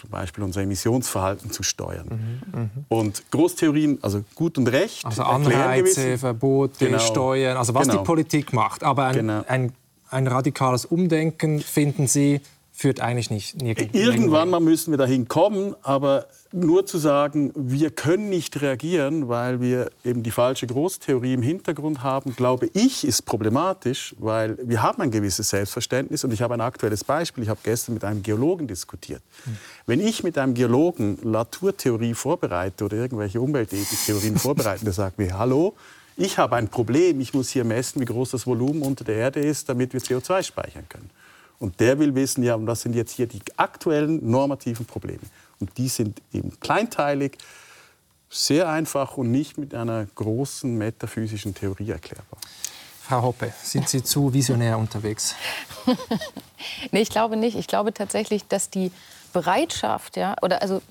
zum 0.00 0.10
Beispiel 0.10 0.44
unser 0.44 0.62
Emissionsverhalten 0.62 1.50
zu 1.50 1.62
steuern. 1.62 2.40
Mhm, 2.52 2.60
mh. 2.60 2.68
Und 2.88 3.30
Großtheorien, 3.30 3.98
also 4.02 4.24
gut 4.34 4.58
und 4.58 4.68
recht. 4.68 5.04
Also 5.04 5.22
Anreize, 5.22 6.18
Verbote, 6.18 6.86
genau. 6.86 6.98
Steuern, 6.98 7.56
also 7.56 7.74
was 7.74 7.88
genau. 7.88 8.00
die 8.00 8.04
Politik 8.04 8.52
macht. 8.52 8.82
Aber 8.82 9.06
ein, 9.06 9.14
genau. 9.14 9.44
ein, 9.46 9.72
ein 10.10 10.26
radikales 10.26 10.84
Umdenken 10.84 11.60
finden 11.60 12.06
Sie 12.06 12.40
führt 12.78 13.00
eigentlich 13.00 13.28
nicht 13.28 13.60
nirgends. 13.60 13.92
Irgendwann 13.92 14.50
mal 14.50 14.60
müssen 14.60 14.92
wir 14.92 14.98
dahin 14.98 15.26
kommen, 15.26 15.74
aber 15.82 16.28
nur 16.52 16.86
zu 16.86 16.98
sagen, 16.98 17.50
wir 17.56 17.90
können 17.90 18.28
nicht 18.28 18.62
reagieren, 18.62 19.28
weil 19.28 19.60
wir 19.60 19.90
eben 20.04 20.22
die 20.22 20.30
falsche 20.30 20.68
Großtheorie 20.68 21.34
im 21.34 21.42
Hintergrund 21.42 22.04
haben, 22.04 22.36
glaube 22.36 22.70
ich, 22.74 23.04
ist 23.04 23.22
problematisch, 23.22 24.14
weil 24.20 24.56
wir 24.62 24.80
haben 24.80 25.02
ein 25.02 25.10
gewisses 25.10 25.50
Selbstverständnis 25.50 26.22
und 26.22 26.32
ich 26.32 26.40
habe 26.40 26.54
ein 26.54 26.60
aktuelles 26.60 27.02
Beispiel. 27.02 27.42
Ich 27.42 27.50
habe 27.50 27.58
gestern 27.64 27.94
mit 27.94 28.04
einem 28.04 28.22
Geologen 28.22 28.68
diskutiert. 28.68 29.22
Wenn 29.86 29.98
ich 29.98 30.22
mit 30.22 30.38
einem 30.38 30.54
Geologen 30.54 31.18
Naturtheorie 31.24 32.14
vorbereite 32.14 32.84
oder 32.84 32.96
irgendwelche 32.96 33.40
Umweltethiktheorien 33.40 34.38
vorbereite, 34.38 34.84
der 34.84 34.92
sagt 34.92 35.18
mir, 35.18 35.36
hallo, 35.36 35.74
ich 36.16 36.38
habe 36.38 36.54
ein 36.54 36.68
Problem, 36.68 37.20
ich 37.20 37.34
muss 37.34 37.48
hier 37.48 37.64
messen, 37.64 38.00
wie 38.00 38.04
groß 38.04 38.30
das 38.30 38.46
Volumen 38.46 38.82
unter 38.82 39.02
der 39.02 39.16
Erde 39.16 39.40
ist, 39.40 39.68
damit 39.68 39.92
wir 39.94 40.00
CO2 40.00 40.44
speichern 40.44 40.84
können. 40.88 41.10
Und 41.58 41.80
der 41.80 41.98
will 41.98 42.14
wissen, 42.14 42.44
ja, 42.44 42.56
was 42.58 42.82
sind 42.82 42.94
jetzt 42.94 43.12
hier 43.12 43.26
die 43.26 43.40
aktuellen 43.56 44.30
normativen 44.30 44.86
Probleme. 44.86 45.22
Und 45.58 45.76
die 45.76 45.88
sind 45.88 46.22
eben 46.32 46.58
kleinteilig, 46.60 47.36
sehr 48.30 48.68
einfach 48.68 49.16
und 49.16 49.30
nicht 49.30 49.58
mit 49.58 49.74
einer 49.74 50.06
großen 50.14 50.76
metaphysischen 50.76 51.54
Theorie 51.54 51.90
erklärbar. 51.90 52.38
Frau 53.02 53.22
Hoppe, 53.22 53.52
sind 53.62 53.88
Sie 53.88 54.02
zu 54.02 54.32
visionär 54.32 54.78
unterwegs? 54.78 55.34
nee, 56.92 57.00
ich 57.00 57.08
glaube 57.08 57.36
nicht. 57.36 57.56
Ich 57.56 57.66
glaube 57.66 57.94
tatsächlich, 57.94 58.46
dass 58.46 58.68
die 58.68 58.92
Bereitschaft, 59.28 60.16
ja, 60.16 60.34
oder 60.42 60.62
also 60.62 60.82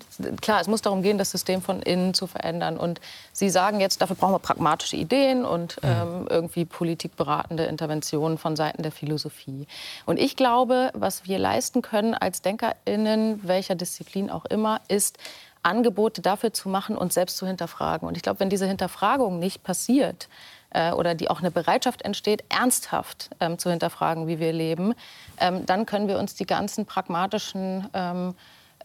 klar, 0.41 0.61
es 0.61 0.67
muss 0.67 0.81
darum 0.81 1.01
gehen, 1.01 1.17
das 1.17 1.31
System 1.31 1.61
von 1.61 1.81
innen 1.81 2.13
zu 2.13 2.27
verändern. 2.27 2.77
Und 2.77 3.01
Sie 3.33 3.49
sagen 3.49 3.79
jetzt, 3.79 4.01
dafür 4.01 4.15
brauchen 4.15 4.33
wir 4.33 4.39
pragmatische 4.39 4.95
Ideen 4.95 5.45
und 5.45 5.81
mhm. 5.83 5.89
ähm, 5.89 6.27
irgendwie 6.29 6.65
politikberatende 6.65 7.65
Interventionen 7.65 8.37
von 8.37 8.55
Seiten 8.55 8.83
der 8.83 8.91
Philosophie. 8.91 9.67
Und 10.05 10.17
ich 10.17 10.35
glaube, 10.35 10.91
was 10.93 11.25
wir 11.25 11.39
leisten 11.39 11.81
können 11.81 12.13
als 12.13 12.41
DenkerInnen, 12.41 13.41
welcher 13.47 13.75
Disziplin 13.75 14.29
auch 14.29 14.45
immer, 14.45 14.81
ist, 14.87 15.17
Angebote 15.63 16.21
dafür 16.21 16.53
zu 16.53 16.69
machen, 16.69 16.97
uns 16.97 17.13
selbst 17.13 17.37
zu 17.37 17.45
hinterfragen. 17.45 18.07
Und 18.07 18.15
ich 18.15 18.23
glaube, 18.23 18.39
wenn 18.39 18.49
diese 18.49 18.65
Hinterfragung 18.65 19.39
nicht 19.39 19.63
passiert, 19.63 20.29
äh, 20.77 20.91
oder 20.91 21.15
die 21.15 21.29
auch 21.29 21.39
eine 21.39 21.49
Bereitschaft 21.49 22.03
entsteht, 22.03 22.43
ernsthaft 22.49 23.31
ähm, 23.39 23.57
zu 23.57 23.69
hinterfragen, 23.71 24.27
wie 24.27 24.39
wir 24.39 24.53
leben, 24.53 24.93
ähm, 25.39 25.65
dann 25.65 25.85
können 25.87 26.07
wir 26.07 26.19
uns 26.19 26.35
die 26.35 26.45
ganzen 26.45 26.85
pragmatischen 26.85 27.89
ähm, 27.93 28.35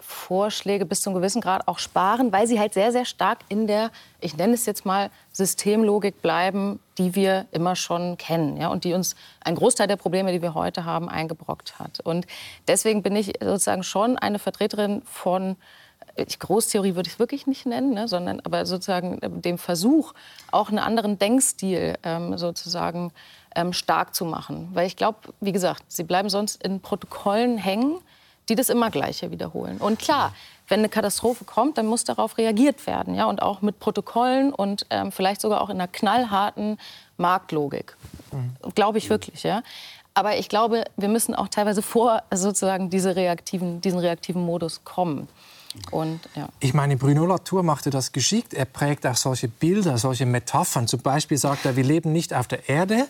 Vorschläge 0.01 0.85
bis 0.87 1.03
zu 1.03 1.11
einem 1.11 1.19
gewissen 1.19 1.41
Grad 1.41 1.69
auch 1.69 1.79
sparen, 1.79 2.33
weil 2.33 2.47
sie 2.47 2.59
halt 2.59 2.73
sehr, 2.75 2.91
sehr 2.93 3.05
stark 3.05 3.41
in 3.49 3.67
der, 3.67 3.91
ich 4.21 4.37
nenne 4.37 4.55
es 4.55 4.67
jetzt 4.67 4.85
mal, 4.85 5.11
Systemlogik 5.33 6.23
bleiben, 6.23 6.81
die 6.99 7.15
wir 7.15 7.47
immer 7.53 7.77
schon 7.77 8.17
kennen 8.17 8.57
ja, 8.57 8.69
und 8.69 8.85
die 8.85 8.95
uns 8.95 9.15
einen 9.45 9.57
Großteil 9.57 9.87
der 9.87 9.97
Probleme, 9.97 10.33
die 10.33 10.43
wir 10.43 10.55
heute 10.55 10.85
haben, 10.85 11.09
eingebrockt 11.09 11.79
hat. 11.79 12.01
Und 12.01 12.27
deswegen 12.67 13.03
bin 13.03 13.15
ich 13.15 13.35
sozusagen 13.41 13.83
schon 13.83 14.19
eine 14.19 14.39
Vertreterin 14.39 15.03
von 15.05 15.57
ich, 16.17 16.39
Großtheorie 16.39 16.95
würde 16.95 17.09
ich 17.09 17.15
es 17.15 17.19
wirklich 17.19 17.47
nicht 17.47 17.67
nennen, 17.67 17.95
ne, 17.95 18.09
sondern 18.09 18.41
aber 18.41 18.67
sozusagen 18.67 19.19
äh, 19.23 19.31
dem 19.31 19.59
Versuch, 19.59 20.13
auch 20.51 20.69
einen 20.69 20.79
anderen 20.79 21.19
Denkstil 21.19 21.97
ähm, 22.03 22.37
sozusagen 22.39 23.13
ähm, 23.55 23.73
stark 23.73 24.15
zu 24.15 24.25
machen. 24.25 24.69
Weil 24.73 24.87
ich 24.87 24.97
glaube, 24.97 25.19
wie 25.41 25.53
gesagt, 25.53 25.85
sie 25.89 26.05
bleiben 26.05 26.29
sonst 26.29 26.63
in 26.63 26.81
Protokollen 26.81 27.59
hängen, 27.59 27.99
die 28.49 28.55
das 28.55 28.69
immer 28.69 28.91
Gleiche 28.91 29.31
wiederholen. 29.31 29.79
Und 29.79 29.99
klar, 29.99 30.35
wenn 30.69 30.81
eine 30.81 30.89
Katastrophe 30.89 31.45
kommt, 31.45 31.79
dann 31.79 31.87
muss 31.87 32.05
darauf 32.05 32.39
reagiert 32.39 32.87
werden. 32.87 33.15
Ja? 33.15 33.27
Und 33.27 33.43
auch 33.43 33.63
mit 33.63 33.79
Protokollen 33.79 34.53
und 34.53 34.87
ähm, 34.91 35.13
vielleicht 35.13 35.41
sogar 35.41 35.61
auch 35.61 35.71
in 35.71 35.77
einer 35.77 35.89
knallharten 35.89 36.79
Marktlogik. 37.17 37.97
Mhm. 38.33 38.75
Glaube 38.75 38.99
ich 38.99 39.11
wirklich. 39.11 39.43
Ja? 39.43 39.63
Aber 40.15 40.37
ich 40.37 40.49
glaube, 40.49 40.85
wir 40.97 41.09
müssen 41.09 41.35
auch 41.35 41.49
teilweise 41.49 41.83
vor 41.83 42.23
sozusagen 42.33 42.91
diese 42.91 43.17
reaktiven, 43.17 43.81
diesen 43.81 43.99
reaktiven 43.99 44.43
Modus 44.43 44.85
kommen. 44.85 45.29
Und, 45.91 46.21
ja. 46.35 46.49
Ich 46.61 46.75
meine, 46.75 46.97
Bruno 46.97 47.27
Latour 47.27 47.63
machte 47.63 47.91
das 47.91 48.13
geschickt. 48.13 48.55
Er 48.55 48.65
prägt 48.65 49.07
auch 49.07 49.17
solche 49.17 49.49
Bilder, 49.49 49.99
solche 49.99 50.27
Metaphern. 50.27 50.87
Zum 50.87 51.01
Beispiel 51.01 51.39
sagt 51.39 51.65
er, 51.65 51.77
wir 51.77 51.85
leben 51.85 52.13
nicht 52.13 52.35
auf 52.35 52.47
der 52.47 52.69
Erde, 52.69 53.07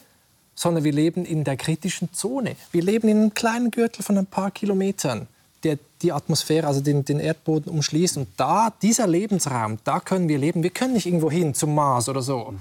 sondern 0.54 0.84
wir 0.84 0.92
leben 0.92 1.24
in 1.24 1.44
der 1.44 1.56
kritischen 1.56 2.12
Zone. 2.12 2.56
Wir 2.70 2.82
leben 2.82 3.08
in 3.08 3.18
einem 3.18 3.34
kleinen 3.34 3.70
Gürtel 3.70 4.02
von 4.02 4.18
ein 4.18 4.26
paar 4.26 4.50
Kilometern, 4.50 5.26
der 5.64 5.78
die 6.02 6.12
Atmosphäre, 6.12 6.66
also 6.66 6.80
den, 6.80 7.04
den 7.04 7.20
Erdboden 7.20 7.72
umschließt. 7.72 8.16
Und 8.16 8.28
da, 8.36 8.72
dieser 8.82 9.06
Lebensraum, 9.06 9.78
da 9.84 10.00
können 10.00 10.28
wir 10.28 10.38
leben. 10.38 10.62
Wir 10.62 10.70
können 10.70 10.94
nicht 10.94 11.06
irgendwo 11.06 11.30
hin 11.30 11.54
zum 11.54 11.74
Mars 11.74 12.08
oder 12.08 12.22
so. 12.22 12.54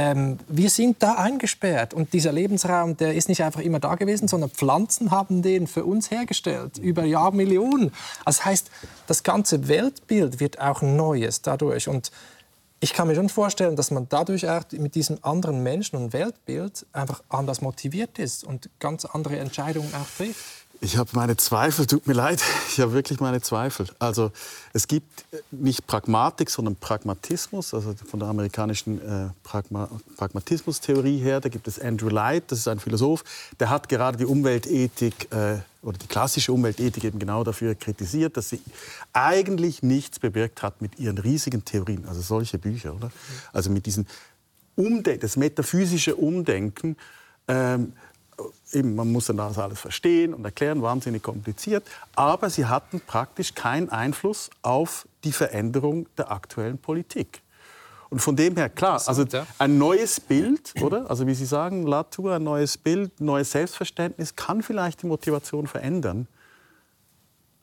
Ähm, 0.00 0.38
wir 0.46 0.70
sind 0.70 1.02
da 1.02 1.14
eingesperrt 1.14 1.92
und 1.92 2.12
dieser 2.12 2.30
Lebensraum, 2.30 2.96
der 2.96 3.14
ist 3.14 3.28
nicht 3.28 3.42
einfach 3.42 3.60
immer 3.60 3.80
da 3.80 3.96
gewesen, 3.96 4.28
sondern 4.28 4.48
Pflanzen 4.48 5.10
haben 5.10 5.42
den 5.42 5.66
für 5.66 5.84
uns 5.84 6.12
hergestellt, 6.12 6.78
über 6.78 7.02
Jahrmillionen. 7.02 7.90
Das 8.24 8.44
heißt, 8.44 8.70
das 9.08 9.24
ganze 9.24 9.66
Weltbild 9.66 10.38
wird 10.38 10.60
auch 10.60 10.82
neues 10.82 11.42
dadurch. 11.42 11.88
Und 11.88 12.12
ich 12.78 12.92
kann 12.92 13.08
mir 13.08 13.16
schon 13.16 13.28
vorstellen, 13.28 13.74
dass 13.74 13.90
man 13.90 14.08
dadurch 14.08 14.48
auch 14.48 14.62
mit 14.70 14.94
diesem 14.94 15.18
anderen 15.22 15.64
Menschen- 15.64 15.96
und 15.96 16.12
Weltbild 16.12 16.86
einfach 16.92 17.24
anders 17.28 17.60
motiviert 17.60 18.20
ist 18.20 18.44
und 18.44 18.70
ganz 18.78 19.04
andere 19.04 19.40
Entscheidungen 19.40 19.92
auch 19.96 20.06
trifft. 20.16 20.67
Ich 20.80 20.96
habe 20.96 21.10
meine 21.14 21.36
Zweifel, 21.36 21.86
tut 21.86 22.06
mir 22.06 22.12
leid, 22.12 22.40
ich 22.70 22.78
habe 22.78 22.92
wirklich 22.92 23.18
meine 23.18 23.40
Zweifel. 23.40 23.88
Also 23.98 24.30
es 24.72 24.86
gibt 24.86 25.24
nicht 25.50 25.88
Pragmatik, 25.88 26.50
sondern 26.50 26.76
Pragmatismus, 26.76 27.74
also 27.74 27.94
von 28.08 28.20
der 28.20 28.28
amerikanischen 28.28 29.00
äh, 29.00 29.30
Pragma 29.42 29.88
Pragmatismustheorie 30.16 31.18
her. 31.18 31.40
Da 31.40 31.48
gibt 31.48 31.66
es 31.66 31.80
Andrew 31.80 32.08
Light, 32.08 32.44
das 32.52 32.60
ist 32.60 32.68
ein 32.68 32.78
Philosoph, 32.78 33.24
der 33.58 33.70
hat 33.70 33.88
gerade 33.88 34.18
die 34.18 34.24
Umweltethik 34.24 35.32
äh, 35.32 35.56
oder 35.82 35.98
die 35.98 36.06
klassische 36.06 36.52
Umweltethik 36.52 37.02
eben 37.02 37.18
genau 37.18 37.42
dafür 37.42 37.74
kritisiert, 37.74 38.36
dass 38.36 38.50
sie 38.50 38.60
eigentlich 39.12 39.82
nichts 39.82 40.20
bewirkt 40.20 40.62
hat 40.62 40.80
mit 40.80 40.96
ihren 41.00 41.18
riesigen 41.18 41.64
Theorien, 41.64 42.06
also 42.06 42.20
solche 42.20 42.58
Bücher, 42.58 42.94
oder? 42.94 43.10
Also 43.52 43.70
mit 43.70 43.86
diesem 43.86 44.06
Umdenken, 44.76 45.20
das 45.20 45.36
metaphysische 45.36 46.14
Umdenken. 46.14 46.96
Ähm, 47.48 47.94
eben, 48.72 48.94
man 48.94 49.10
muss 49.10 49.26
dann 49.26 49.36
das 49.36 49.58
alles 49.58 49.80
verstehen 49.80 50.34
und 50.34 50.44
erklären, 50.44 50.82
wahnsinnig 50.82 51.22
kompliziert. 51.22 51.84
Aber 52.14 52.50
sie 52.50 52.66
hatten 52.66 53.00
praktisch 53.00 53.54
keinen 53.54 53.88
Einfluss 53.90 54.50
auf 54.62 55.06
die 55.24 55.32
Veränderung 55.32 56.06
der 56.16 56.30
aktuellen 56.30 56.78
Politik. 56.78 57.42
Und 58.10 58.20
von 58.20 58.36
dem 58.36 58.56
her, 58.56 58.70
klar, 58.70 59.02
also 59.06 59.24
ein 59.58 59.76
neues 59.76 60.18
Bild, 60.18 60.72
oder? 60.80 61.10
Also 61.10 61.26
wie 61.26 61.34
Sie 61.34 61.44
sagen, 61.44 61.86
Latour, 61.86 62.36
ein 62.36 62.42
neues 62.42 62.78
Bild, 62.78 63.20
neues 63.20 63.50
Selbstverständnis 63.50 64.34
kann 64.34 64.62
vielleicht 64.62 65.02
die 65.02 65.06
Motivation 65.06 65.66
verändern. 65.66 66.26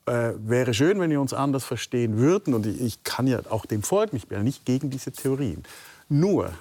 Äh, 0.06 0.34
wäre 0.38 0.76
schön, 0.76 1.00
wenn 1.00 1.10
wir 1.10 1.20
uns 1.20 1.34
anders 1.34 1.64
verstehen 1.64 2.18
würden. 2.18 2.54
Und 2.54 2.68
ich, 2.68 2.80
ich 2.80 3.04
kann 3.04 3.26
ja 3.26 3.40
auch 3.50 3.66
dem 3.66 3.82
folgen, 3.82 4.18
ich 4.18 4.28
bin 4.28 4.38
ja 4.38 4.44
nicht 4.44 4.66
gegen 4.66 4.92
diese 4.92 5.12
Theorien. 5.12 5.64
Nur, 6.10 6.54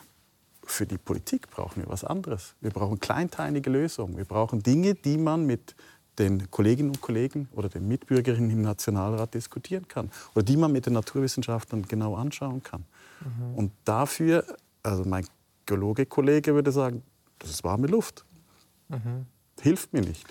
für 0.67 0.87
die 0.87 0.99
Politik 0.99 1.51
brauchen 1.51 1.83
wir 1.83 1.89
was 1.89 2.05
anderes. 2.05 2.55
Wir 2.61 2.71
brauchen 2.71 3.01
kleinteilige 3.01 3.71
Lösungen. 3.71 4.17
Wir 4.17 4.25
brauchen 4.25 4.63
Dinge, 4.63 4.95
die 4.95 5.19
man 5.19 5.47
mit 5.47 5.75
den 6.19 6.51
Kolleginnen 6.51 6.91
und 6.91 7.01
Kollegen 7.01 7.49
oder 7.53 7.69
den 7.69 7.89
Mitbürgerinnen 7.89 8.51
im 8.51 8.63
Nationalrat 8.63 9.35
diskutieren 9.35 9.89
kann 9.89 10.11
oder 10.35 10.45
die 10.45 10.57
man 10.57 10.71
mit 10.73 10.87
den 10.87 10.93
Naturwissenschaftlern 10.93 11.83
genau 11.83 12.15
anschauen 12.15 12.63
kann. 12.63 12.85
Mhm. 13.21 13.55
Und 13.57 13.73
dafür, 13.85 14.45
also 14.83 15.05
mein 15.05 15.27
Geologe-Kollege 15.67 16.55
würde 16.55 16.73
sagen, 16.73 17.03
das 17.39 17.51
ist 17.51 17.65
warme 17.65 17.89
Luft. 17.89 18.25
Mhm. 18.89 19.27
Hilft 19.61 19.93
mir 19.93 20.03
nicht. 20.03 20.25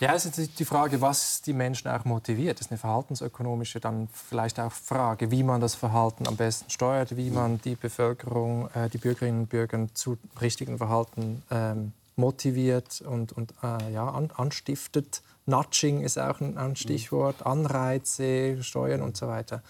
Ja, 0.00 0.14
es 0.14 0.24
ist 0.24 0.58
die 0.58 0.64
Frage, 0.64 1.02
was 1.02 1.42
die 1.42 1.52
Menschen 1.52 1.88
auch 1.88 2.06
motiviert. 2.06 2.58
Das 2.58 2.68
ist 2.68 2.72
eine 2.72 2.78
verhaltensökonomische, 2.78 3.80
dann 3.80 4.08
vielleicht 4.08 4.58
auch 4.58 4.72
Frage, 4.72 5.30
wie 5.30 5.42
man 5.42 5.60
das 5.60 5.74
Verhalten 5.74 6.26
am 6.26 6.36
besten 6.36 6.70
steuert, 6.70 7.18
wie 7.18 7.28
man 7.28 7.60
die 7.60 7.74
Bevölkerung, 7.74 8.70
äh, 8.74 8.88
die 8.88 8.96
Bürgerinnen 8.96 9.40
und 9.40 9.50
Bürger 9.50 9.88
zu 9.92 10.16
richtigen 10.40 10.78
Verhalten 10.78 11.42
ähm, 11.50 11.92
motiviert 12.16 13.02
und, 13.02 13.32
und 13.32 13.52
äh, 13.62 13.92
ja, 13.92 14.08
an, 14.08 14.30
anstiftet. 14.34 15.20
Nudging 15.44 16.00
ist 16.00 16.18
auch 16.18 16.40
ein, 16.40 16.56
ein, 16.56 16.76
Stichwort, 16.76 17.44
Anreize, 17.44 18.62
Steuern 18.62 19.02
und 19.02 19.18
so 19.18 19.28
weiter. 19.28 19.62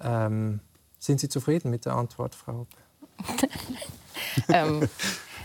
Ähm, 0.00 0.58
sind 0.98 1.20
Sie 1.20 1.28
zufrieden 1.28 1.70
mit 1.70 1.86
der 1.86 1.94
Antwort, 1.94 2.34
Frau 2.34 2.66
Hoppe? 3.28 3.48
ähm, 4.48 4.88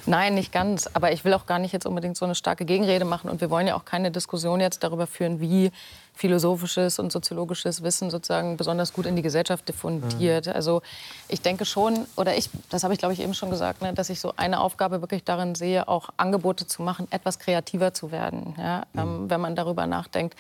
Nein, 0.05 0.33
nicht 0.33 0.51
ganz. 0.51 0.89
Aber 0.93 1.12
ich 1.12 1.25
will 1.25 1.33
auch 1.33 1.45
gar 1.45 1.59
nicht 1.59 1.71
jetzt 1.71 1.85
unbedingt 1.85 2.17
so 2.17 2.25
eine 2.25 2.35
starke 2.35 2.65
Gegenrede 2.65 3.05
machen. 3.05 3.29
Und 3.29 3.41
wir 3.41 3.49
wollen 3.49 3.67
ja 3.67 3.75
auch 3.75 3.85
keine 3.85 4.12
Diskussion 4.12 4.60
jetzt 4.60 4.83
darüber 4.83 5.08
führen, 5.08 5.39
wie 5.39 5.71
philosophisches 6.13 7.00
und 7.00 7.12
soziologisches 7.12 7.81
Wissen 7.81 8.10
sozusagen 8.10 8.58
besonders 8.58 8.91
gut 8.91 9.06
in 9.06 9.15
die 9.15 9.21
Gesellschaft 9.21 9.67
diffundiert. 9.67 10.47
Mhm. 10.47 10.54
Also 10.54 10.81
ich 11.29 11.41
denke 11.41 11.65
schon, 11.65 12.06
oder 12.17 12.35
ich, 12.35 12.50
das 12.69 12.83
habe 12.83 12.93
ich 12.93 13.00
glaube 13.00 13.13
ich 13.13 13.21
eben 13.21 13.33
schon 13.33 13.50
gesagt, 13.50 13.81
ne, 13.81 13.93
dass 13.93 14.10
ich 14.10 14.19
so 14.19 14.33
eine 14.35 14.60
Aufgabe 14.60 15.02
wirklich 15.02 15.23
darin 15.23 15.56
sehe, 15.56 15.87
auch 15.87 16.10
Angebote 16.17 16.67
zu 16.67 16.81
machen, 16.81 17.08
etwas 17.10 17.39
kreativer 17.39 17.93
zu 17.93 18.12
werden. 18.12 18.54
Ja? 18.58 18.83
Mhm. 18.93 19.00
Ähm, 19.00 19.29
wenn 19.29 19.41
man 19.41 19.56
darüber 19.56 19.87
nachdenkt, 19.87 20.37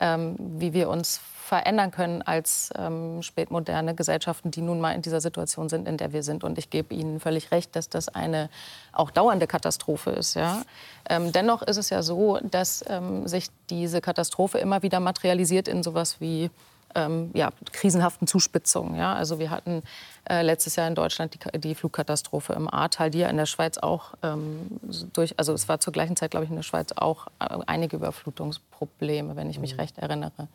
ähm, 0.00 0.36
wie 0.38 0.72
wir 0.72 0.88
uns 0.88 1.20
verändern 1.46 1.92
können 1.92 2.22
als 2.22 2.70
ähm, 2.76 3.22
spätmoderne 3.22 3.94
Gesellschaften, 3.94 4.50
die 4.50 4.62
nun 4.62 4.80
mal 4.80 4.92
in 4.92 5.02
dieser 5.02 5.20
Situation 5.20 5.68
sind, 5.68 5.86
in 5.86 5.96
der 5.96 6.12
wir 6.12 6.22
sind. 6.22 6.42
Und 6.42 6.58
ich 6.58 6.70
gebe 6.70 6.92
Ihnen 6.92 7.20
völlig 7.20 7.52
recht, 7.52 7.76
dass 7.76 7.88
das 7.88 8.08
eine 8.08 8.50
auch 8.92 9.10
dauernde 9.12 9.46
Katastrophe 9.46 10.10
ist. 10.10 10.34
Ja? 10.34 10.62
Ähm, 11.08 11.30
dennoch 11.30 11.62
ist 11.62 11.76
es 11.76 11.88
ja 11.90 12.02
so, 12.02 12.38
dass 12.42 12.84
ähm, 12.88 13.28
sich 13.28 13.46
diese 13.70 14.00
Katastrophe 14.00 14.58
immer 14.58 14.82
wieder 14.82 14.98
materialisiert 14.98 15.68
in 15.68 15.84
sowas 15.84 16.20
wie 16.20 16.50
ähm, 16.96 17.30
ja, 17.32 17.50
krisenhaften 17.72 18.26
Zuspitzungen. 18.26 18.96
Ja? 18.96 19.14
Also 19.14 19.38
wir 19.38 19.50
hatten 19.50 19.84
äh, 20.28 20.42
letztes 20.42 20.74
Jahr 20.74 20.88
in 20.88 20.96
Deutschland 20.96 21.34
die, 21.34 21.60
die, 21.60 21.76
Flugkatastrophe 21.76 22.54
im 22.54 22.68
Ahrtal, 22.68 23.10
die 23.10 23.20
ja 23.20 23.28
in 23.28 23.36
der 23.36 23.46
Schweiz 23.46 23.78
auch 23.78 24.14
ähm, 24.24 24.80
durch, 25.12 25.38
also 25.38 25.52
es 25.52 25.68
war 25.68 25.78
zur 25.78 25.92
gleichen 25.92 26.16
Zeit, 26.16 26.32
glaube 26.32 26.44
ich, 26.44 26.50
in 26.50 26.56
der 26.56 26.64
Schweiz 26.64 26.90
auch 26.96 27.28
äh, 27.38 27.56
einige 27.66 27.96
Überflutungsprobleme, 27.96 29.36
wenn 29.36 29.48
ich 29.48 29.60
mich 29.60 29.74
mhm. 29.74 29.80
recht 29.80 29.98
erinnere. 29.98 30.48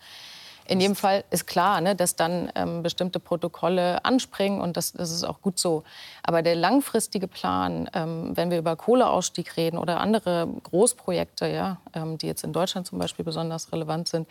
In 0.72 0.80
jedem 0.80 0.96
Fall 0.96 1.26
ist 1.32 1.48
klar, 1.48 1.82
ne, 1.82 1.98
dass 1.98 2.16
dann 2.16 2.50
ähm, 2.56 2.82
bestimmte 2.82 3.20
Protokolle 3.20 4.06
anspringen 4.06 4.62
und 4.62 4.78
das, 4.78 4.94
das, 4.94 5.12
ist 5.12 5.26
auch 5.26 5.42
gut 5.42 5.60
so. 5.60 5.84
Aber 6.24 6.42
der 6.42 6.56
langfristige 6.56 7.28
Plan, 7.28 7.90
ähm, 7.94 8.32
wenn 8.36 8.52
wir 8.52 8.58
über 8.58 8.78
Kohleausstieg 8.78 9.58
reden 9.58 9.78
oder 9.78 10.00
andere 10.00 10.48
Großprojekte, 10.64 11.48
ja, 11.50 11.82
ähm, 11.94 12.18
die 12.18 12.28
jetzt 12.28 12.46
in 12.46 12.54
Deutschland 12.54 12.88
zum 12.88 13.00
Beispiel 13.00 13.26
besonders 13.26 13.74
relevant 13.74 14.08
sind, 14.08 14.30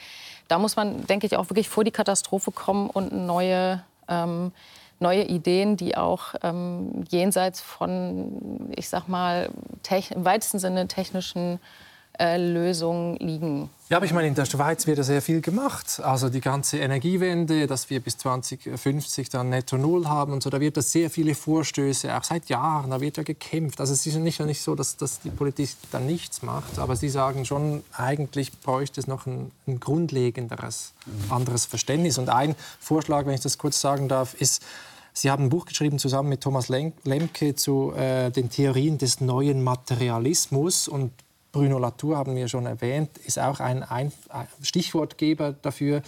da 0.48 0.58
muss 0.58 0.76
man, 0.76 1.06
denke 1.06 1.26
ich, 1.26 1.36
auch 1.36 1.50
wirklich 1.50 1.68
vor 1.68 1.84
die 1.84 1.90
Katastrophe 1.90 2.52
kommen 2.52 2.88
und 2.88 3.12
neue 3.12 3.84
ähm, 4.08 4.52
neue 4.98 5.24
Ideen, 5.24 5.76
die 5.76 5.96
auch 5.96 6.34
ähm, 6.42 7.04
jenseits 7.10 7.60
von, 7.60 8.70
ich 8.76 8.88
sag 8.88 9.08
mal, 9.08 9.50
im 9.90 10.24
weitesten 10.24 10.58
Sinne 10.58 10.88
technischen 10.88 11.58
äh, 12.20 12.36
Lösungen 12.36 13.16
liegen. 13.16 13.70
Ja, 13.88 13.96
aber 13.96 14.04
ich 14.04 14.12
meine, 14.12 14.28
in 14.28 14.34
der 14.34 14.44
Schweiz 14.44 14.86
wird 14.86 14.98
ja 14.98 15.04
sehr 15.04 15.22
viel 15.22 15.40
gemacht. 15.40 16.00
Also 16.04 16.28
die 16.28 16.42
ganze 16.42 16.78
Energiewende, 16.78 17.66
dass 17.66 17.88
wir 17.88 17.98
bis 18.00 18.18
2050 18.18 19.30
dann 19.30 19.48
netto 19.48 19.78
Null 19.78 20.06
haben 20.06 20.34
und 20.34 20.42
so, 20.42 20.50
da 20.50 20.60
wird 20.60 20.76
es 20.76 20.92
sehr 20.92 21.08
viele 21.08 21.34
Vorstöße, 21.34 22.14
auch 22.14 22.22
seit 22.22 22.50
Jahren, 22.50 22.90
da 22.90 23.00
wird 23.00 23.16
ja 23.16 23.22
gekämpft. 23.22 23.80
Also 23.80 23.94
es 23.94 24.06
ist 24.06 24.16
nicht, 24.16 24.38
nicht 24.40 24.60
so, 24.60 24.74
dass, 24.74 24.98
dass 24.98 25.20
die 25.20 25.30
Politik 25.30 25.70
dann 25.90 26.06
nichts 26.06 26.42
macht, 26.42 26.78
aber 26.78 26.94
Sie 26.94 27.08
sagen 27.08 27.46
schon, 27.46 27.82
eigentlich 27.96 28.52
bräuchte 28.60 29.00
es 29.00 29.06
noch 29.06 29.26
ein, 29.26 29.50
ein 29.66 29.80
grundlegenderes, 29.80 30.92
anderes 31.30 31.64
Verständnis. 31.64 32.18
Und 32.18 32.28
ein 32.28 32.54
Vorschlag, 32.78 33.24
wenn 33.24 33.34
ich 33.34 33.40
das 33.40 33.56
kurz 33.56 33.80
sagen 33.80 34.08
darf, 34.08 34.34
ist, 34.34 34.62
Sie 35.14 35.30
haben 35.30 35.44
ein 35.44 35.48
Buch 35.48 35.64
geschrieben 35.64 35.98
zusammen 35.98 36.28
mit 36.28 36.42
Thomas 36.42 36.68
Lemke 36.68 37.56
zu 37.56 37.92
äh, 37.96 38.30
den 38.30 38.50
Theorien 38.50 38.98
des 38.98 39.20
neuen 39.20 39.62
Materialismus 39.64 40.86
und 40.86 41.12
Bruno 41.52 41.78
Latour 41.78 42.16
haben 42.16 42.36
wir 42.36 42.48
schon 42.48 42.66
erwähnt, 42.66 43.18
ist 43.18 43.38
auch 43.38 43.60
ein, 43.60 44.12
Stichwortgeber 44.62 45.52
dafür 45.52 46.02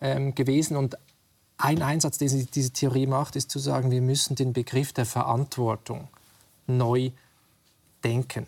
ähm, 0.00 0.34
gewesen. 0.34 0.76
Und 0.76 0.96
ein 1.58 1.82
Einsatz, 1.82 2.18
den 2.18 2.48
diese 2.54 2.70
Theorie 2.70 3.06
macht, 3.06 3.36
ist 3.36 3.50
zu 3.50 3.58
sagen, 3.58 3.90
wir 3.90 4.00
müssen 4.00 4.36
den 4.36 4.52
Begriff 4.52 4.92
der 4.92 5.06
Verantwortung 5.06 6.08
neu 6.66 7.10
denken. 8.04 8.46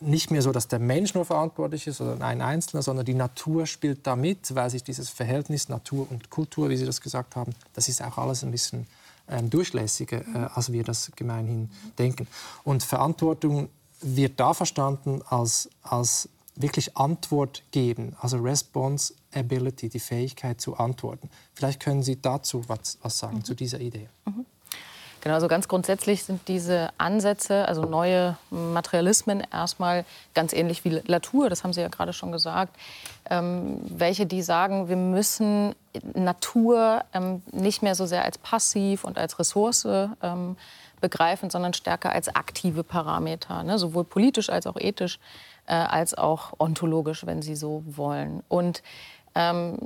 Nicht 0.00 0.32
mehr 0.32 0.42
so, 0.42 0.50
dass 0.50 0.66
der 0.66 0.80
Mensch 0.80 1.14
nur 1.14 1.24
verantwortlich 1.24 1.86
ist 1.86 2.00
oder 2.00 2.20
ein 2.24 2.42
Einzelner, 2.42 2.82
sondern 2.82 3.06
die 3.06 3.14
Natur 3.14 3.66
spielt 3.66 4.04
da 4.04 4.16
mit, 4.16 4.52
weil 4.56 4.68
sich 4.68 4.82
dieses 4.82 5.10
Verhältnis 5.10 5.68
Natur 5.68 6.08
und 6.10 6.28
Kultur, 6.30 6.70
wie 6.70 6.76
Sie 6.76 6.86
das 6.86 7.00
gesagt 7.00 7.36
haben, 7.36 7.54
das 7.74 7.88
ist 7.88 8.02
auch 8.02 8.18
alles 8.18 8.42
ein 8.42 8.50
bisschen 8.50 8.88
ähm, 9.28 9.48
durchlässiger, 9.48 10.22
äh, 10.34 10.48
als 10.54 10.72
wir 10.72 10.82
das 10.82 11.12
gemeinhin 11.14 11.70
denken. 11.98 12.26
Und 12.64 12.82
Verantwortung 12.82 13.68
wird 14.00 14.38
da 14.40 14.54
verstanden 14.54 15.22
als, 15.28 15.68
als 15.82 16.28
wirklich 16.56 16.96
Antwort 16.96 17.62
geben, 17.70 18.16
also 18.20 18.38
Response 18.38 19.14
Ability, 19.34 19.88
die 19.88 20.00
Fähigkeit 20.00 20.60
zu 20.60 20.76
antworten. 20.76 21.30
Vielleicht 21.54 21.80
können 21.80 22.02
Sie 22.02 22.20
dazu 22.20 22.68
was, 22.68 22.98
was 23.02 23.18
sagen, 23.18 23.38
mhm. 23.38 23.44
zu 23.44 23.54
dieser 23.54 23.80
Idee. 23.80 24.08
Mhm. 24.26 24.46
Genau, 25.22 25.34
also 25.34 25.48
ganz 25.48 25.68
grundsätzlich 25.68 26.24
sind 26.24 26.48
diese 26.48 26.90
Ansätze, 26.96 27.68
also 27.68 27.82
neue 27.82 28.38
Materialismen, 28.50 29.42
erstmal 29.52 30.06
ganz 30.32 30.54
ähnlich 30.54 30.82
wie 30.84 31.02
Latour, 31.06 31.50
das 31.50 31.62
haben 31.62 31.74
Sie 31.74 31.82
ja 31.82 31.88
gerade 31.88 32.14
schon 32.14 32.32
gesagt, 32.32 32.74
ähm, 33.28 33.80
welche 33.86 34.24
die 34.24 34.40
sagen, 34.40 34.88
wir 34.88 34.96
müssen 34.96 35.74
Natur 36.14 37.04
ähm, 37.12 37.42
nicht 37.52 37.82
mehr 37.82 37.94
so 37.94 38.06
sehr 38.06 38.24
als 38.24 38.38
passiv 38.38 39.04
und 39.04 39.18
als 39.18 39.38
Ressource 39.38 39.86
ähm, 40.22 40.56
begreifen, 41.00 41.50
sondern 41.50 41.72
stärker 41.72 42.12
als 42.12 42.34
aktive 42.34 42.84
Parameter, 42.84 43.62
ne? 43.62 43.78
sowohl 43.78 44.04
politisch 44.04 44.50
als 44.50 44.66
auch 44.66 44.76
ethisch, 44.76 45.18
äh, 45.66 45.74
als 45.74 46.14
auch 46.16 46.52
ontologisch, 46.58 47.26
wenn 47.26 47.42
Sie 47.42 47.56
so 47.56 47.82
wollen. 47.86 48.42
Und 48.48 48.82
ähm, 49.34 49.76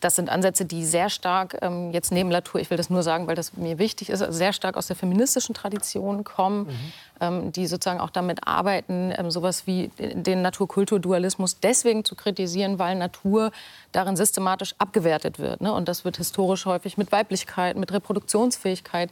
das 0.00 0.16
sind 0.16 0.28
Ansätze, 0.28 0.66
die 0.66 0.84
sehr 0.84 1.08
stark, 1.08 1.56
ähm, 1.62 1.90
jetzt 1.92 2.12
neben 2.12 2.30
Latour, 2.30 2.60
ich 2.60 2.68
will 2.68 2.76
das 2.76 2.90
nur 2.90 3.02
sagen, 3.02 3.26
weil 3.26 3.34
das 3.34 3.56
mir 3.56 3.78
wichtig 3.78 4.10
ist, 4.10 4.20
sehr 4.20 4.52
stark 4.52 4.76
aus 4.76 4.88
der 4.88 4.96
feministischen 4.96 5.54
Tradition 5.54 6.22
kommen, 6.22 6.66
mhm. 6.66 6.92
ähm, 7.20 7.52
die 7.52 7.66
sozusagen 7.66 8.00
auch 8.00 8.10
damit 8.10 8.46
arbeiten, 8.46 9.10
ähm, 9.16 9.30
sowas 9.30 9.66
wie 9.66 9.88
den 9.98 10.42
Natur-Kultur-Dualismus 10.42 11.60
deswegen 11.60 12.04
zu 12.04 12.14
kritisieren, 12.14 12.78
weil 12.78 12.94
Natur 12.96 13.52
darin 13.92 14.16
systematisch 14.16 14.74
abgewertet 14.76 15.38
wird. 15.38 15.62
Ne? 15.62 15.72
Und 15.72 15.88
das 15.88 16.04
wird 16.04 16.18
historisch 16.18 16.66
häufig 16.66 16.98
mit 16.98 17.10
Weiblichkeit, 17.10 17.76
mit 17.76 17.90
Reproduktionsfähigkeit 17.90 19.10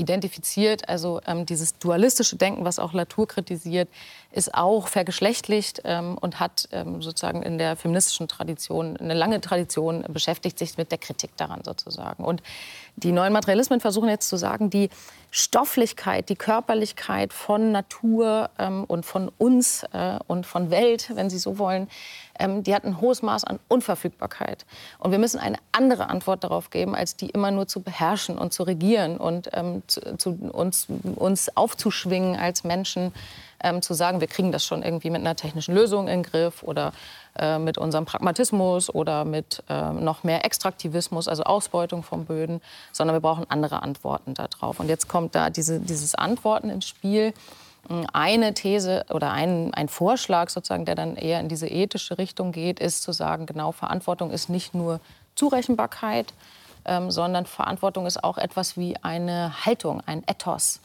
identifiziert. 0.00 0.88
Also 0.88 1.20
ähm, 1.26 1.46
dieses 1.46 1.78
dualistische 1.78 2.36
Denken, 2.36 2.64
was 2.64 2.78
auch 2.78 2.92
Latour 2.92 3.28
kritisiert, 3.28 3.88
ist 4.32 4.54
auch 4.54 4.88
vergeschlechtlicht 4.88 5.82
ähm, 5.84 6.16
und 6.18 6.40
hat 6.40 6.68
ähm, 6.72 7.02
sozusagen 7.02 7.42
in 7.42 7.58
der 7.58 7.76
feministischen 7.76 8.26
Tradition 8.26 8.96
eine 8.96 9.14
lange 9.14 9.40
Tradition, 9.40 10.04
beschäftigt 10.08 10.58
sich 10.58 10.78
mit 10.78 10.90
der 10.90 10.98
Kritik 10.98 11.36
daran 11.36 11.62
sozusagen. 11.64 12.24
Und 12.24 12.42
die 12.96 13.12
neuen 13.12 13.32
Materialismen 13.32 13.80
versuchen 13.80 14.08
jetzt 14.08 14.28
zu 14.28 14.36
sagen, 14.36 14.70
die 14.70 14.88
Stofflichkeit, 15.30 16.28
die 16.28 16.36
Körperlichkeit 16.36 17.32
von 17.32 17.70
Natur 17.70 18.50
ähm, 18.58 18.84
und 18.84 19.04
von 19.04 19.30
uns 19.38 19.84
äh, 19.92 20.18
und 20.26 20.46
von 20.46 20.70
Welt, 20.70 21.10
wenn 21.14 21.30
Sie 21.30 21.38
so 21.38 21.58
wollen, 21.58 21.88
ähm, 22.40 22.64
die 22.64 22.74
hat 22.74 22.84
ein 22.84 23.00
hohes 23.00 23.22
Maß 23.22 23.44
an 23.44 23.60
Unverfügbarkeit. 23.68 24.66
Und 24.98 25.12
wir 25.12 25.18
müssen 25.18 25.38
eine 25.38 25.58
andere 25.72 26.08
Antwort 26.08 26.42
darauf 26.42 26.70
geben, 26.70 26.94
als 26.94 27.16
die 27.16 27.30
immer 27.30 27.50
nur 27.50 27.66
zu 27.66 27.80
beherrschen 27.80 28.38
und 28.38 28.52
zu 28.52 28.64
regieren 28.64 29.16
und 29.16 29.50
ähm, 29.52 29.82
zu, 29.86 30.16
zu 30.16 30.30
uns, 30.52 30.88
uns 31.16 31.56
aufzuschwingen 31.56 32.36
als 32.36 32.64
Menschen, 32.64 33.12
ähm, 33.62 33.82
zu 33.82 33.94
sagen, 33.94 34.20
wir 34.20 34.26
kriegen 34.26 34.52
das 34.52 34.64
schon 34.64 34.82
irgendwie 34.82 35.10
mit 35.10 35.20
einer 35.20 35.36
technischen 35.36 35.74
Lösung 35.74 36.08
in 36.08 36.22
den 36.22 36.30
Griff 36.30 36.62
oder 36.62 36.92
äh, 37.38 37.58
mit 37.58 37.78
unserem 37.78 38.06
Pragmatismus 38.06 38.92
oder 38.92 39.24
mit 39.24 39.62
äh, 39.68 39.92
noch 39.92 40.24
mehr 40.24 40.44
Extraktivismus, 40.44 41.28
also 41.28 41.44
Ausbeutung 41.44 42.02
von 42.02 42.24
Böden, 42.24 42.60
sondern 42.92 43.14
wir 43.14 43.20
brauchen 43.20 43.44
andere 43.48 43.82
Antworten 43.82 44.34
darauf. 44.34 44.80
Und 44.80 44.88
jetzt 44.88 45.08
kommt 45.08 45.34
da 45.34 45.50
diese, 45.50 45.80
dieses 45.80 46.14
Antworten 46.14 46.70
ins 46.70 46.88
Spiel. 46.88 47.34
Eine 48.12 48.54
These 48.54 49.04
oder 49.10 49.32
ein, 49.32 49.74
ein 49.74 49.88
Vorschlag, 49.88 50.50
sozusagen, 50.50 50.84
der 50.84 50.94
dann 50.94 51.16
eher 51.16 51.40
in 51.40 51.48
diese 51.48 51.66
ethische 51.66 52.18
Richtung 52.18 52.52
geht, 52.52 52.78
ist 52.78 53.02
zu 53.02 53.12
sagen, 53.12 53.46
genau, 53.46 53.72
Verantwortung 53.72 54.30
ist 54.30 54.48
nicht 54.48 54.74
nur 54.74 55.00
Zurechenbarkeit, 55.34 56.32
ähm, 56.84 57.10
sondern 57.10 57.46
Verantwortung 57.46 58.06
ist 58.06 58.22
auch 58.22 58.38
etwas 58.38 58.76
wie 58.76 58.96
eine 59.02 59.64
Haltung, 59.64 60.02
ein 60.06 60.22
Ethos. 60.26 60.80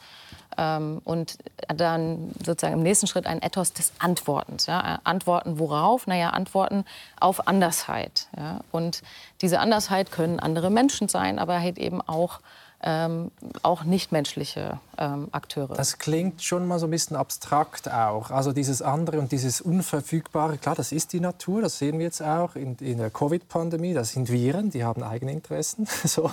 Ähm, 0.58 1.00
und 1.04 1.38
dann 1.68 2.32
sozusagen 2.44 2.74
im 2.74 2.82
nächsten 2.82 3.06
Schritt 3.06 3.26
ein 3.26 3.42
Ethos 3.42 3.72
des 3.72 3.92
Antwortens. 3.98 4.66
Ja? 4.66 5.00
Antworten 5.04 5.58
worauf? 5.58 6.06
Naja, 6.06 6.30
Antworten 6.30 6.84
auf 7.20 7.46
Andersheit. 7.46 8.28
Ja? 8.36 8.60
Und 8.72 9.02
diese 9.42 9.60
Andersheit 9.60 10.10
können 10.10 10.40
andere 10.40 10.70
Menschen 10.70 11.08
sein, 11.08 11.38
aber 11.38 11.60
halt 11.60 11.78
eben 11.78 12.00
auch 12.00 12.40
ähm, 12.82 13.30
auch 13.62 13.84
nichtmenschliche 13.84 14.80
ähm, 14.98 15.28
Akteure. 15.32 15.74
Das 15.74 15.98
klingt 15.98 16.42
schon 16.42 16.66
mal 16.66 16.78
so 16.78 16.86
ein 16.86 16.90
bisschen 16.90 17.16
abstrakt 17.16 17.90
auch. 17.90 18.30
Also 18.30 18.52
dieses 18.52 18.82
andere 18.82 19.18
und 19.18 19.32
dieses 19.32 19.60
Unverfügbare, 19.60 20.58
klar, 20.58 20.74
das 20.74 20.92
ist 20.92 21.12
die 21.12 21.20
Natur, 21.20 21.62
das 21.62 21.78
sehen 21.78 21.98
wir 21.98 22.06
jetzt 22.06 22.22
auch 22.22 22.54
in, 22.54 22.76
in 22.76 22.98
der 22.98 23.10
Covid-Pandemie. 23.10 23.94
Das 23.94 24.12
sind 24.12 24.30
Viren, 24.30 24.70
die 24.70 24.84
haben 24.84 25.02
eigene 25.02 25.32
Interessen. 25.32 25.86
so. 26.04 26.30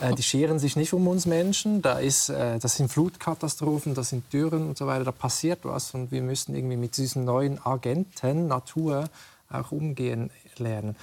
Äh, 0.00 0.14
die 0.14 0.22
scheren 0.22 0.58
sich 0.58 0.76
nicht 0.76 0.92
um 0.92 1.06
uns 1.08 1.26
Menschen. 1.26 1.82
Da 1.82 1.98
ist, 1.98 2.28
äh, 2.28 2.58
das 2.58 2.76
sind 2.76 2.90
Flutkatastrophen, 2.90 3.94
das 3.94 4.10
sind 4.10 4.30
Dürren 4.32 4.68
und 4.68 4.78
so 4.78 4.86
weiter. 4.86 5.04
Da 5.04 5.12
passiert 5.12 5.60
was 5.62 5.92
und 5.92 6.10
wir 6.10 6.22
müssen 6.22 6.54
irgendwie 6.54 6.76
mit 6.76 6.96
diesen 6.96 7.24
neuen 7.24 7.64
Agenten 7.64 8.46
Natur 8.46 9.08
auch 9.50 9.72
umgehen 9.72 10.30
lernen. 10.58 10.96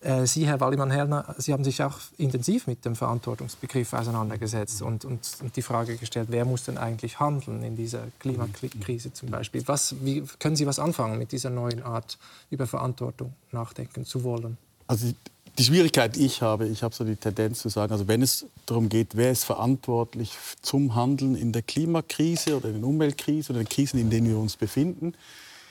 Äh, 0.00 0.26
Sie, 0.26 0.46
Herr 0.46 0.60
Wallimann-Hellner, 0.60 1.34
Sie 1.38 1.52
haben 1.52 1.64
sich 1.64 1.82
auch 1.82 1.98
intensiv 2.16 2.66
mit 2.66 2.84
dem 2.84 2.96
Verantwortungsbegriff 2.96 3.92
auseinandergesetzt 3.92 4.80
und, 4.80 5.04
und, 5.04 5.20
und, 5.42 5.56
die 5.56 5.62
Frage 5.62 5.96
gestellt, 5.96 6.28
wer 6.30 6.46
muss 6.46 6.64
denn 6.64 6.78
eigentlich 6.78 7.20
handeln 7.20 7.62
in 7.62 7.76
dieser 7.76 8.04
Klimakrise 8.18 9.12
zum 9.12 9.30
Beispiel? 9.30 9.62
Was, 9.66 9.94
wie, 10.02 10.24
können 10.38 10.56
Sie 10.56 10.66
was 10.66 10.78
anfangen 10.78 11.18
mit 11.18 11.32
dieser 11.32 11.50
neuen 11.50 11.82
Art, 11.82 12.18
über 12.50 12.66
Verantwortung 12.66 13.34
nachdenken 13.52 14.06
zu 14.06 14.24
wollen? 14.24 14.56
Also 14.86 15.12
die 15.58 15.64
Schwierigkeit, 15.64 16.16
die 16.16 16.24
ich 16.24 16.40
habe, 16.40 16.66
ich 16.66 16.82
habe 16.82 16.94
so 16.94 17.04
die 17.04 17.16
Tendenz 17.16 17.60
zu 17.60 17.68
sagen, 17.68 17.92
also 17.92 18.08
wenn 18.08 18.22
es 18.22 18.46
darum 18.64 18.88
geht, 18.88 19.16
wer 19.16 19.30
ist 19.30 19.44
verantwortlich 19.44 20.32
zum 20.62 20.94
Handeln 20.94 21.34
in 21.34 21.52
der 21.52 21.60
Klimakrise 21.60 22.56
oder 22.56 22.70
in 22.70 22.80
der 22.80 22.88
Umweltkrise 22.88 23.52
oder 23.52 23.60
in 23.60 23.66
den 23.66 23.70
Krisen, 23.70 24.00
in 24.00 24.08
denen 24.08 24.28
wir 24.28 24.38
uns 24.38 24.56
befinden, 24.56 25.12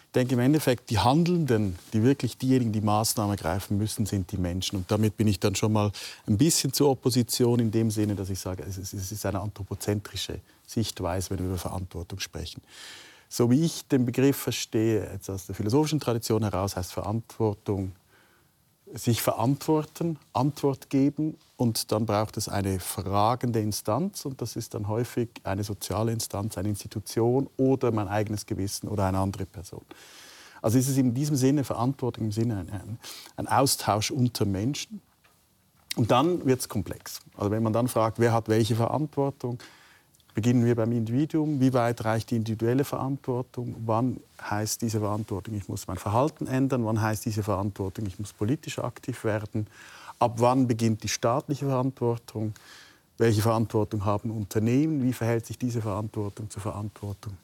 Ich 0.09 0.13
denke 0.13 0.33
im 0.33 0.39
Endeffekt, 0.39 0.89
die 0.89 0.97
Handelnden, 0.97 1.77
die 1.93 2.01
wirklich 2.01 2.35
diejenigen, 2.35 2.71
die 2.71 2.81
Maßnahmen 2.81 3.37
ergreifen 3.37 3.77
müssen, 3.77 4.07
sind 4.07 4.31
die 4.31 4.37
Menschen. 4.37 4.77
Und 4.77 4.89
damit 4.89 5.15
bin 5.17 5.27
ich 5.27 5.39
dann 5.39 5.53
schon 5.53 5.71
mal 5.71 5.91
ein 6.25 6.35
bisschen 6.35 6.73
zur 6.73 6.89
Opposition 6.89 7.59
in 7.59 7.69
dem 7.69 7.91
Sinne, 7.91 8.15
dass 8.15 8.31
ich 8.31 8.39
sage, 8.39 8.63
es 8.63 8.91
ist 8.91 9.25
eine 9.27 9.39
anthropozentrische 9.39 10.39
Sichtweise, 10.65 11.29
wenn 11.29 11.37
wir 11.37 11.45
über 11.45 11.59
Verantwortung 11.59 12.19
sprechen. 12.19 12.63
So 13.27 13.51
wie 13.51 13.63
ich 13.63 13.87
den 13.87 14.07
Begriff 14.07 14.35
verstehe, 14.35 15.07
jetzt 15.13 15.29
aus 15.29 15.45
der 15.45 15.53
philosophischen 15.53 15.99
Tradition 15.99 16.41
heraus, 16.41 16.75
heißt 16.75 16.91
Verantwortung 16.91 17.91
sich 18.93 19.21
verantworten, 19.21 20.17
Antwort 20.33 20.89
geben 20.89 21.37
und 21.57 21.91
dann 21.91 22.05
braucht 22.05 22.37
es 22.37 22.49
eine 22.49 22.79
fragende 22.79 23.59
Instanz 23.59 24.25
und 24.25 24.41
das 24.41 24.55
ist 24.55 24.73
dann 24.73 24.87
häufig 24.87 25.29
eine 25.43 25.63
soziale 25.63 26.11
Instanz, 26.11 26.57
eine 26.57 26.69
Institution 26.69 27.49
oder 27.57 27.91
mein 27.91 28.07
eigenes 28.07 28.45
Gewissen 28.45 28.87
oder 28.87 29.05
eine 29.05 29.19
andere 29.19 29.45
Person. 29.45 29.83
Also 30.61 30.77
ist 30.77 30.89
es 30.89 30.97
in 30.97 31.13
diesem 31.13 31.35
Sinne 31.35 31.63
Verantwortung 31.63 32.25
im 32.25 32.31
Sinne 32.31 32.59
ein, 32.59 32.99
ein 33.37 33.47
Austausch 33.47 34.11
unter 34.11 34.45
Menschen. 34.45 35.01
Und 35.95 36.11
dann 36.11 36.45
wird 36.45 36.61
es 36.61 36.69
komplex. 36.69 37.19
Also 37.35 37.51
wenn 37.51 37.63
man 37.63 37.73
dann 37.73 37.87
fragt, 37.87 38.19
wer 38.19 38.33
hat 38.33 38.47
welche 38.47 38.75
Verantwortung, 38.75 39.59
Beginnen 40.39 40.63
wir 40.63 40.75
beim 40.75 40.93
Individuum. 40.93 41.59
Wie 41.59 41.73
weit 41.73 42.05
reicht 42.05 42.31
die 42.31 42.37
individuelle 42.37 42.85
Verantwortung? 42.85 43.75
Wann 43.85 44.21
heißt 44.41 44.81
diese 44.81 45.01
Verantwortung, 45.01 45.53
ich 45.55 45.67
muss 45.67 45.85
mein 45.85 45.97
Verhalten 45.97 46.47
ändern? 46.47 46.85
Wann 46.85 47.01
heißt 47.01 47.25
diese 47.25 47.43
Verantwortung, 47.43 48.05
ich 48.05 48.19
muss 48.19 48.31
politisch 48.31 48.79
aktiv 48.79 49.25
werden? 49.25 49.67
Ab 50.17 50.35
wann 50.37 50.65
beginnt 50.65 51.03
die 51.03 51.09
staatliche 51.09 51.65
Verantwortung? 51.65 52.53
Welche 53.17 53.41
Verantwortung 53.41 54.05
haben 54.05 54.31
Unternehmen? 54.31 55.03
Wie 55.03 55.11
verhält 55.11 55.45
sich 55.45 55.57
diese 55.57 55.81
Verantwortung 55.81 56.49
zur 56.49 56.61
Verantwortung 56.61 57.35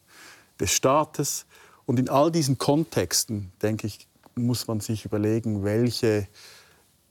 des 0.58 0.72
Staates? 0.72 1.44
Und 1.84 1.98
in 1.98 2.08
all 2.08 2.32
diesen 2.32 2.56
Kontexten, 2.56 3.52
denke 3.60 3.88
ich, 3.88 4.08
muss 4.36 4.68
man 4.68 4.80
sich 4.80 5.04
überlegen, 5.04 5.64
welche 5.64 6.28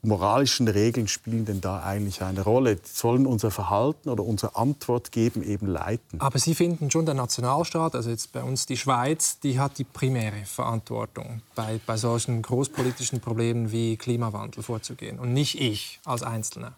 moralischen 0.02 0.68
Regeln 0.68 1.08
spielen 1.08 1.44
denn 1.44 1.60
da 1.60 1.82
eigentlich 1.82 2.22
eine 2.22 2.42
Rolle? 2.42 2.78
Sollen 2.84 3.26
unser 3.26 3.50
Verhalten 3.50 4.08
oder 4.08 4.24
unsere 4.24 4.56
Antwort 4.56 5.12
geben 5.12 5.42
eben 5.42 5.66
leiten? 5.66 6.20
Aber 6.20 6.38
Sie 6.38 6.54
finden 6.54 6.90
schon, 6.90 7.06
der 7.06 7.14
Nationalstaat, 7.14 7.94
also 7.94 8.10
jetzt 8.10 8.32
bei 8.32 8.42
uns 8.42 8.66
die 8.66 8.76
Schweiz, 8.76 9.40
die 9.40 9.58
hat 9.58 9.78
die 9.78 9.84
primäre 9.84 10.44
Verantwortung, 10.44 11.42
bei, 11.54 11.80
bei 11.86 11.96
solchen 11.96 12.42
großpolitischen 12.42 13.20
Problemen 13.20 13.72
wie 13.72 13.96
Klimawandel 13.96 14.62
vorzugehen 14.62 15.18
und 15.18 15.32
nicht 15.32 15.60
ich 15.60 16.00
als 16.04 16.22
Einzelner. 16.22 16.74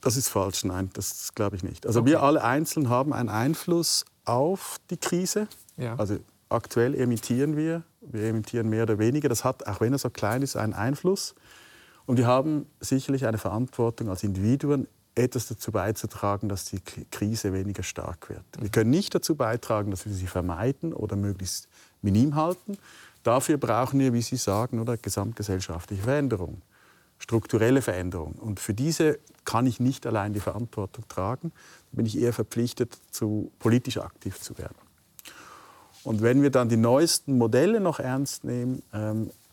Das 0.00 0.18
ist 0.18 0.28
falsch, 0.28 0.64
nein, 0.64 0.90
das 0.92 1.34
glaube 1.34 1.56
ich 1.56 1.62
nicht. 1.62 1.86
Also 1.86 2.00
okay. 2.00 2.10
wir 2.10 2.22
alle 2.22 2.44
einzeln 2.44 2.90
haben 2.90 3.14
einen 3.14 3.30
Einfluss 3.30 4.04
auf 4.26 4.78
die 4.90 4.98
Krise. 4.98 5.48
Ja. 5.78 5.96
Also 5.96 6.18
aktuell 6.50 6.94
emittieren 6.94 7.56
wir, 7.56 7.82
wir 8.02 8.24
emittieren 8.24 8.68
mehr 8.68 8.82
oder 8.82 8.98
weniger. 8.98 9.28
Das 9.28 9.44
hat, 9.44 9.66
auch 9.66 9.80
wenn 9.80 9.92
er 9.92 9.98
so 9.98 10.10
klein 10.10 10.42
ist, 10.42 10.56
einen 10.56 10.74
Einfluss. 10.74 11.34
Und 12.06 12.18
wir 12.18 12.26
haben 12.26 12.66
sicherlich 12.80 13.26
eine 13.26 13.38
Verantwortung 13.38 14.08
als 14.08 14.22
Individuen, 14.22 14.86
etwas 15.14 15.46
dazu 15.46 15.70
beizutragen, 15.70 16.48
dass 16.48 16.64
die 16.64 16.80
Krise 16.80 17.52
weniger 17.52 17.82
stark 17.82 18.28
wird. 18.28 18.42
Wir 18.58 18.68
können 18.68 18.90
nicht 18.90 19.14
dazu 19.14 19.36
beitragen, 19.36 19.90
dass 19.90 20.06
wir 20.06 20.12
sie 20.12 20.26
vermeiden 20.26 20.92
oder 20.92 21.16
möglichst 21.16 21.68
minim 22.02 22.34
halten. 22.34 22.76
Dafür 23.22 23.56
brauchen 23.56 24.00
wir, 24.00 24.12
wie 24.12 24.22
Sie 24.22 24.36
sagen, 24.36 24.80
oder 24.80 24.96
gesamtgesellschaftliche 24.96 26.02
Veränderung, 26.02 26.62
strukturelle 27.18 27.80
Veränderung. 27.80 28.34
Und 28.34 28.60
für 28.60 28.74
diese 28.74 29.18
kann 29.44 29.66
ich 29.66 29.80
nicht 29.80 30.06
allein 30.06 30.32
die 30.32 30.40
Verantwortung 30.40 31.04
tragen. 31.08 31.52
Da 31.90 31.96
bin 31.96 32.06
ich 32.06 32.18
eher 32.18 32.32
verpflichtet, 32.32 32.98
zu 33.10 33.52
politisch 33.60 33.98
aktiv 33.98 34.40
zu 34.40 34.58
werden. 34.58 34.76
Und 36.02 36.20
wenn 36.20 36.42
wir 36.42 36.50
dann 36.50 36.68
die 36.68 36.76
neuesten 36.76 37.38
Modelle 37.38 37.80
noch 37.80 37.98
ernst 37.98 38.44
nehmen, 38.44 38.82
ähm, 38.92 39.30
äh, 39.30 39.43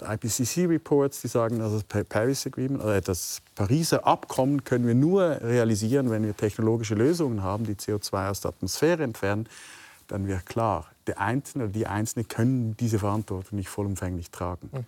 IPCC-Reports, 0.00 1.22
die 1.22 1.28
sagen, 1.28 1.60
also 1.60 1.80
das 1.80 2.04
Paris 2.04 2.46
Agreement, 2.46 2.82
oder 2.82 3.00
das 3.00 3.40
Pariser 3.54 4.06
Abkommen 4.06 4.64
können 4.64 4.86
wir 4.86 4.94
nur 4.94 5.40
realisieren, 5.42 6.10
wenn 6.10 6.24
wir 6.24 6.36
technologische 6.36 6.94
Lösungen 6.94 7.42
haben, 7.42 7.64
die 7.64 7.74
CO2 7.74 8.30
aus 8.30 8.40
der 8.40 8.50
Atmosphäre 8.50 9.02
entfernen, 9.02 9.48
dann 10.08 10.26
wäre 10.26 10.40
klar, 10.40 10.86
der 11.06 11.20
Einzelne 11.20 11.64
oder 11.64 11.72
die 11.72 11.86
Einzelne 11.86 12.24
können 12.24 12.76
diese 12.76 12.98
Verantwortung 12.98 13.58
nicht 13.58 13.68
vollumfänglich 13.68 14.30
tragen. 14.30 14.70
Mhm. 14.72 14.84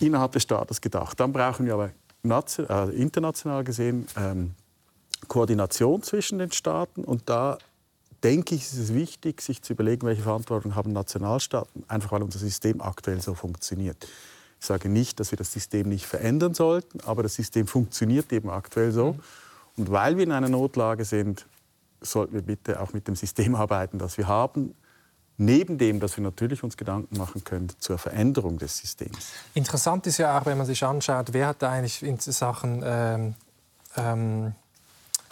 Innerhalb 0.00 0.32
des 0.32 0.44
Staates 0.44 0.80
gedacht. 0.80 1.18
Dann 1.18 1.32
brauchen 1.32 1.66
wir 1.66 1.74
aber 1.74 1.90
äh, 2.24 2.90
international 2.96 3.64
gesehen 3.64 4.06
ähm, 4.16 4.54
Koordination 5.26 6.02
zwischen 6.02 6.38
den 6.38 6.52
Staaten 6.52 7.04
und 7.04 7.28
da 7.28 7.58
denke 8.24 8.54
ich, 8.54 8.62
ist 8.62 8.78
es 8.78 8.94
wichtig, 8.94 9.40
sich 9.40 9.62
zu 9.62 9.72
überlegen, 9.72 10.06
welche 10.06 10.22
Verantwortung 10.22 10.74
haben 10.74 10.92
Nationalstaaten, 10.92 11.84
einfach 11.88 12.12
weil 12.12 12.22
unser 12.22 12.38
System 12.38 12.80
aktuell 12.80 13.20
so 13.20 13.34
funktioniert. 13.34 14.06
Ich 14.60 14.66
sage 14.66 14.88
nicht, 14.88 15.20
dass 15.20 15.30
wir 15.30 15.38
das 15.38 15.52
System 15.52 15.88
nicht 15.88 16.06
verändern 16.06 16.54
sollten, 16.54 17.00
aber 17.00 17.22
das 17.22 17.34
System 17.34 17.66
funktioniert 17.66 18.32
eben 18.32 18.50
aktuell 18.50 18.90
so. 18.92 19.12
Mhm. 19.12 19.20
Und 19.76 19.90
weil 19.92 20.16
wir 20.16 20.24
in 20.24 20.32
einer 20.32 20.48
Notlage 20.48 21.04
sind, 21.04 21.46
sollten 22.00 22.34
wir 22.34 22.42
bitte 22.42 22.80
auch 22.80 22.92
mit 22.92 23.06
dem 23.06 23.14
System 23.14 23.54
arbeiten, 23.54 23.98
das 23.98 24.18
wir 24.18 24.26
haben, 24.26 24.74
neben 25.36 25.78
dem, 25.78 26.00
dass 26.00 26.16
wir 26.16 26.24
natürlich 26.24 26.64
uns 26.64 26.76
Gedanken 26.76 27.16
machen 27.16 27.44
können 27.44 27.68
zur 27.78 27.98
Veränderung 27.98 28.58
des 28.58 28.78
Systems. 28.78 29.28
Interessant 29.54 30.06
ist 30.08 30.18
ja 30.18 30.36
auch, 30.36 30.46
wenn 30.46 30.58
man 30.58 30.66
sich 30.66 30.82
anschaut, 30.84 31.32
wer 31.32 31.46
hat 31.46 31.62
da 31.62 31.70
eigentlich 31.70 32.02
in 32.02 32.18
Sachen 32.18 32.82
ähm, 32.84 33.34
ähm 33.96 34.52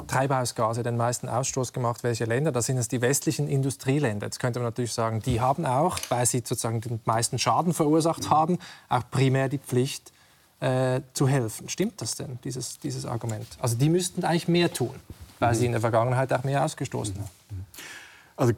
Treibhausgase 0.06 0.82
den 0.82 0.96
meisten 0.96 1.28
Ausstoß 1.28 1.72
gemacht. 1.72 2.02
Welche 2.02 2.24
Länder? 2.24 2.52
Das 2.52 2.66
sind 2.66 2.78
es 2.78 2.88
die 2.88 3.00
westlichen 3.00 3.48
Industrieländer. 3.48 4.26
Jetzt 4.26 4.38
könnte 4.40 4.60
man 4.60 4.66
natürlich 4.66 4.92
sagen, 4.92 5.20
die 5.22 5.40
haben 5.40 5.64
auch, 5.66 5.98
weil 6.08 6.26
sie 6.26 6.38
sozusagen 6.38 6.80
den 6.80 7.00
meisten 7.04 7.38
Schaden 7.38 7.72
verursacht 7.72 8.30
haben, 8.30 8.58
auch 8.88 9.02
primär 9.10 9.48
die 9.48 9.58
Pflicht 9.58 10.12
äh, 10.60 11.00
zu 11.12 11.28
helfen. 11.28 11.68
Stimmt 11.68 12.00
das 12.00 12.14
denn, 12.14 12.38
dieses, 12.44 12.78
dieses 12.78 13.06
Argument? 13.06 13.46
Also 13.60 13.76
die 13.76 13.88
müssten 13.88 14.24
eigentlich 14.24 14.48
mehr 14.48 14.72
tun, 14.72 14.94
weil 15.38 15.54
sie 15.54 15.66
in 15.66 15.72
der 15.72 15.80
Vergangenheit 15.80 16.32
auch 16.32 16.44
mehr 16.44 16.64
ausgestoßen 16.64 17.14
haben. 17.14 17.66
Also 18.36 18.52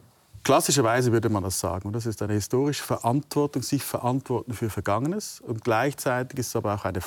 Klassischerweise 0.49 1.13
würde 1.13 1.29
man 1.29 1.43
das 1.43 1.61
sagen. 1.61 1.89
Und 1.89 1.93
das 1.93 2.07
ist 2.07 2.23
eine 2.23 2.33
historische 2.33 2.83
Verantwortung, 2.83 3.63
sich 3.63 3.83
verantworten 3.83 4.55
für 4.55 4.71
Vergangenes. 4.71 5.43
Und 5.43 5.63
gleichzeitig 5.63 6.39
ist 6.39 6.47
es 6.47 6.57
aber 6.57 6.75
auch 6.75 6.87
eine 6.87 7.01
äh, 7.01 7.03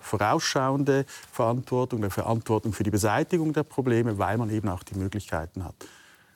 vorausschauende 0.00 1.04
Verantwortung, 1.30 2.00
eine 2.00 2.10
Verantwortung 2.10 2.72
für 2.72 2.82
die 2.82 2.90
Beseitigung 2.90 3.52
der 3.52 3.62
Probleme, 3.62 4.18
weil 4.18 4.36
man 4.36 4.50
eben 4.50 4.68
auch 4.68 4.82
die 4.82 4.96
Möglichkeiten 4.96 5.64
hat. 5.64 5.76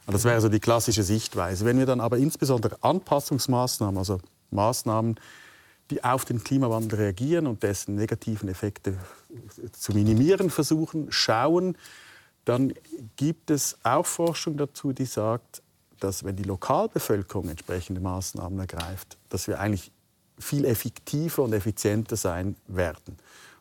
Und 0.06 0.14
das 0.14 0.22
wäre 0.22 0.40
so 0.40 0.48
die 0.48 0.60
klassische 0.60 1.02
Sichtweise. 1.02 1.64
Wenn 1.64 1.80
wir 1.80 1.86
dann 1.86 2.00
aber 2.00 2.16
insbesondere 2.16 2.80
Anpassungsmaßnahmen, 2.80 3.98
also 3.98 4.20
Maßnahmen, 4.52 5.18
die 5.90 6.04
auf 6.04 6.24
den 6.26 6.44
Klimawandel 6.44 7.00
reagieren 7.00 7.48
und 7.48 7.64
dessen 7.64 7.96
negativen 7.96 8.48
Effekte 8.48 8.96
zu 9.72 9.90
minimieren 9.94 10.50
versuchen, 10.50 11.08
schauen, 11.10 11.76
dann 12.44 12.72
gibt 13.16 13.50
es 13.50 13.76
auch 13.82 14.06
Forschung 14.06 14.56
dazu, 14.56 14.92
die 14.92 15.06
sagt, 15.06 15.64
dass 16.00 16.24
wenn 16.24 16.36
die 16.36 16.44
Lokalbevölkerung 16.44 17.48
entsprechende 17.48 18.00
Maßnahmen 18.00 18.58
ergreift, 18.58 19.16
dass 19.28 19.48
wir 19.48 19.60
eigentlich 19.60 19.90
viel 20.38 20.64
effektiver 20.64 21.42
und 21.42 21.52
effizienter 21.52 22.16
sein 22.16 22.56
werden. 22.66 23.16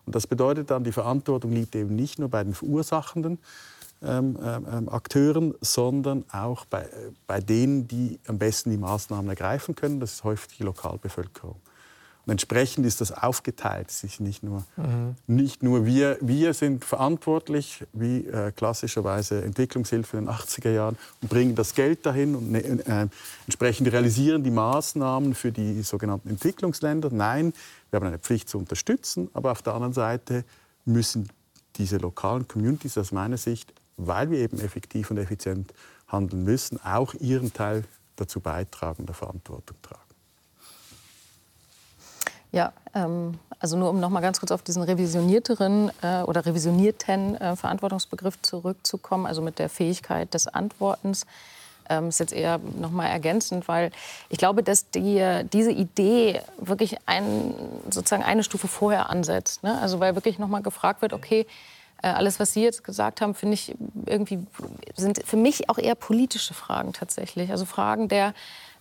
Und 0.05 0.15
das 0.15 0.27
bedeutet 0.27 0.69
dann, 0.69 0.83
die 0.83 0.91
Verantwortung 0.91 1.51
liegt 1.51 1.75
eben 1.75 1.95
nicht 1.95 2.19
nur 2.19 2.29
bei 2.29 2.43
den 2.43 2.53
verursachenden 2.53 3.39
ähm, 4.03 4.37
ähm, 4.43 4.89
Akteuren, 4.89 5.55
sondern 5.61 6.25
auch 6.31 6.65
bei, 6.65 6.81
äh, 6.81 7.11
bei 7.25 7.39
denen, 7.39 7.87
die 7.87 8.19
am 8.27 8.37
besten 8.37 8.69
die 8.69 8.77
Maßnahmen 8.77 9.29
ergreifen 9.29 9.73
können. 9.73 9.99
Das 9.99 10.13
ist 10.13 10.23
häufig 10.23 10.57
die 10.57 10.63
Lokalbevölkerung. 10.63 11.55
Und 12.25 12.31
entsprechend 12.31 12.85
ist 12.85 13.01
das 13.01 13.11
aufgeteilt. 13.11 13.87
Es 13.89 14.03
ist 14.03 14.19
nicht 14.19 14.41
nur, 14.41 14.63
mhm. 14.77 15.15
nicht 15.27 15.61
nur 15.61 15.85
wir, 15.85 16.17
wir 16.21 16.53
sind 16.53 16.83
verantwortlich, 16.83 17.85
wie 17.93 18.25
äh, 18.25 18.51
klassischerweise 18.51 19.43
Entwicklungshilfe 19.43 20.17
in 20.17 20.25
den 20.25 20.33
80er 20.33 20.71
Jahren, 20.71 20.97
und 21.21 21.29
bringen 21.29 21.55
das 21.55 21.75
Geld 21.75 22.05
dahin 22.05 22.35
und 22.35 22.51
ne, 22.51 22.63
äh, 22.63 23.07
entsprechend 23.45 23.91
realisieren 23.91 24.43
die 24.43 24.51
Maßnahmen 24.51 25.35
für 25.35 25.51
die 25.51 25.83
sogenannten 25.83 26.29
Entwicklungsländer. 26.29 27.09
Nein, 27.11 27.53
wir 27.91 27.99
haben 27.99 28.07
eine 28.07 28.19
Pflicht 28.19 28.49
zu 28.49 28.57
unterstützen, 28.57 29.29
aber 29.33 29.51
auf 29.51 29.61
der 29.61 29.73
anderen 29.73 29.93
Seite 29.93 30.43
müssen 30.85 31.29
diese 31.75 31.97
lokalen 31.97 32.47
Communities 32.47 32.97
aus 32.97 33.11
meiner 33.11 33.37
Sicht, 33.37 33.71
weil 33.97 34.31
wir 34.31 34.39
eben 34.39 34.59
effektiv 34.59 35.11
und 35.11 35.17
effizient 35.17 35.73
handeln 36.07 36.43
müssen, 36.43 36.83
auch 36.83 37.13
ihren 37.15 37.53
Teil 37.53 37.83
dazu 38.15 38.39
beitragen, 38.39 39.05
der 39.05 39.15
Verantwortung 39.15 39.77
tragen. 39.81 40.04
Ja, 42.55 42.71
ähm, 42.93 43.37
also 43.59 43.75
nur 43.75 43.89
um 43.89 43.99
noch 43.99 44.09
mal 44.09 44.21
ganz 44.21 44.39
kurz 44.39 44.51
auf 44.51 44.61
diesen 44.61 44.81
revisionierteren 44.81 45.91
äh, 46.01 46.21
oder 46.21 46.45
revisionierten 46.45 47.35
äh, 47.35 47.57
Verantwortungsbegriff 47.57 48.41
zurückzukommen, 48.41 49.25
also 49.25 49.41
mit 49.41 49.59
der 49.59 49.67
Fähigkeit 49.67 50.33
des 50.33 50.47
Antwortens. 50.47 51.25
Ähm, 51.89 52.07
ist 52.07 52.21
jetzt 52.21 52.31
eher 52.31 52.61
noch 52.79 52.91
mal 52.91 53.07
ergänzend, 53.07 53.67
weil 53.67 53.91
ich 54.29 54.37
glaube, 54.37 54.63
dass 54.63 54.89
die, 54.89 55.43
diese 55.51 55.71
Idee 55.71 56.41
wirklich 56.57 56.95
ein, 57.05 57.53
sozusagen 57.91 58.23
eine 58.23 58.43
Stufe 58.43 58.69
vorher 58.69 59.09
ansetzt. 59.09 59.61
Ne? 59.61 59.77
Also 59.81 59.99
weil 59.99 60.15
wirklich 60.15 60.39
noch 60.39 60.47
mal 60.47 60.63
gefragt 60.63 61.01
wird, 61.01 61.11
okay, 61.11 61.45
äh, 62.01 62.07
alles, 62.07 62.39
was 62.39 62.53
Sie 62.53 62.63
jetzt 62.63 62.85
gesagt 62.85 63.19
haben, 63.19 63.35
finde 63.35 63.55
ich 63.55 63.75
irgendwie 64.05 64.39
sind 64.95 65.21
für 65.25 65.37
mich 65.37 65.69
auch 65.69 65.77
eher 65.77 65.95
politische 65.95 66.53
Fragen 66.53 66.93
tatsächlich. 66.93 67.51
Also 67.51 67.65
Fragen 67.65 68.07
der 68.07 68.33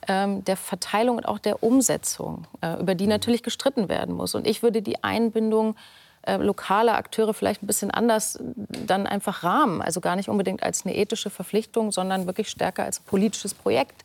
ähm, 0.08 0.44
der 0.44 0.56
Verteilung 0.56 1.16
und 1.16 1.26
auch 1.26 1.38
der 1.38 1.62
Umsetzung, 1.62 2.46
äh, 2.60 2.80
über 2.80 2.94
die 2.94 3.06
natürlich 3.06 3.42
gestritten 3.42 3.88
werden 3.88 4.14
muss. 4.14 4.34
Und 4.34 4.46
ich 4.46 4.62
würde 4.62 4.82
die 4.82 5.02
Einbindung 5.02 5.76
äh, 6.26 6.36
lokaler 6.36 6.96
Akteure 6.96 7.34
vielleicht 7.34 7.62
ein 7.62 7.66
bisschen 7.66 7.90
anders 7.90 8.38
dann 8.86 9.06
einfach 9.06 9.42
rahmen. 9.44 9.82
Also 9.82 10.00
gar 10.00 10.16
nicht 10.16 10.28
unbedingt 10.28 10.62
als 10.62 10.86
eine 10.86 10.96
ethische 10.96 11.28
Verpflichtung, 11.28 11.92
sondern 11.92 12.26
wirklich 12.26 12.48
stärker 12.48 12.84
als 12.84 13.00
politisches 13.00 13.52
Projekt 13.52 14.04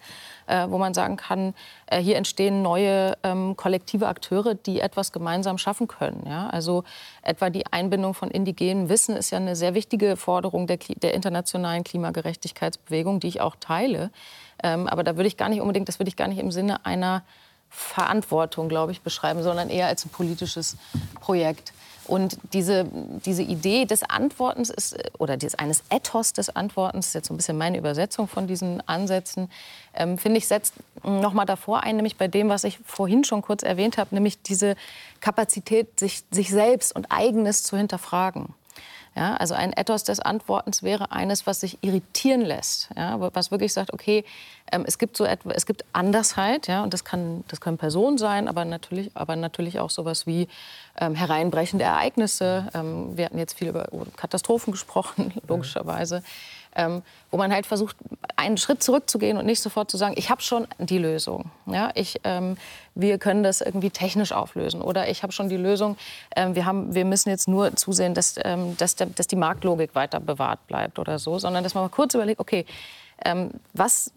äh, 0.50 0.70
wo 0.70 0.78
man 0.78 0.94
sagen 0.94 1.16
kann, 1.16 1.54
äh, 1.86 2.00
hier 2.00 2.18
entstehen 2.18 2.62
neue 2.62 3.16
ähm, 3.24 3.56
kollektive 3.56 4.08
Akteure, 4.08 4.56
die 4.56 4.82
etwas 4.82 5.12
gemeinsam 5.12 5.58
schaffen 5.58 5.88
können. 5.88 6.24
Ja? 6.28 6.50
Also 6.50 6.84
etwa 7.22 7.50
die 7.50 7.68
Einbindung 7.68 8.14
von 8.14 8.32
indigenem 8.32 8.90
Wissen 8.90 9.16
ist 9.16 9.30
ja 9.30 9.38
eine 9.38 9.56
sehr 9.56 9.76
wichtige 9.76 10.18
Forderung 10.18 10.66
der, 10.68 10.78
der 10.78 11.14
internationalen 11.14 11.84
Klimagerechtigkeitsbewegung, 11.84 13.20
die 13.20 13.28
ich 13.28 13.42
auch 13.42 13.56
teile. 13.60 14.12
Ähm, 14.64 14.88
aber 14.88 15.04
da 15.04 15.16
würde 15.16 15.28
ich 15.28 15.38
gar 15.38 15.50
nicht 15.50 15.62
unbedingt, 15.62 15.88
das 15.88 16.00
würde 16.00 16.10
ich 16.10 16.18
gar 16.18 16.28
nicht 16.28 16.40
im 16.40 16.52
Sinne 16.52 16.86
einer 16.86 17.24
Verantwortung, 17.70 18.68
glaube 18.68 18.92
ich, 18.92 19.02
beschreiben, 19.02 19.44
sondern 19.44 19.70
eher 19.70 19.88
als 19.88 20.06
ein 20.06 20.10
politisches 20.10 20.78
Projekt. 21.22 21.74
Und 22.10 22.40
diese, 22.54 22.88
diese 23.24 23.44
Idee 23.44 23.86
des 23.86 24.02
Antwortens 24.02 24.72
ist, 24.72 24.98
oder 25.20 25.38
des, 25.38 25.54
eines 25.54 25.84
Ethos 25.92 26.34
des 26.34 26.50
Antwortens, 26.56 27.08
ist 27.08 27.14
jetzt 27.14 27.28
so 27.28 27.36
ein 27.36 27.38
bisschen 27.38 27.58
meine 27.58 27.78
Übersetzung 27.78 28.28
von 28.28 28.48
diesen 28.48 28.82
Ansätzen, 28.88 29.52
ähm, 29.94 30.18
finde 30.18 30.40
ich, 30.40 30.48
setzt 30.48 30.74
noch 31.04 31.34
mal 31.34 31.46
davor 31.46 31.84
ein, 31.84 31.98
nämlich 31.98 32.18
bei 32.18 32.28
dem, 32.28 32.50
was 32.50 32.64
ich 32.64 32.80
vorhin 32.84 33.24
schon 33.24 33.44
kurz 33.44 33.62
erwähnt 33.62 34.00
habe, 34.00 34.16
nämlich 34.16 34.42
diese 34.42 34.76
Kapazität, 35.20 36.00
sich, 36.00 36.24
sich 36.32 36.50
selbst 36.50 36.96
und 36.96 37.12
Eigenes 37.12 37.62
zu 37.62 37.78
hinterfragen. 37.78 38.56
Ja, 39.16 39.36
also 39.36 39.54
ein 39.54 39.74
Ethos 39.76 40.04
des 40.04 40.20
Antwortens 40.20 40.84
wäre 40.84 41.12
eines, 41.12 41.48
was 41.48 41.60
sich 41.60 41.80
irritieren 41.82 42.42
lässt, 42.42 42.90
ja, 42.96 43.20
was 43.34 43.52
wirklich 43.52 43.74
sagt, 43.74 43.92
okay, 43.92 44.24
ähm, 44.72 44.84
es 44.86 44.98
gibt 44.98 45.18
so 45.18 45.26
etwa, 45.26 45.52
es 45.52 45.66
gibt 45.66 45.84
Andersheit, 45.94 46.68
ja, 46.68 46.84
und 46.84 46.94
das 46.94 47.04
kann, 47.04 47.44
das 47.48 47.60
können 47.60 47.78
Personen 47.78 48.18
sein, 48.18 48.48
aber 48.48 48.66
natürlich, 48.66 49.12
aber 49.16 49.36
natürlich 49.36 49.80
auch 49.80 49.90
sowas 49.90 50.28
wie 50.28 50.48
ähm, 51.00 51.16
hereinbrechende 51.16 51.84
Ereignisse. 51.84 52.68
Ähm, 52.74 53.18
wir 53.18 53.26
hatten 53.26 53.40
jetzt 53.40 53.58
viel 53.58 53.70
über 53.70 53.88
Katastrophen 54.16 54.72
gesprochen, 54.72 55.34
logischerweise 55.48 56.24
ähm, 56.76 57.02
wo 57.32 57.38
man 57.38 57.52
halt 57.52 57.66
versucht, 57.66 57.96
einen 58.36 58.58
Schritt 58.58 58.84
zurückzugehen 58.84 59.38
und 59.38 59.46
nicht 59.46 59.62
sofort 59.62 59.90
zu 59.90 59.98
sagen, 59.98 60.14
ich 60.18 60.30
habe 60.30 60.42
schon 60.42 60.68
die 60.78 60.98
Lösung. 60.98 61.52
Ja, 61.66 61.92
ich, 61.96 62.22
ähm, 62.24 62.58
wir 62.96 63.18
können 63.18 63.44
das 63.44 63.62
irgendwie 63.62 63.90
technisch 63.90 64.32
auflösen 64.32 64.82
oder 64.82 65.10
ich 65.10 65.24
habe 65.24 65.34
schon 65.34 65.50
die 65.50 65.58
Lösung. 65.58 65.98
Ähm, 66.36 66.56
wir, 66.56 66.66
haben, 66.66 66.94
wir 66.94 67.06
müssen 67.06 67.30
jetzt 67.30 67.48
nur 67.48 67.76
zusehen, 67.76 68.14
dass, 68.14 68.36
ähm, 68.44 68.78
dass, 68.78 68.96
der, 68.96 69.08
dass 69.08 69.28
die 69.28 69.36
Marktlogik 69.36 69.96
weiter 69.96 70.20
bewahrt 70.20 70.66
bleibt 70.68 71.00
oder 71.00 71.20
so, 71.20 71.40
sondern 71.40 71.64
dass 71.64 71.74
man 71.74 71.84
mal 71.84 71.90
kurz 71.90 72.14
überlegt, 72.14 72.40
okay, 72.40 72.66
ähm, 73.26 73.52
was 73.74 74.12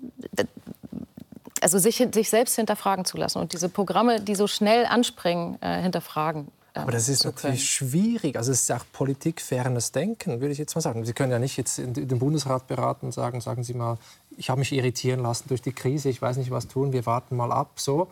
also 1.61 1.79
sich, 1.79 1.97
sich 2.13 2.29
selbst 2.29 2.57
hinterfragen 2.57 3.05
zu 3.05 3.17
lassen 3.17 3.39
und 3.39 3.53
diese 3.53 3.69
Programme, 3.69 4.21
die 4.21 4.35
so 4.35 4.47
schnell 4.47 4.85
anspringen, 4.85 5.59
äh, 5.63 5.81
hinterfragen 5.81 6.49
aber 6.75 6.93
das 6.93 7.09
ist 7.09 7.25
natürlich 7.25 7.69
schwierig. 7.69 8.37
Also 8.37 8.51
es 8.51 8.63
ist 8.63 8.73
auch 8.73 8.85
politikfernes 8.93 9.93
Denken, 9.93 10.41
würde 10.41 10.53
ich 10.53 10.59
jetzt 10.59 10.75
mal 10.75 10.81
sagen. 10.81 11.05
Sie 11.05 11.13
können 11.13 11.31
ja 11.31 11.39
nicht 11.39 11.57
jetzt 11.59 11.79
in 11.79 11.93
den 11.93 12.19
Bundesrat 12.19 12.67
beraten 12.67 13.07
und 13.07 13.13
sagen, 13.13 13.41
sagen 13.41 13.63
Sie 13.63 13.75
mal, 13.75 13.99
ich 14.39 14.49
habe 14.49 14.59
mich 14.59 14.73
irritieren 14.73 15.21
lassen 15.21 15.49
durch 15.49 15.61
die 15.61 15.73
Krise, 15.73 16.09
ich 16.09 16.23
weiß 16.23 16.39
nicht, 16.39 16.51
was 16.51 16.69
tun, 16.69 16.93
wir 16.93 17.05
warten 17.05 17.37
mal 17.37 17.53
ab. 17.53 17.73
So. 17.77 18.09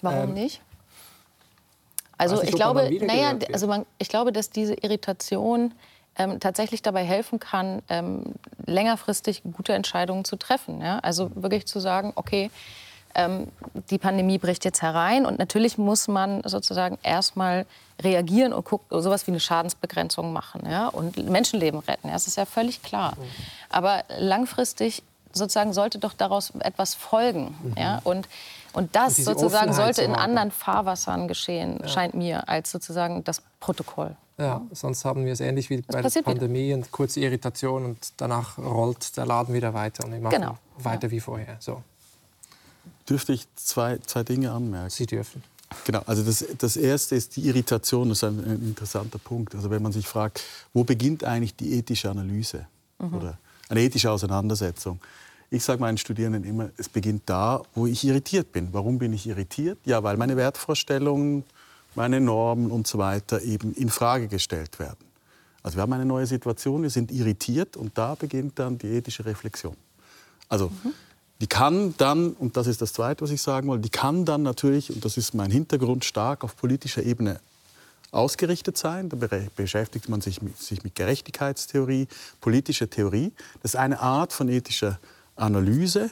Warum 0.00 0.30
ähm, 0.30 0.34
nicht? 0.34 0.62
Also 2.16 2.36
nicht, 2.36 2.50
ich 2.50 2.54
glaube, 2.54 2.88
naja, 3.04 3.36
also 3.52 3.66
man, 3.66 3.84
ich 3.98 4.08
glaube, 4.08 4.30
dass 4.30 4.50
diese 4.50 4.74
Irritation 4.74 5.74
ähm, 6.16 6.38
tatsächlich 6.38 6.82
dabei 6.82 7.02
helfen 7.02 7.40
kann, 7.40 7.82
ähm, 7.88 8.34
längerfristig 8.66 9.42
gute 9.42 9.72
Entscheidungen 9.72 10.24
zu 10.24 10.36
treffen. 10.36 10.80
Ja? 10.80 11.00
Also 11.00 11.30
wirklich 11.34 11.66
zu 11.66 11.80
sagen, 11.80 12.12
okay, 12.14 12.50
ähm, 13.14 13.48
die 13.90 13.98
Pandemie 13.98 14.38
bricht 14.38 14.64
jetzt 14.64 14.82
herein 14.82 15.26
und 15.26 15.38
natürlich 15.38 15.78
muss 15.78 16.08
man 16.08 16.42
sozusagen 16.44 16.98
erstmal 17.02 17.66
reagieren 18.02 18.52
und 18.52 18.64
gucken, 18.64 19.00
sowas 19.00 19.26
wie 19.26 19.30
eine 19.30 19.40
Schadensbegrenzung 19.40 20.32
machen 20.32 20.62
ja? 20.68 20.88
und 20.88 21.16
Menschenleben 21.28 21.80
retten. 21.80 22.08
Ja? 22.08 22.14
Das 22.14 22.26
ist 22.26 22.36
ja 22.36 22.44
völlig 22.44 22.82
klar. 22.82 23.16
Aber 23.70 24.02
langfristig 24.18 25.02
sozusagen 25.32 25.72
sollte 25.72 25.98
doch 25.98 26.12
daraus 26.12 26.52
etwas 26.60 26.94
folgen. 26.94 27.56
Mhm. 27.62 27.74
Ja? 27.76 28.00
Und, 28.04 28.28
und 28.72 28.94
das 28.96 29.18
und 29.18 29.24
sozusagen 29.24 29.72
sollte 29.72 30.02
in 30.02 30.14
anderen 30.14 30.50
Fahrwassern 30.50 31.28
geschehen, 31.28 31.78
ja. 31.82 31.88
scheint 31.88 32.14
mir, 32.14 32.48
als 32.48 32.70
sozusagen 32.70 33.24
das 33.24 33.42
Protokoll. 33.60 34.16
Ja, 34.36 34.62
sonst 34.72 35.04
haben 35.04 35.24
wir 35.24 35.32
es 35.32 35.40
ähnlich 35.40 35.70
wie 35.70 35.80
bei 35.82 36.02
der 36.02 36.22
Pandemie 36.22 36.66
wieder. 36.66 36.76
und 36.76 36.90
kurze 36.90 37.20
Irritation 37.20 37.84
und 37.84 38.14
danach 38.16 38.58
rollt 38.58 39.16
der 39.16 39.26
Laden 39.26 39.54
wieder 39.54 39.74
weiter 39.74 40.04
und 40.04 40.12
wir 40.12 40.18
machen 40.18 40.34
genau. 40.34 40.58
weiter 40.78 41.06
ja. 41.06 41.10
wie 41.12 41.20
vorher. 41.20 41.56
So. 41.60 41.82
Dürfte 43.08 43.32
ich 43.32 43.46
zwei, 43.56 43.98
zwei 43.98 44.22
Dinge 44.22 44.52
anmerken? 44.52 44.90
Sie 44.90 45.06
dürfen. 45.06 45.42
Genau, 45.84 46.02
also 46.06 46.22
das, 46.22 46.44
das 46.58 46.76
erste 46.76 47.16
ist 47.16 47.36
die 47.36 47.46
Irritation, 47.46 48.08
das 48.08 48.18
ist 48.18 48.24
ein, 48.24 48.38
ein, 48.44 48.62
interessanter 48.62 49.18
Punkt. 49.18 49.54
Also 49.54 49.70
wenn 49.70 49.82
man 49.82 49.92
sich 49.92 50.06
fragt, 50.06 50.42
wo 50.72 50.84
beginnt 50.84 51.24
eigentlich 51.24 51.56
die 51.56 51.76
ethische 51.78 52.10
Analyse 52.10 52.66
mhm. 52.98 53.14
oder 53.14 53.38
eine 53.68 53.80
ethische 53.80 54.10
Auseinandersetzung? 54.10 55.00
Ich 55.50 55.62
sage 55.64 55.80
meinen 55.80 55.98
Studierenden 55.98 56.44
immer, 56.44 56.70
es 56.76 56.88
beginnt 56.88 57.22
da, 57.26 57.62
wo 57.74 57.86
ich 57.86 58.04
irritiert 58.04 58.52
bin. 58.52 58.68
Warum 58.72 58.98
bin 58.98 59.12
ich 59.12 59.26
irritiert? 59.26 59.78
Ja, 59.84 60.02
weil 60.02 60.16
meine 60.16 60.36
Wertvorstellungen, 60.36 61.44
meine 61.94 62.20
Normen 62.20 62.70
und 62.70 62.86
so 62.86 62.98
weiter 62.98 63.42
eben 63.42 63.74
in 63.74 63.88
Frage 63.88 64.28
gestellt 64.28 64.78
werden. 64.78 65.04
Also 65.62 65.76
wir 65.76 65.82
haben 65.82 65.92
eine 65.92 66.04
neue 66.04 66.26
Situation, 66.26 66.82
wir 66.82 66.90
sind 66.90 67.10
irritiert 67.10 67.76
und 67.76 67.96
da 67.96 68.14
beginnt 68.14 68.58
dann 68.58 68.78
die 68.78 68.88
ethische 68.88 69.24
Reflexion. 69.24 69.76
Also 70.48 70.68
mhm 70.68 70.92
die 71.40 71.46
kann 71.46 71.94
dann, 71.98 72.32
und 72.32 72.56
das 72.56 72.66
ist 72.66 72.80
das 72.80 72.92
Zweite, 72.92 73.22
was 73.22 73.30
ich 73.30 73.42
sagen 73.42 73.68
wollte, 73.68 73.82
die 73.82 73.90
kann 73.90 74.24
dann 74.24 74.42
natürlich, 74.42 74.90
und 74.94 75.04
das 75.04 75.16
ist 75.16 75.34
mein 75.34 75.50
Hintergrund, 75.50 76.04
stark 76.04 76.44
auf 76.44 76.56
politischer 76.56 77.02
Ebene 77.02 77.40
ausgerichtet 78.12 78.78
sein. 78.78 79.08
Da 79.08 79.16
beschäftigt 79.56 80.08
man 80.08 80.20
sich 80.20 80.40
mit, 80.40 80.56
sich 80.56 80.84
mit 80.84 80.94
Gerechtigkeitstheorie, 80.94 82.06
politischer 82.40 82.88
Theorie. 82.88 83.32
Das 83.62 83.74
ist 83.74 83.80
eine 83.80 84.00
Art 84.00 84.32
von 84.32 84.48
ethischer 84.48 84.98
Analyse. 85.36 86.10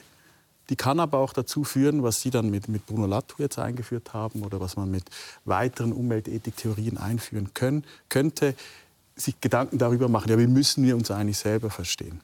Die 0.69 0.75
kann 0.75 0.99
aber 0.99 1.17
auch 1.19 1.33
dazu 1.33 1.63
führen, 1.63 2.03
was 2.03 2.21
Sie 2.21 2.29
dann 2.29 2.49
mit, 2.49 2.67
mit 2.67 2.85
Bruno 2.85 3.05
Latour 3.05 3.41
jetzt 3.41 3.59
eingeführt 3.59 4.13
haben 4.13 4.43
oder 4.43 4.59
was 4.59 4.75
man 4.75 4.91
mit 4.91 5.03
weiteren 5.45 5.91
Umweltethiktheorien 5.91 6.97
einführen 6.97 7.53
können, 7.53 7.85
könnte, 8.09 8.55
sich 9.15 9.39
Gedanken 9.41 9.77
darüber 9.77 10.07
machen, 10.07 10.29
ja, 10.29 10.39
wie 10.39 10.47
müssen 10.47 10.83
wir 10.83 10.95
uns 10.95 11.11
eigentlich 11.11 11.37
selber 11.37 11.69
verstehen. 11.69 12.21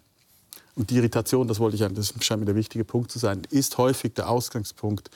Und 0.75 0.89
die 0.89 0.97
Irritation, 0.97 1.47
das 1.47 1.59
wollte 1.59 1.75
ich, 1.75 1.93
das 1.93 2.13
scheint 2.21 2.39
mir 2.39 2.45
der 2.45 2.55
wichtige 2.55 2.85
Punkt 2.85 3.11
zu 3.11 3.19
sein, 3.19 3.41
ist 3.49 3.77
häufig 3.77 4.13
der 4.13 4.29
Ausgangspunkt 4.29 5.09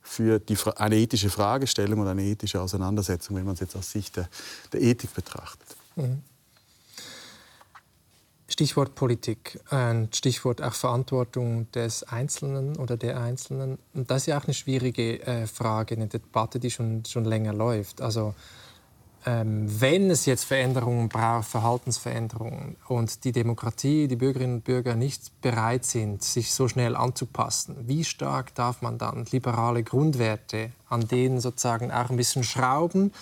für 0.00 0.38
die, 0.38 0.56
eine 0.76 0.96
ethische 0.96 1.30
Fragestellung 1.30 2.00
oder 2.00 2.10
eine 2.10 2.24
ethische 2.24 2.60
Auseinandersetzung, 2.60 3.36
wenn 3.36 3.44
man 3.44 3.54
es 3.54 3.60
jetzt 3.60 3.76
aus 3.76 3.90
Sicht 3.90 4.16
der, 4.16 4.28
der 4.72 4.80
Ethik 4.80 5.14
betrachtet. 5.14 5.76
Mhm. 5.96 6.22
Stichwort 8.50 8.94
Politik, 8.94 9.60
Stichwort 10.12 10.62
auch 10.62 10.72
Verantwortung 10.72 11.70
des 11.72 12.02
Einzelnen 12.02 12.76
oder 12.76 12.96
der 12.96 13.20
Einzelnen. 13.20 13.78
Und 13.92 14.10
das 14.10 14.22
ist 14.22 14.26
ja 14.26 14.38
auch 14.38 14.44
eine 14.44 14.54
schwierige 14.54 15.20
äh, 15.26 15.46
Frage, 15.46 15.94
eine 15.94 16.08
Debatte, 16.08 16.58
die 16.58 16.70
schon, 16.70 17.04
schon 17.04 17.26
länger 17.26 17.52
läuft. 17.52 18.00
Also 18.00 18.34
wenn 19.24 20.10
es 20.10 20.26
jetzt 20.26 20.44
Veränderungen 20.44 21.08
braucht, 21.08 21.48
Verhaltensveränderungen 21.48 22.76
und 22.86 23.24
die 23.24 23.32
Demokratie, 23.32 24.08
die 24.08 24.16
Bürgerinnen 24.16 24.56
und 24.56 24.64
Bürger 24.64 24.94
nicht 24.94 25.40
bereit 25.42 25.84
sind, 25.84 26.22
sich 26.22 26.54
so 26.54 26.68
schnell 26.68 26.96
anzupassen, 26.96 27.76
wie 27.86 28.04
stark 28.04 28.54
darf 28.54 28.80
man 28.80 28.96
dann 28.96 29.26
liberale 29.30 29.82
Grundwerte 29.82 30.70
an 30.88 31.08
denen 31.08 31.40
sozusagen 31.40 31.90
auch 31.90 32.10
ein 32.10 32.16
bisschen 32.16 32.44
schrauben, 32.44 33.12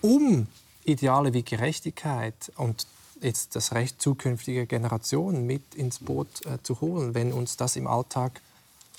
um 0.00 0.46
Ideale 0.84 1.34
wie 1.34 1.42
Gerechtigkeit 1.42 2.52
und 2.56 2.86
jetzt 3.20 3.54
das 3.54 3.74
Recht 3.74 4.00
zukünftiger 4.00 4.66
Generationen 4.66 5.46
mit 5.46 5.74
ins 5.74 5.98
Boot 5.98 6.46
äh, 6.46 6.62
zu 6.62 6.80
holen, 6.80 7.14
wenn 7.14 7.32
uns 7.32 7.56
das 7.56 7.76
im 7.76 7.86
Alltag 7.86 8.40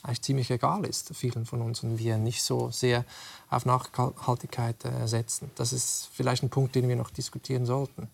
eigentlich 0.03 0.21
ziemlich 0.21 0.49
egal 0.51 0.85
ist, 0.85 1.15
vielen 1.15 1.45
von 1.45 1.61
uns, 1.61 1.83
und 1.83 1.97
wir 1.99 2.17
nicht 2.17 2.43
so 2.43 2.71
sehr 2.71 3.05
auf 3.49 3.65
Nachhaltigkeit 3.65 4.83
äh, 4.85 5.07
setzen. 5.07 5.51
Das 5.55 5.73
ist 5.73 6.09
vielleicht 6.13 6.43
ein 6.43 6.49
Punkt, 6.49 6.75
den 6.75 6.87
wir 6.87 6.95
noch 6.95 7.11
diskutieren 7.11 7.65
sollten. 7.65 8.07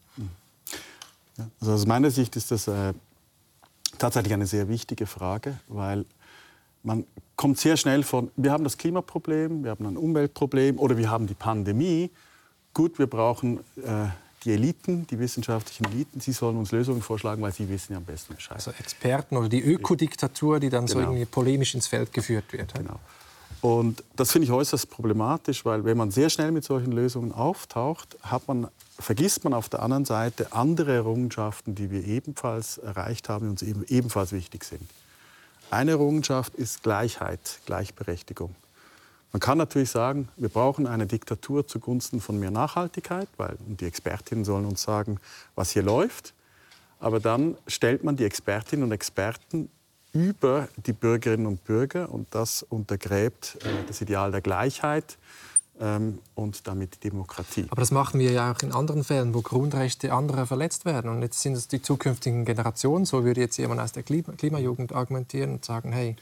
Also 1.59 1.73
aus 1.73 1.85
meiner 1.85 2.11
Sicht 2.11 2.35
ist 2.35 2.51
das 2.51 2.67
äh, 2.67 2.93
tatsächlich 3.97 4.33
eine 4.33 4.47
sehr 4.47 4.67
wichtige 4.67 5.05
Frage, 5.05 5.59
weil 5.67 6.05
man 6.83 7.05
kommt 7.35 7.59
sehr 7.59 7.77
schnell 7.77 8.03
von, 8.03 8.31
wir 8.35 8.51
haben 8.51 8.63
das 8.63 8.77
Klimaproblem, 8.77 9.63
wir 9.63 9.71
haben 9.71 9.85
ein 9.85 9.97
Umweltproblem 9.97 10.79
oder 10.79 10.97
wir 10.97 11.09
haben 11.09 11.27
die 11.27 11.35
Pandemie. 11.35 12.11
Gut, 12.73 12.97
wir 12.99 13.07
brauchen 13.07 13.59
äh, 13.77 14.07
die 14.47 14.53
Eliten, 14.53 15.05
die 15.07 15.19
wissenschaftlichen 15.19 15.85
Eliten, 15.91 16.21
sie 16.21 16.31
sollen 16.31 16.55
uns 16.55 16.71
Lösungen 16.71 17.01
vorschlagen, 17.01 17.41
weil 17.41 17.51
sie 17.51 17.67
wissen 17.67 17.91
ja 17.91 17.97
am 17.97 18.05
besten 18.05 18.33
Bescheid. 18.33 18.55
Also 18.55 18.71
Experten 18.79 19.35
oder 19.35 19.49
die 19.49 19.61
Ökodiktatur, 19.61 20.61
die 20.61 20.69
dann 20.69 20.85
genau. 20.85 20.99
so 20.99 21.05
irgendwie 21.05 21.25
polemisch 21.25 21.75
ins 21.75 21.87
Feld 21.87 22.13
geführt 22.13 22.45
wird. 22.53 22.73
Genau. 22.73 22.99
Und 23.59 24.03
das 24.15 24.31
finde 24.31 24.45
ich 24.45 24.51
äußerst 24.51 24.89
problematisch, 24.89 25.65
weil 25.65 25.83
wenn 25.83 25.97
man 25.97 26.11
sehr 26.11 26.29
schnell 26.29 26.51
mit 26.51 26.63
solchen 26.63 26.93
Lösungen 26.93 27.33
auftaucht, 27.33 28.17
hat 28.21 28.47
man, 28.47 28.69
vergisst 28.97 29.43
man 29.43 29.53
auf 29.53 29.67
der 29.67 29.81
anderen 29.81 30.05
Seite 30.05 30.53
andere 30.53 30.93
Errungenschaften, 30.93 31.75
die 31.75 31.91
wir 31.91 32.05
ebenfalls 32.05 32.77
erreicht 32.77 33.27
haben 33.27 33.45
und 33.45 33.51
uns 33.51 33.63
eben, 33.63 33.83
ebenfalls 33.89 34.31
wichtig 34.31 34.63
sind. 34.63 34.89
eine 35.71 35.91
Errungenschaft 35.91 36.55
ist 36.55 36.83
Gleichheit, 36.83 37.59
Gleichberechtigung. 37.65 38.55
Man 39.37 39.41
kann 39.41 39.59
natürlich 39.59 39.91
sagen, 39.91 40.29
wir 40.35 40.49
brauchen 40.49 40.87
eine 40.87 41.05
Diktatur 41.05 41.67
zugunsten 41.67 42.21
von 42.21 42.39
mehr 42.39 42.49
Nachhaltigkeit, 42.49 43.27
weil 43.37 43.55
die 43.67 43.85
Expertinnen 43.85 44.43
sollen 44.43 44.65
uns 44.65 44.81
sagen, 44.81 45.19
was 45.53 45.69
hier 45.69 45.83
läuft. 45.83 46.33
Aber 46.99 47.19
dann 47.19 47.55
stellt 47.67 48.03
man 48.03 48.17
die 48.17 48.23
Expertinnen 48.23 48.83
und 48.83 48.91
Experten 48.91 49.69
über 50.11 50.69
die 50.83 50.91
Bürgerinnen 50.91 51.45
und 51.45 51.63
Bürger 51.65 52.11
und 52.11 52.25
das 52.31 52.63
untergräbt 52.63 53.59
äh, 53.61 53.67
das 53.87 54.01
Ideal 54.01 54.31
der 54.31 54.41
Gleichheit 54.41 55.19
ähm, 55.79 56.17
und 56.33 56.65
damit 56.65 56.95
die 56.95 57.09
Demokratie. 57.09 57.67
Aber 57.69 57.81
das 57.81 57.91
machen 57.91 58.19
wir 58.19 58.31
ja 58.31 58.51
auch 58.51 58.63
in 58.63 58.71
anderen 58.71 59.03
Fällen, 59.03 59.35
wo 59.35 59.43
Grundrechte 59.43 60.13
anderer 60.13 60.47
verletzt 60.47 60.83
werden. 60.83 61.11
Und 61.11 61.21
jetzt 61.21 61.43
sind 61.43 61.53
es 61.53 61.67
die 61.67 61.83
zukünftigen 61.83 62.43
Generationen, 62.43 63.05
so 63.05 63.23
würde 63.23 63.41
jetzt 63.41 63.57
jemand 63.57 63.81
aus 63.81 63.91
der 63.91 64.01
Klimajugend 64.01 64.93
argumentieren 64.93 65.51
und 65.51 65.63
sagen, 65.63 65.91
hey, 65.91 66.15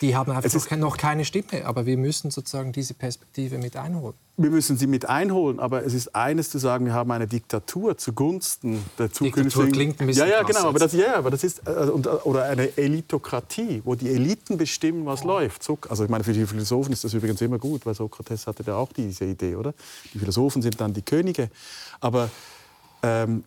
die 0.00 0.14
haben 0.14 0.32
einfach 0.32 0.76
noch 0.76 0.96
keine 0.96 1.24
Stimme, 1.24 1.64
aber 1.64 1.86
wir 1.86 1.96
müssen 1.96 2.30
sozusagen 2.30 2.72
diese 2.72 2.94
Perspektive 2.94 3.58
mit 3.58 3.76
einholen. 3.76 4.14
Wir 4.38 4.50
müssen 4.50 4.76
sie 4.76 4.86
mit 4.86 5.08
einholen, 5.08 5.58
aber 5.58 5.84
es 5.86 5.94
ist 5.94 6.14
eines 6.14 6.50
zu 6.50 6.58
sagen, 6.58 6.84
wir 6.84 6.92
haben 6.92 7.10
eine 7.10 7.26
Diktatur 7.26 7.96
zugunsten 7.96 8.84
der 8.98 9.10
zukünftigen. 9.10 9.44
Diktatur 9.44 9.72
klingt 9.72 10.00
ein 10.00 10.06
bisschen 10.06 10.28
Ja, 10.28 10.40
ja, 10.40 10.42
genau, 10.42 10.68
aber 10.68 10.78
das, 10.78 10.92
ja, 10.92 11.16
aber 11.16 11.30
das 11.30 11.42
ist 11.42 11.66
äh, 11.66 11.70
oder 11.70 12.44
eine 12.44 12.76
Elitokratie, 12.76 13.80
wo 13.84 13.94
die 13.94 14.10
Eliten 14.10 14.58
bestimmen, 14.58 15.06
was 15.06 15.24
oh. 15.24 15.28
läuft. 15.28 15.66
Also 15.88 16.04
ich 16.04 16.10
meine, 16.10 16.22
für 16.22 16.34
die 16.34 16.44
Philosophen 16.44 16.92
ist 16.92 17.02
das 17.02 17.14
übrigens 17.14 17.40
immer 17.40 17.58
gut, 17.58 17.86
weil 17.86 17.94
Sokrates 17.94 18.46
hatte 18.46 18.62
da 18.62 18.76
auch 18.76 18.92
diese 18.92 19.24
Idee, 19.24 19.56
oder? 19.56 19.72
Die 20.12 20.18
Philosophen 20.18 20.60
sind 20.60 20.78
dann 20.78 20.92
die 20.92 21.02
Könige, 21.02 21.48
aber 22.00 22.28
ähm, 23.02 23.42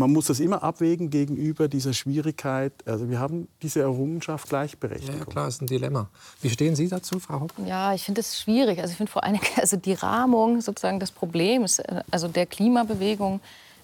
man 0.00 0.12
muss 0.12 0.26
das 0.26 0.40
immer 0.40 0.62
abwägen 0.62 1.10
gegenüber 1.10 1.68
dieser 1.68 1.92
Schwierigkeit. 1.92 2.72
Also 2.86 3.10
wir 3.10 3.20
haben 3.20 3.48
diese 3.62 3.80
Errungenschaft 3.82 4.48
Gleichberechtigung. 4.48 5.20
Ja, 5.20 5.24
klar, 5.26 5.48
ist 5.48 5.60
ein 5.60 5.66
Dilemma. 5.66 6.08
Wie 6.40 6.48
stehen 6.48 6.74
Sie 6.74 6.88
dazu, 6.88 7.20
Frau 7.20 7.40
Hopp? 7.40 7.52
Ja, 7.66 7.92
ich 7.92 8.04
finde 8.04 8.22
es 8.22 8.40
schwierig. 8.40 8.80
Also 8.80 8.92
ich 8.92 8.96
finde 8.96 9.12
vor 9.12 9.24
allem 9.24 9.38
also 9.56 9.76
die 9.76 9.92
Rahmung 9.92 10.62
sozusagen 10.62 10.98
des 11.00 11.12
Problems, 11.12 11.78
äh, 11.80 12.02
also 12.10 12.28
der 12.28 12.46
Klimabewegung 12.46 13.40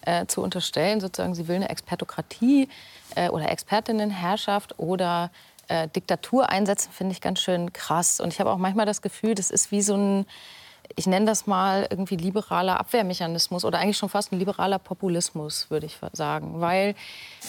äh, 0.07 0.27
zu 0.27 0.41
unterstellen, 0.41 1.01
sozusagen 1.01 1.35
sie 1.35 1.49
will 1.49 1.57
eine 1.57 1.69
Expertokratie 1.69 2.69
äh, 3.15 3.29
oder 3.29 3.51
Expertinnenherrschaft 3.51 4.79
oder 4.79 5.31
äh, 5.69 5.87
Diktatur 5.89 6.49
einsetzen, 6.49 6.93
finde 6.93 7.13
ich 7.13 7.21
ganz 7.21 7.41
schön 7.41 7.75
krass. 7.75 8.21
Und 8.21 8.33
ich 8.33 8.41
habe 8.41 8.51
auch 8.51 8.59
manchmal 8.59 8.87
das 8.87 9.03
Gefühl, 9.03 9.35
das 9.35 9.51
ist 9.51 9.71
wie 9.71 9.83
so 9.83 9.97
ein 9.97 10.27
ich 10.95 11.07
nenne 11.07 11.27
das 11.27 11.47
mal 11.47 11.87
irgendwie 11.91 12.17
liberaler 12.17 12.79
Abwehrmechanismus 12.79 13.65
oder 13.65 13.79
eigentlich 13.79 13.97
schon 13.97 14.09
fast 14.09 14.33
ein 14.33 14.39
liberaler 14.39 14.79
Populismus, 14.79 15.71
würde 15.71 15.87
ich 15.87 15.99
sagen. 16.13 16.61
Weil, 16.61 16.95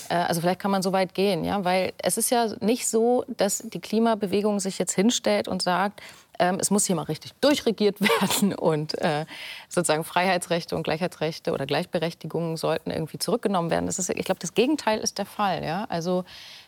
äh, 0.09 0.15
also 0.15 0.41
vielleicht 0.41 0.59
kann 0.59 0.71
man 0.71 0.81
so 0.81 0.91
weit 0.91 1.13
gehen, 1.13 1.43
ja, 1.43 1.63
weil 1.63 1.93
es 1.99 2.17
ist 2.17 2.29
ja 2.29 2.47
nicht 2.59 2.87
so, 2.87 3.25
dass 3.27 3.59
die 3.59 3.79
Klimabewegung 3.79 4.59
sich 4.59 4.79
jetzt 4.79 4.93
hinstellt 4.93 5.47
und 5.47 5.61
sagt, 5.61 6.01
ähm, 6.39 6.57
es 6.59 6.69
muss 6.71 6.85
hier 6.85 6.95
mal 6.95 7.03
richtig 7.03 7.33
durchregiert 7.41 7.99
werden 8.21 8.53
und 8.53 8.99
äh, 9.01 9.25
sozusagen 9.69 10.03
Freiheitsrechte 10.03 10.75
und 10.75 10.83
Gleichheitsrechte 10.83 11.51
oder 11.51 11.65
Gleichberechtigung 11.65 12.57
sollten 12.57 12.91
irgendwie 12.91 13.19
zurückgenommen 13.19 13.69
werden. 13.69 13.85
Das 13.85 13.99
ist, 13.99 14.09
ich 14.09 14.25
glaube, 14.25 14.39
das 14.39 14.53
Gegenteil 14.53 14.99
ist 14.99 15.17
der 15.17 15.25
Fall. 15.25 15.63
Ja? 15.63 15.85
Also 15.89 16.25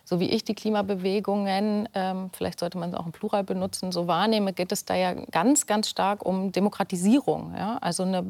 so 0.09 0.19
wie 0.19 0.31
ich 0.31 0.43
die 0.43 0.55
Klimabewegungen, 0.55 1.87
ähm, 1.93 2.31
vielleicht 2.33 2.59
sollte 2.59 2.79
man 2.79 2.89
es 2.89 2.95
auch 2.95 3.05
im 3.05 3.11
Plural 3.11 3.43
benutzen, 3.43 3.91
so 3.91 4.07
wahrnehme, 4.07 4.53
geht 4.53 4.71
es 4.71 4.83
da 4.83 4.95
ja 4.95 5.13
ganz, 5.13 5.67
ganz 5.67 5.87
stark 5.87 6.25
um 6.25 6.51
Demokratisierung. 6.51 7.53
Ja? 7.55 7.77
Also 7.79 8.01
eine, 8.01 8.25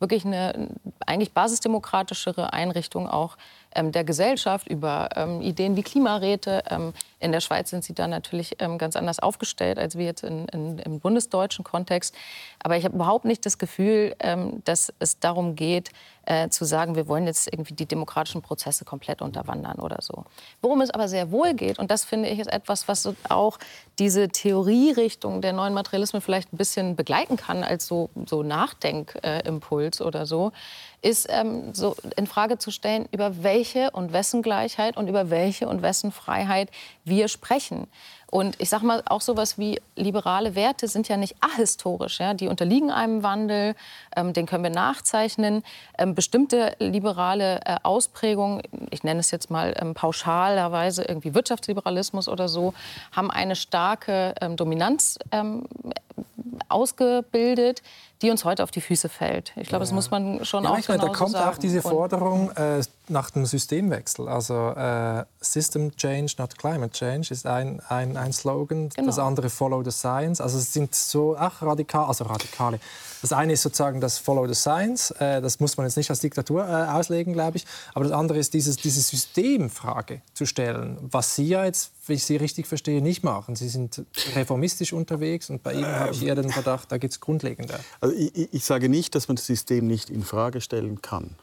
wirklich 0.00 0.24
eine 0.24 0.70
eigentlich 1.06 1.32
basisdemokratischere 1.32 2.52
Einrichtung 2.52 3.08
auch 3.08 3.36
der 3.76 4.04
Gesellschaft 4.04 4.68
über 4.68 5.10
ähm, 5.14 5.40
Ideen 5.40 5.76
wie 5.76 5.82
Klimaräte. 5.82 6.62
Ähm, 6.68 6.92
in 7.20 7.32
der 7.32 7.40
Schweiz 7.40 7.70
sind 7.70 7.84
sie 7.84 7.94
da 7.94 8.08
natürlich 8.08 8.56
ähm, 8.58 8.78
ganz 8.78 8.96
anders 8.96 9.18
aufgestellt 9.20 9.78
als 9.78 9.96
wir 9.96 10.04
jetzt 10.06 10.24
in, 10.24 10.46
in, 10.48 10.78
im 10.78 11.00
bundesdeutschen 11.00 11.64
Kontext. 11.64 12.14
Aber 12.62 12.76
ich 12.76 12.84
habe 12.84 12.94
überhaupt 12.94 13.24
nicht 13.24 13.46
das 13.46 13.58
Gefühl, 13.58 14.14
ähm, 14.20 14.62
dass 14.64 14.92
es 14.98 15.18
darum 15.18 15.54
geht, 15.54 15.90
äh, 16.26 16.48
zu 16.48 16.64
sagen, 16.64 16.96
wir 16.96 17.08
wollen 17.08 17.26
jetzt 17.26 17.52
irgendwie 17.52 17.74
die 17.74 17.86
demokratischen 17.86 18.42
Prozesse 18.42 18.84
komplett 18.84 19.22
unterwandern 19.22 19.78
oder 19.78 19.98
so. 20.00 20.24
Worum 20.60 20.80
es 20.80 20.90
aber 20.90 21.08
sehr 21.08 21.30
wohl 21.30 21.54
geht, 21.54 21.78
und 21.78 21.90
das 21.90 22.04
finde 22.04 22.28
ich 22.28 22.38
ist 22.38 22.52
etwas, 22.52 22.88
was 22.88 23.02
so 23.02 23.14
auch 23.28 23.58
diese 23.98 24.28
Theorierichtung 24.28 25.42
der 25.42 25.52
neuen 25.52 25.74
Materialismen 25.74 26.22
vielleicht 26.22 26.52
ein 26.52 26.56
bisschen 26.56 26.96
begleiten 26.96 27.36
kann 27.36 27.64
als 27.64 27.86
so, 27.86 28.10
so 28.26 28.42
Nachdenkimpuls 28.42 30.00
äh, 30.00 30.04
oder 30.04 30.26
so, 30.26 30.52
ist 31.02 31.26
ähm, 31.30 31.74
so 31.74 31.96
in 32.16 32.26
Frage 32.26 32.58
zu 32.58 32.70
stellen, 32.70 33.08
über 33.12 33.42
welche 33.42 33.90
und 33.90 34.12
wessen 34.12 34.42
Gleichheit 34.42 34.96
und 34.96 35.08
über 35.08 35.30
welche 35.30 35.68
und 35.68 35.82
wessen 35.82 36.12
Freiheit 36.12 36.70
wir 37.04 37.28
sprechen. 37.28 37.86
Und 38.30 38.60
ich 38.60 38.68
sage 38.68 38.86
mal, 38.86 39.02
auch 39.06 39.20
sowas 39.20 39.58
wie 39.58 39.80
liberale 39.96 40.54
Werte 40.54 40.86
sind 40.86 41.08
ja 41.08 41.16
nicht 41.16 41.34
ahistorisch. 41.40 42.20
Ja? 42.20 42.32
Die 42.32 42.46
unterliegen 42.46 42.92
einem 42.92 43.24
Wandel, 43.24 43.74
ähm, 44.16 44.32
den 44.32 44.46
können 44.46 44.62
wir 44.62 44.70
nachzeichnen. 44.70 45.64
Ähm, 45.98 46.14
bestimmte 46.14 46.76
liberale 46.78 47.60
äh, 47.64 47.76
Ausprägungen, 47.82 48.62
ich 48.90 49.02
nenne 49.02 49.18
es 49.18 49.32
jetzt 49.32 49.50
mal 49.50 49.74
ähm, 49.80 49.94
pauschalerweise 49.94 51.02
irgendwie 51.02 51.34
Wirtschaftsliberalismus 51.34 52.28
oder 52.28 52.48
so, 52.48 52.72
haben 53.10 53.32
eine 53.32 53.56
starke 53.56 54.34
ähm, 54.40 54.56
Dominanz 54.56 55.18
ähm, 55.32 55.64
ausgebildet, 56.68 57.82
die 58.22 58.30
uns 58.30 58.44
heute 58.44 58.62
auf 58.62 58.70
die 58.70 58.80
Füße 58.80 59.08
fällt. 59.08 59.52
Ich 59.56 59.68
glaube, 59.68 59.82
das 59.82 59.92
muss 59.92 60.10
man 60.10 60.44
schon 60.44 60.64
ja, 60.64 60.70
auch 60.70 60.88
meine, 60.88 61.00
Da 61.00 61.08
kommt 61.08 61.32
sagen. 61.32 61.50
auch 61.50 61.58
diese 61.58 61.80
Forderung 61.80 62.50
äh, 62.52 62.82
nach 63.08 63.30
dem 63.30 63.46
Systemwechsel. 63.46 64.28
Also 64.28 64.70
äh, 64.70 65.24
System 65.40 65.96
Change, 65.96 66.34
not 66.38 66.58
Climate 66.58 66.92
Change 66.92 67.28
ist 67.30 67.46
ein, 67.46 67.80
ein, 67.88 68.16
ein 68.16 68.32
Slogan. 68.32 68.90
Genau. 68.90 69.06
Das 69.06 69.18
andere 69.18 69.48
Follow 69.48 69.82
the 69.82 69.90
Science. 69.90 70.40
Also 70.40 70.58
es 70.58 70.72
sind 70.72 70.94
so 70.94 71.34
ach, 71.38 71.62
radikal, 71.62 72.06
also 72.06 72.24
radikale. 72.24 72.78
Das 73.22 73.32
eine 73.32 73.52
ist 73.54 73.62
sozusagen 73.62 74.00
das 74.00 74.18
Follow 74.18 74.46
the 74.46 74.54
Science. 74.54 75.10
Äh, 75.12 75.40
das 75.40 75.60
muss 75.60 75.76
man 75.76 75.86
jetzt 75.86 75.96
nicht 75.96 76.10
als 76.10 76.20
Diktatur 76.20 76.66
äh, 76.66 76.90
auslegen, 76.90 77.32
glaube 77.32 77.56
ich. 77.56 77.66
Aber 77.94 78.04
das 78.04 78.12
andere 78.12 78.38
ist 78.38 78.52
dieses, 78.52 78.76
diese 78.76 79.00
Systemfrage 79.00 80.20
zu 80.34 80.44
stellen, 80.44 80.98
was 81.00 81.34
Sie 81.34 81.48
ja 81.48 81.64
jetzt, 81.64 81.92
wenn 82.10 82.16
ich 82.16 82.24
Sie 82.24 82.36
richtig 82.36 82.66
verstehe, 82.66 83.00
nicht 83.00 83.22
machen. 83.22 83.54
Sie 83.54 83.68
sind 83.68 84.04
reformistisch 84.34 84.92
unterwegs 84.92 85.48
und 85.48 85.62
bei 85.62 85.74
Ihnen 85.74 85.86
habe 85.86 86.12
ich 86.12 86.24
eher 86.24 86.34
den 86.34 86.50
Verdacht, 86.50 86.90
da 86.90 86.98
gibt 86.98 87.12
es 87.12 87.20
grundlegende. 87.20 87.78
Also 88.00 88.14
ich, 88.16 88.52
ich 88.52 88.64
sage 88.64 88.88
nicht, 88.88 89.14
dass 89.14 89.28
man 89.28 89.36
das 89.36 89.46
System 89.46 89.86
nicht 89.86 90.10
in 90.10 90.22
Frage 90.22 90.60
stellen 90.60 91.00
kann. 91.00 91.36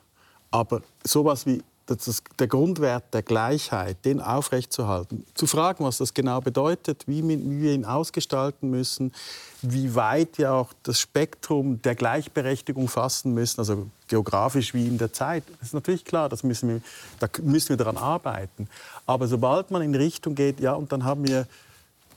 Aber 0.52 0.82
sowas 1.06 1.46
wie 1.46 1.64
das, 1.88 2.22
der 2.38 2.48
Grundwert 2.48 3.14
der 3.14 3.24
Gleichheit, 3.24 4.04
den 4.06 4.22
aufrechtzuerhalten, 4.22 5.26
zu 5.34 5.48
fragen, 5.48 5.84
was 5.84 5.98
das 5.98 6.14
genau 6.14 6.42
bedeutet, 6.42 7.04
wie, 7.08 7.28
wir 7.28 7.74
ihn 7.74 7.86
ausgestalten 7.86 8.70
müssen, 8.70 9.14
wie 9.62 9.96
weit 9.96 10.38
wir 10.38 10.54
auch 10.54 10.74
das 10.84 11.00
Spektrum 11.00 11.82
der 11.82 11.96
Gleichberechtigung 11.96 12.88
fassen 12.88 13.34
müssen, 13.34 13.62
also 13.62 13.88
geografisch 14.08 14.74
wie 14.74 14.88
in 14.88 14.98
der 14.98 15.14
Zeit. 15.14 15.44
Das 15.60 15.70
ist 15.70 15.74
natürlich 15.74 16.06
klar, 16.06 16.30
das 16.30 16.44
müssen 16.44 16.70
wir, 16.70 16.82
da 17.20 17.28
müssen 17.42 17.70
wir 17.70 17.78
daran 17.78 17.98
arbeiten. 17.98 18.68
Aber 19.06 19.28
sobald 19.28 19.72
man 19.72 19.82
in 19.82 19.96
Richtung 19.96 20.36
geht, 20.36 20.60
ja, 20.60 20.74
und 20.74 20.92
dann 20.92 21.04
haben 21.04 21.28
wir 21.28 21.48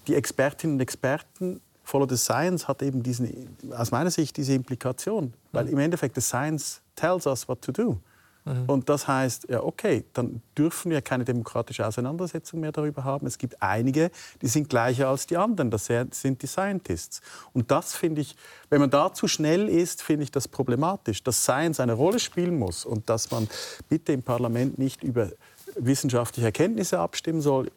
die 0.07 0.15
Expertinnen 0.15 0.77
und 0.77 0.81
Experten 0.81 1.61
Follow 1.91 2.07
the 2.09 2.17
Science 2.17 2.69
hat 2.69 2.83
eben 2.83 3.03
diesen, 3.03 3.57
aus 3.77 3.91
meiner 3.91 4.13
Sicht 4.13 4.37
diese 4.37 4.53
Implikation. 4.53 5.35
Weil 5.51 5.65
mhm. 5.65 5.73
im 5.73 5.79
Endeffekt, 5.81 6.15
the 6.15 6.21
Science 6.21 6.81
tells 6.95 7.27
us 7.27 7.49
what 7.49 7.61
to 7.63 7.73
do. 7.73 7.99
Mhm. 8.45 8.65
Und 8.67 8.89
das 8.89 9.07
heißt, 9.07 9.49
ja, 9.49 9.63
okay, 9.63 10.05
dann 10.13 10.43
dürfen 10.57 10.91
wir 10.91 11.03
keine 11.03 11.25
demokratische 11.25 11.87
Auseinandersetzung 11.87 12.61
mehr 12.61 12.73
darüber 12.73 13.05
haben. 13.05 13.27
Es 13.27 13.39
gibt 13.39 13.63
einige, 13.63 14.11
die 14.43 14.49
sind 14.49 14.69
gleicher 14.69 15.09
als 15.09 15.27
die 15.27 15.37
anderen. 15.37 15.71
Das 15.71 15.87
sind 15.87 16.43
die 16.43 16.47
Scientists. 16.47 17.21
Und 17.53 17.71
das 17.71 17.95
finde 17.95 18.21
ich, 18.21 18.37
wenn 18.69 18.81
man 18.81 18.91
da 18.91 19.13
zu 19.13 19.29
schnell 19.29 19.69
ist, 19.69 20.03
finde 20.03 20.25
ich 20.25 20.31
das 20.31 20.49
problematisch. 20.49 21.23
Dass 21.23 21.43
Science 21.43 21.81
eine 21.81 21.93
Rolle 21.93 22.19
spielen 22.19 22.59
muss 22.59 22.85
und 22.85 23.09
dass 23.11 23.31
man 23.31 23.49
bitte 23.89 24.13
im 24.13 24.23
Parlament 24.23 24.79
nicht 24.79 25.03
über 25.03 25.31
wissenschaftliche 25.77 26.47
Erkenntnisse 26.47 26.99
abstimmen 26.99 27.41
soll, 27.41 27.71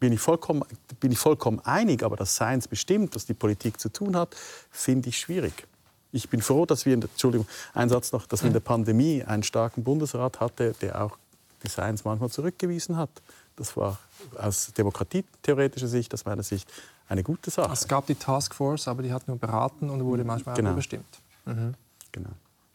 bin 0.00 0.12
ich, 0.12 0.20
vollkommen, 0.20 0.62
bin 1.00 1.10
ich 1.10 1.18
vollkommen 1.18 1.60
einig, 1.60 2.04
aber 2.04 2.16
dass 2.16 2.34
Science 2.34 2.68
bestimmt, 2.68 3.16
dass 3.16 3.26
die 3.26 3.34
Politik 3.34 3.80
zu 3.80 3.88
tun 3.88 4.16
hat, 4.16 4.36
finde 4.70 5.08
ich 5.08 5.18
schwierig. 5.18 5.66
Ich 6.12 6.28
bin 6.28 6.40
froh, 6.40 6.64
dass 6.64 6.86
wir, 6.86 6.94
in 6.94 7.00
der, 7.00 7.10
Entschuldigung, 7.10 7.46
ein 7.74 7.88
Satz 7.88 8.12
noch, 8.12 8.26
dass 8.26 8.42
wir 8.42 8.48
in 8.48 8.54
der 8.54 8.60
Pandemie 8.60 9.22
einen 9.22 9.42
starken 9.42 9.84
Bundesrat 9.84 10.40
hatten, 10.40 10.74
der 10.80 11.02
auch 11.02 11.18
die 11.62 11.68
Science 11.68 12.04
manchmal 12.04 12.30
zurückgewiesen 12.30 12.96
hat. 12.96 13.10
Das 13.56 13.76
war 13.76 13.98
aus 14.36 14.72
demokratietheoretischer 14.72 15.88
Sicht, 15.88 16.14
aus 16.14 16.24
meiner 16.24 16.42
Sicht, 16.42 16.70
eine 17.08 17.22
gute 17.22 17.50
Sache. 17.50 17.72
Es 17.72 17.88
gab 17.88 18.06
die 18.06 18.14
Taskforce, 18.14 18.88
aber 18.88 19.02
die 19.02 19.12
hat 19.12 19.28
nur 19.28 19.38
beraten 19.38 19.90
und 19.90 20.04
wurde 20.04 20.24
manchmal 20.24 20.54
genau. 20.54 20.70
auch 20.70 20.74
überstimmt. 20.74 21.20
Mhm. 21.44 21.74
Genau. 22.12 22.30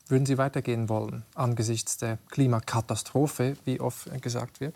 Würden 0.07 0.25
Sie 0.25 0.37
weitergehen 0.37 0.89
wollen 0.89 1.23
angesichts 1.33 1.97
der 1.97 2.17
Klimakatastrophe, 2.29 3.55
wie 3.65 3.79
oft 3.79 4.09
gesagt 4.21 4.59
wird? 4.59 4.75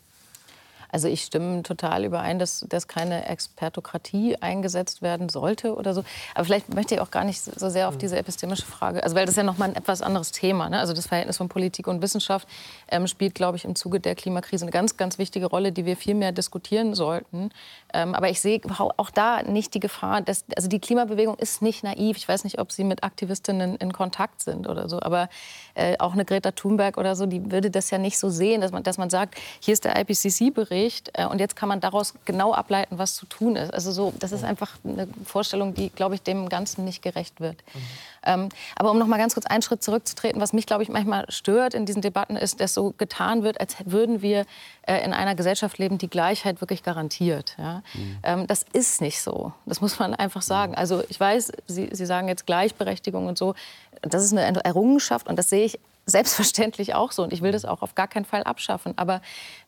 Also 0.92 1.08
ich 1.08 1.22
stimme 1.22 1.64
total 1.64 2.06
überein, 2.06 2.40
dass, 2.40 2.66
dass 2.70 2.88
keine 2.88 3.28
Expertokratie 3.28 4.38
eingesetzt 4.38 5.02
werden 5.02 5.30
sollte 5.30 5.76
oder 5.76 5.94
so. 5.94 6.04
Aber 6.36 6.46
vielleicht 6.46 6.74
möchte 6.74 6.96
ich 6.96 7.02
auch 7.02 7.12
gar 7.12 7.24
nicht 7.24 7.42
so 7.42 7.70
sehr 7.70 7.88
auf 7.88 7.96
hm. 7.96 8.00
diese 8.00 8.18
epistemische 8.18 8.66
Frage, 8.66 9.04
also 9.04 9.16
weil 9.16 9.26
das 9.26 9.34
ist 9.34 9.38
ja 9.38 9.44
noch 9.44 9.58
mal 9.58 9.70
ein 9.70 9.76
etwas 9.76 10.02
anderes 10.02 10.32
Thema. 10.32 10.70
Ne? 10.70 10.80
Also 10.80 10.94
das 10.94 11.08
Verhältnis 11.08 11.38
von 11.38 11.50
Politik 11.50 11.88
und 11.88 12.02
Wissenschaft 12.02 12.48
ähm, 12.90 13.08
spielt, 13.08 13.36
glaube 13.36 13.58
ich, 13.58 13.66
im 13.66 13.76
Zuge 13.76 14.00
der 14.00 14.16
Klimakrise 14.16 14.66
eine 14.66 14.72
ganz, 14.72 14.98
ganz 14.98 15.18
wichtige 15.18 15.48
Rolle, 15.48 15.72
die 15.72 15.86
wir 15.86 15.98
viel 15.98 16.16
mehr 16.16 16.32
diskutieren 16.32 16.94
sollten. 16.94 17.50
Ähm, 17.94 18.16
aber 18.16 18.30
ich 18.30 18.40
sehe 18.42 18.62
auch 18.98 19.10
da 19.10 19.44
nicht 19.44 19.74
die 19.74 19.80
Gefahr, 19.80 20.22
dass, 20.22 20.46
also 20.56 20.68
die 20.68 20.80
Klimabewegung 20.80 21.36
ist 21.36 21.62
nicht 21.62 21.84
naiv. 21.84 22.18
Ich 22.18 22.28
weiß 22.28 22.44
nicht, 22.44 22.60
ob 22.60 22.72
Sie 22.72 22.84
mit 22.84 23.04
Aktivistinnen 23.04 23.76
in 23.78 23.92
Kontakt 23.92 24.42
sind 24.42 24.68
oder 24.68 24.88
so, 24.90 25.02
aber 25.02 25.30
äh, 25.76 25.98
auch 26.00 26.14
eine 26.14 26.26
Greta 26.26 26.52
Thunberg 26.52 26.98
oder 26.98 27.16
so, 27.16 27.26
die 27.26 27.52
würde 27.52 27.72
das 27.72 27.90
ja 27.90 27.98
nicht 27.98 28.18
so 28.18 28.30
sehen, 28.30 28.62
dass 28.62 28.72
man, 28.72 28.84
dass 28.84 28.98
man 28.98 29.10
sagt, 29.10 29.36
hier 29.60 29.74
ist 29.74 29.86
der 29.86 30.00
IPCC-Bericht 30.00 30.77
äh, 31.14 31.26
und 31.26 31.40
jetzt 31.40 31.56
kann 31.56 31.70
man 31.70 31.80
daraus 31.80 32.14
genau 32.26 32.54
ableiten, 32.54 32.98
was 32.98 33.16
zu 33.16 33.26
tun 33.26 33.56
ist. 33.56 33.74
Also 33.74 33.92
so, 33.92 34.14
das 34.20 34.32
ist 34.32 34.44
einfach 34.44 34.72
eine 34.84 35.08
Vorstellung, 35.26 35.74
die, 35.74 35.90
glaube 35.90 36.16
ich, 36.16 36.22
dem 36.22 36.50
Ganzen 36.50 36.86
nicht 36.86 37.02
gerecht 37.02 37.40
wird. 37.40 37.58
Mhm. 37.74 37.80
Ähm, 38.26 38.50
aber 38.76 38.92
um 38.92 39.00
noch 39.00 39.08
mal 39.08 39.18
ganz 39.18 39.34
kurz 39.34 39.46
einen 39.46 39.62
Schritt 39.62 39.84
zurückzutreten, 39.84 40.42
was 40.42 40.54
mich, 40.54 40.66
glaube 40.66 40.84
ich, 40.84 40.90
manchmal 40.90 41.26
stört 41.30 41.74
in 41.74 41.86
diesen 41.86 42.02
Debatten, 42.02 42.36
ist, 42.36 42.60
dass 42.60 42.74
so 42.74 42.94
getan 42.98 43.44
wird, 43.44 43.60
als 43.60 43.76
würden 43.86 44.22
wir 44.22 44.46
äh, 44.84 45.04
in 45.04 45.14
einer 45.14 45.36
Gesellschaft 45.36 45.78
leben, 45.78 45.98
die 45.98 46.10
Gleichheit 46.10 46.62
wirklich 46.62 46.84
garantiert. 46.84 47.56
Ja? 47.58 47.82
Mhm. 47.94 48.18
Ähm, 48.24 48.48
das 48.48 48.66
ist 48.74 49.02
nicht 49.02 49.22
so. 49.22 49.54
Das 49.66 49.82
muss 49.82 49.98
man 50.00 50.14
einfach 50.14 50.42
sagen. 50.42 50.74
Mhm. 50.74 50.78
Also 50.78 51.04
ich 51.10 51.20
weiß, 51.20 51.52
Sie, 51.68 51.90
Sie 51.92 52.06
sagen 52.06 52.28
jetzt 52.28 52.46
Gleichberechtigung 52.46 53.28
und 53.28 53.38
so. 53.38 53.56
Das 54.02 54.24
ist 54.24 54.34
eine 54.34 54.64
Errungenschaft 54.64 55.28
und 55.28 55.38
das 55.38 55.50
sehe 55.50 55.66
ich 55.66 55.80
selbstverständlich 56.08 56.96
auch 56.96 57.12
so. 57.12 57.22
Und 57.22 57.34
ich 57.34 57.42
will 57.42 57.52
das 57.52 57.66
auch 57.66 57.82
auf 57.82 57.94
gar 57.94 58.08
keinen 58.08 58.26
Fall 58.26 58.44
abschaffen. 58.44 58.94
Aber 58.98 59.22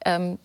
ähm, 0.04 0.40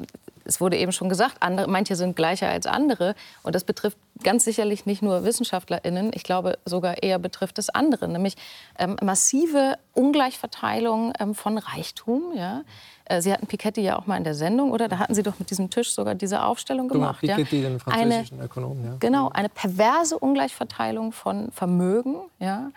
es 0.45 0.61
wurde 0.61 0.77
eben 0.77 0.93
schon 0.93 1.09
gesagt, 1.09 1.37
andere, 1.41 1.69
manche 1.69 1.97
sind 1.97 2.17
gleicher 2.17 2.49
als 2.49 2.67
andere. 2.67 3.15
Und 3.43 3.55
das 3.55 3.65
betrifft 3.65 3.97
ganz 4.23 4.45
sicherlich 4.45 4.85
nicht 4.87 5.03
nur 5.03 5.25
WissenschaftlerInnen. 5.25 6.11
Ich 6.15 6.25
glaube, 6.25 6.59
sogar 6.65 7.03
eher 7.03 7.19
betrifft 7.19 7.59
es 7.59 7.71
andere, 7.71 8.09
nämlich 8.09 8.37
ähm, 8.79 8.97
massive 9.03 9.79
Ungleichverteilung 9.95 11.13
ähm, 11.19 11.35
von 11.35 11.57
Reichtum. 11.57 12.35
Ja? 12.37 12.63
Äh, 13.07 13.21
Sie 13.21 13.33
hatten 13.33 13.47
Piketty 13.47 13.83
ja 13.83 13.99
auch 13.99 14.07
mal 14.07 14.17
in 14.17 14.25
der 14.25 14.35
Sendung, 14.35 14.73
oder? 14.73 14.89
Da 14.89 14.99
hatten 14.99 15.15
Sie 15.15 15.23
doch 15.23 15.39
mit 15.39 15.51
diesem 15.51 15.69
Tisch 15.69 15.93
sogar 15.93 16.15
diese 16.15 16.43
Aufstellung 16.43 16.89
gemacht. 16.89 17.21
Genau, 17.21 17.35
Piketty, 17.37 17.63
ja? 17.63 17.69
den 17.69 17.81
französischen 17.81 18.39
eine, 18.39 18.47
Ökonom. 18.47 18.85
Ja. 18.85 18.97
Genau, 18.99 19.29
eine 19.29 19.49
perverse 19.49 20.19
Ungleichverteilung 20.19 21.13
von 21.13 21.51
Vermögen, 21.53 22.17
ja? 22.39 22.71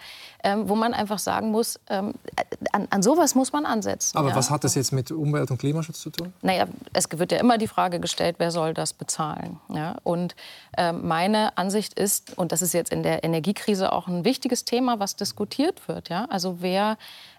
Ähm, 0.44 0.68
wo 0.68 0.76
man 0.76 0.94
einfach 0.94 1.20
sagen 1.20 1.52
muss, 1.52 1.80
ähm, 1.90 2.14
an, 2.72 2.88
an, 2.90 3.02
sowas 3.02 3.36
muss 3.36 3.54
man 3.54 3.66
ansetzen. 3.66 4.18
Aber 4.18 4.30
ja? 4.30 4.36
was 4.36 4.50
hat 4.50 4.64
das 4.64 4.76
jetzt 4.76 4.92
mit 4.92 5.12
Umwelt- 5.12 5.50
und 5.50 5.58
Klimaschutz 5.58 6.02
zu 6.02 6.10
tun? 6.10 6.34
Naja, 6.42 6.66
es 6.94 7.08
wird 7.12 7.32
ja 7.32 7.40
immer 7.40 7.58
die 7.58 7.68
Frage 7.68 8.00
gestellt, 8.00 8.36
wer 8.40 8.52
soll 8.52 8.74
das 8.74 8.94
bezahlen? 8.94 9.60
Ja? 9.70 9.96
Und 10.04 10.36
äh, 10.78 10.92
meine 10.92 11.58
Ansicht 11.58 11.98
ist, 11.98 12.38
und 12.38 12.52
das 12.52 12.62
ist 12.62 12.74
jetzt 12.74 12.92
in 12.92 13.04
der 13.04 13.24
Energiekrise 13.24 13.94
auch 13.94 14.08
ein 14.08 14.26
wichtiges 14.26 14.66
Thema, 14.66 15.00
was 15.00 15.16
diskutiert 15.16 15.88
wird, 15.88 16.10
ja? 16.10 16.26
also 16.30 16.58
wer, 16.60 16.98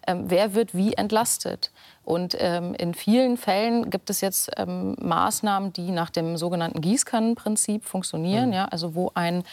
ähm, 0.09 0.24
wer 0.28 0.54
wird 0.54 0.74
wie 0.74 0.94
entlastet? 0.94 1.70
Und 2.02 2.34
ähm, 2.40 2.74
in 2.74 2.94
vielen 2.94 3.36
Fällen 3.36 3.90
gibt 3.90 4.09
es 4.09 4.22
jetzt 4.22 4.50
ähm, 4.56 4.96
Maßnahmen, 4.98 5.74
die 5.74 5.90
nach 5.90 6.09
dem 6.09 6.38
sogenannten 6.38 6.80
Gießkannenprinzip 6.80 7.84
funktionieren. 7.84 8.46
Mhm. 8.46 8.54
Ja? 8.54 8.64
Also 8.64 8.94
wo 8.94 9.11
ein 9.14 9.44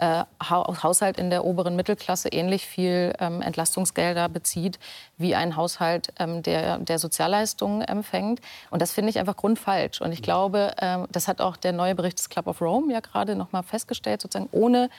äh, 0.00 0.24
Haushalt 0.42 1.18
in 1.18 1.30
der 1.30 1.44
oberen 1.44 1.76
Mittelklasse 1.76 2.30
ähnlich 2.30 2.66
viel 2.66 3.12
ähm, 3.20 3.42
Entlastungsgelder 3.42 4.28
bezieht 4.28 4.80
wie 5.18 5.36
ein 5.36 5.54
Haushalt, 5.54 6.12
ähm, 6.18 6.42
der, 6.42 6.78
der 6.78 6.98
Sozialleistungen 6.98 7.82
empfängt. 7.82 8.40
Und 8.70 8.82
das 8.82 8.90
finde 8.90 9.10
ich 9.10 9.20
einfach 9.20 9.36
grundfalsch. 9.36 10.00
Und 10.00 10.10
ich 10.10 10.22
glaube, 10.22 10.72
ähm, 10.80 11.06
das 11.12 11.28
hat 11.28 11.40
auch 11.40 11.56
der 11.56 11.72
neue 11.72 11.94
Bericht 11.94 12.18
des 12.18 12.28
Club 12.28 12.48
of 12.48 12.60
Rome 12.60 12.92
ja 12.92 12.98
gerade 12.98 13.36
noch 13.36 13.52
mal 13.52 13.62
festgestellt, 13.62 14.20
sozusagen 14.20 14.48
ohne 14.50 14.90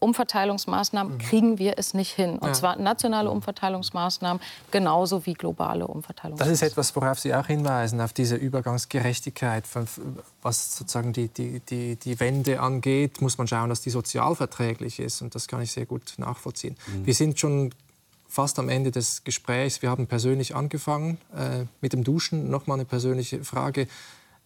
Umverteilungsmaßnahmen 0.00 1.14
mhm. 1.14 1.18
kriegen 1.18 1.58
wir 1.58 1.74
es 1.78 1.94
nicht 1.94 2.12
hin. 2.12 2.38
Und 2.38 2.48
ja. 2.48 2.52
zwar 2.54 2.76
nationale 2.76 3.30
Umverteilungsmaßnahmen 3.30 4.42
genauso 4.70 5.26
wie 5.26 5.34
globale 5.34 5.86
Umverteilungsmaßnahmen. 5.86 6.38
Das 6.38 6.62
ist 6.62 6.68
etwas, 6.68 6.96
worauf 6.96 7.20
Sie 7.20 7.34
auch 7.34 7.46
hinweisen, 7.46 8.00
auf 8.00 8.12
diese 8.12 8.36
Übergangsgerechtigkeit. 8.36 9.64
Was 10.42 10.76
sozusagen 10.76 11.12
die, 11.12 11.28
die, 11.28 11.60
die, 11.60 11.96
die 11.96 12.18
Wende 12.18 12.60
angeht, 12.60 13.20
muss 13.20 13.38
man 13.38 13.46
schauen, 13.46 13.68
dass 13.68 13.82
die 13.82 13.90
sozial 13.90 14.34
verträglich 14.34 14.98
ist. 14.98 15.22
Und 15.22 15.34
das 15.34 15.46
kann 15.46 15.60
ich 15.60 15.70
sehr 15.70 15.86
gut 15.86 16.14
nachvollziehen. 16.16 16.76
Mhm. 16.86 17.06
Wir 17.06 17.14
sind 17.14 17.38
schon 17.38 17.74
fast 18.26 18.58
am 18.58 18.68
Ende 18.68 18.90
des 18.90 19.24
Gesprächs. 19.24 19.82
Wir 19.82 19.90
haben 19.90 20.06
persönlich 20.06 20.56
angefangen 20.56 21.18
äh, 21.36 21.66
mit 21.80 21.92
dem 21.92 22.04
Duschen. 22.04 22.50
Noch 22.50 22.66
mal 22.66 22.74
eine 22.74 22.86
persönliche 22.86 23.44
Frage. 23.44 23.86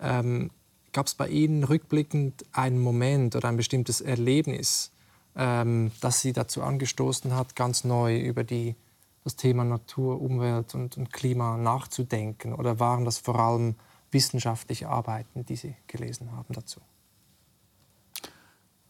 Ähm, 0.01 0.51
Gab 0.95 1.09
es 1.09 1.17
bei 1.17 1.27
Ihnen 1.27 1.65
rückblickend 1.65 2.45
einen 2.53 2.79
Moment 2.79 3.35
oder 3.35 3.49
ein 3.49 3.57
bestimmtes 3.57 4.01
Erlebnis, 4.01 4.93
ähm, 5.37 5.91
das 6.01 6.20
sie 6.20 6.32
dazu 6.32 6.62
angestoßen 6.62 7.35
hat, 7.35 7.57
ganz 7.57 7.85
neu 7.85 8.18
über 8.18 8.45
die, 8.45 8.76
das 9.24 9.37
Thema 9.37 9.64
Natur, 9.64 10.20
Umwelt 10.20 10.74
und, 10.74 10.97
und 10.97 11.12
Klima 11.12 11.57
nachzudenken? 11.57 12.55
Oder 12.55 12.80
waren 12.80 13.05
das 13.05 13.18
vor 13.18 13.39
allem 13.39 13.74
wissenschaftliche 14.11 14.89
Arbeiten, 14.89 15.45
die 15.45 15.57
Sie 15.57 15.74
gelesen 15.87 16.32
haben 16.32 16.55
dazu? 16.55 16.80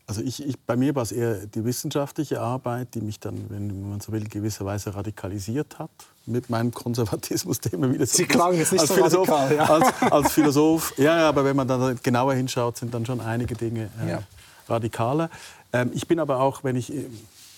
Also 0.06 0.20
ich, 0.20 0.46
ich, 0.46 0.60
bei 0.60 0.76
mir 0.76 0.94
war 0.94 1.02
es 1.02 1.12
eher 1.12 1.46
die 1.46 1.64
wissenschaftliche 1.64 2.38
Arbeit, 2.38 2.94
die 2.94 3.00
mich 3.00 3.20
dann, 3.20 3.48
wenn 3.48 3.88
man 3.88 4.00
so 4.00 4.12
will, 4.12 4.24
gewisserweise 4.24 4.94
radikalisiert 4.94 5.78
hat 5.78 5.90
mit 6.26 6.50
meinem 6.50 6.72
Konservatismus, 6.72 7.60
den 7.60 7.80
man 7.80 7.94
wieder 7.94 8.04
so 8.04 8.18
Sie 8.18 8.26
klangen 8.26 8.58
jetzt 8.58 8.72
nicht 8.72 8.82
als 8.82 8.90
so 8.90 8.96
Philosoph, 8.96 9.30
radikal, 9.30 9.56
ja. 9.56 9.64
als, 9.64 10.12
als, 10.12 10.32
Philosoph, 10.32 10.98
ja, 10.98 11.20
ja, 11.20 11.28
aber 11.28 11.46
wenn 11.46 11.56
man 11.56 11.66
dann 11.66 11.98
genauer 12.02 12.34
hinschaut, 12.34 12.76
sind 12.76 12.92
dann 12.92 13.06
schon 13.06 13.20
einige 13.22 13.54
Dinge 13.54 13.88
äh, 14.02 14.10
ja. 14.10 14.22
radikaler. 14.68 15.30
Ähm, 15.74 15.90
ich 15.92 16.06
bin 16.06 16.20
aber 16.20 16.40
auch, 16.40 16.64
wenn 16.64 16.76
ich 16.76 16.94
äh, 16.94 17.04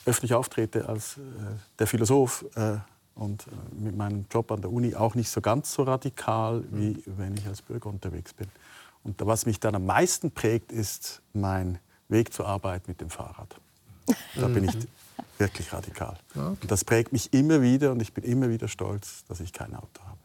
öffentlich 0.07 0.35
auftrete 0.35 0.89
als 0.89 1.19
äh, 1.19 1.21
der 1.79 1.87
Philosoph 1.87 2.45
äh, 2.57 2.79
und 3.15 3.47
mit 3.79 3.97
meinem 3.97 4.27
Job 4.31 4.51
an 4.51 4.61
der 4.61 4.73
Uni 4.73 4.95
auch 4.95 5.15
nicht 5.15 5.31
so 5.31 5.41
ganz 5.41 5.73
so 5.73 5.85
radikal, 5.85 6.65
wie 6.71 7.03
wenn 7.07 7.37
ich 7.37 7.47
als 7.47 7.63
Bürger 7.63 7.89
unterwegs 7.89 8.35
bin. 8.35 8.47
Und 9.05 9.25
was 9.25 9.47
mich 9.47 9.61
dann 9.61 9.75
am 9.75 9.87
meisten 9.87 10.31
prägt, 10.31 10.73
ist 10.73 11.23
mein 11.33 11.79
Weg 12.09 12.33
zur 12.33 12.47
Arbeit 12.47 12.89
mit 12.89 13.01
dem 13.01 13.09
Fahrrad. 13.09 13.57
Da 14.35 14.49
bin 14.49 14.65
ich 14.65 14.75
mhm. 14.75 14.87
wirklich 15.39 15.73
radikal. 15.73 16.19
Und 16.35 16.71
das 16.71 16.85
prägt 16.85 17.13
mich 17.13 17.33
immer 17.33 17.63
wieder 17.63 17.91
und 17.93 18.03
ich 18.03 18.13
bin 18.13 18.23
immer 18.23 18.51
wieder 18.51 18.69
stolz, 18.69 19.25
dass 19.29 19.41
ich 19.41 19.53
kein 19.53 19.75
Auto 19.75 20.03
habe. 20.05 20.19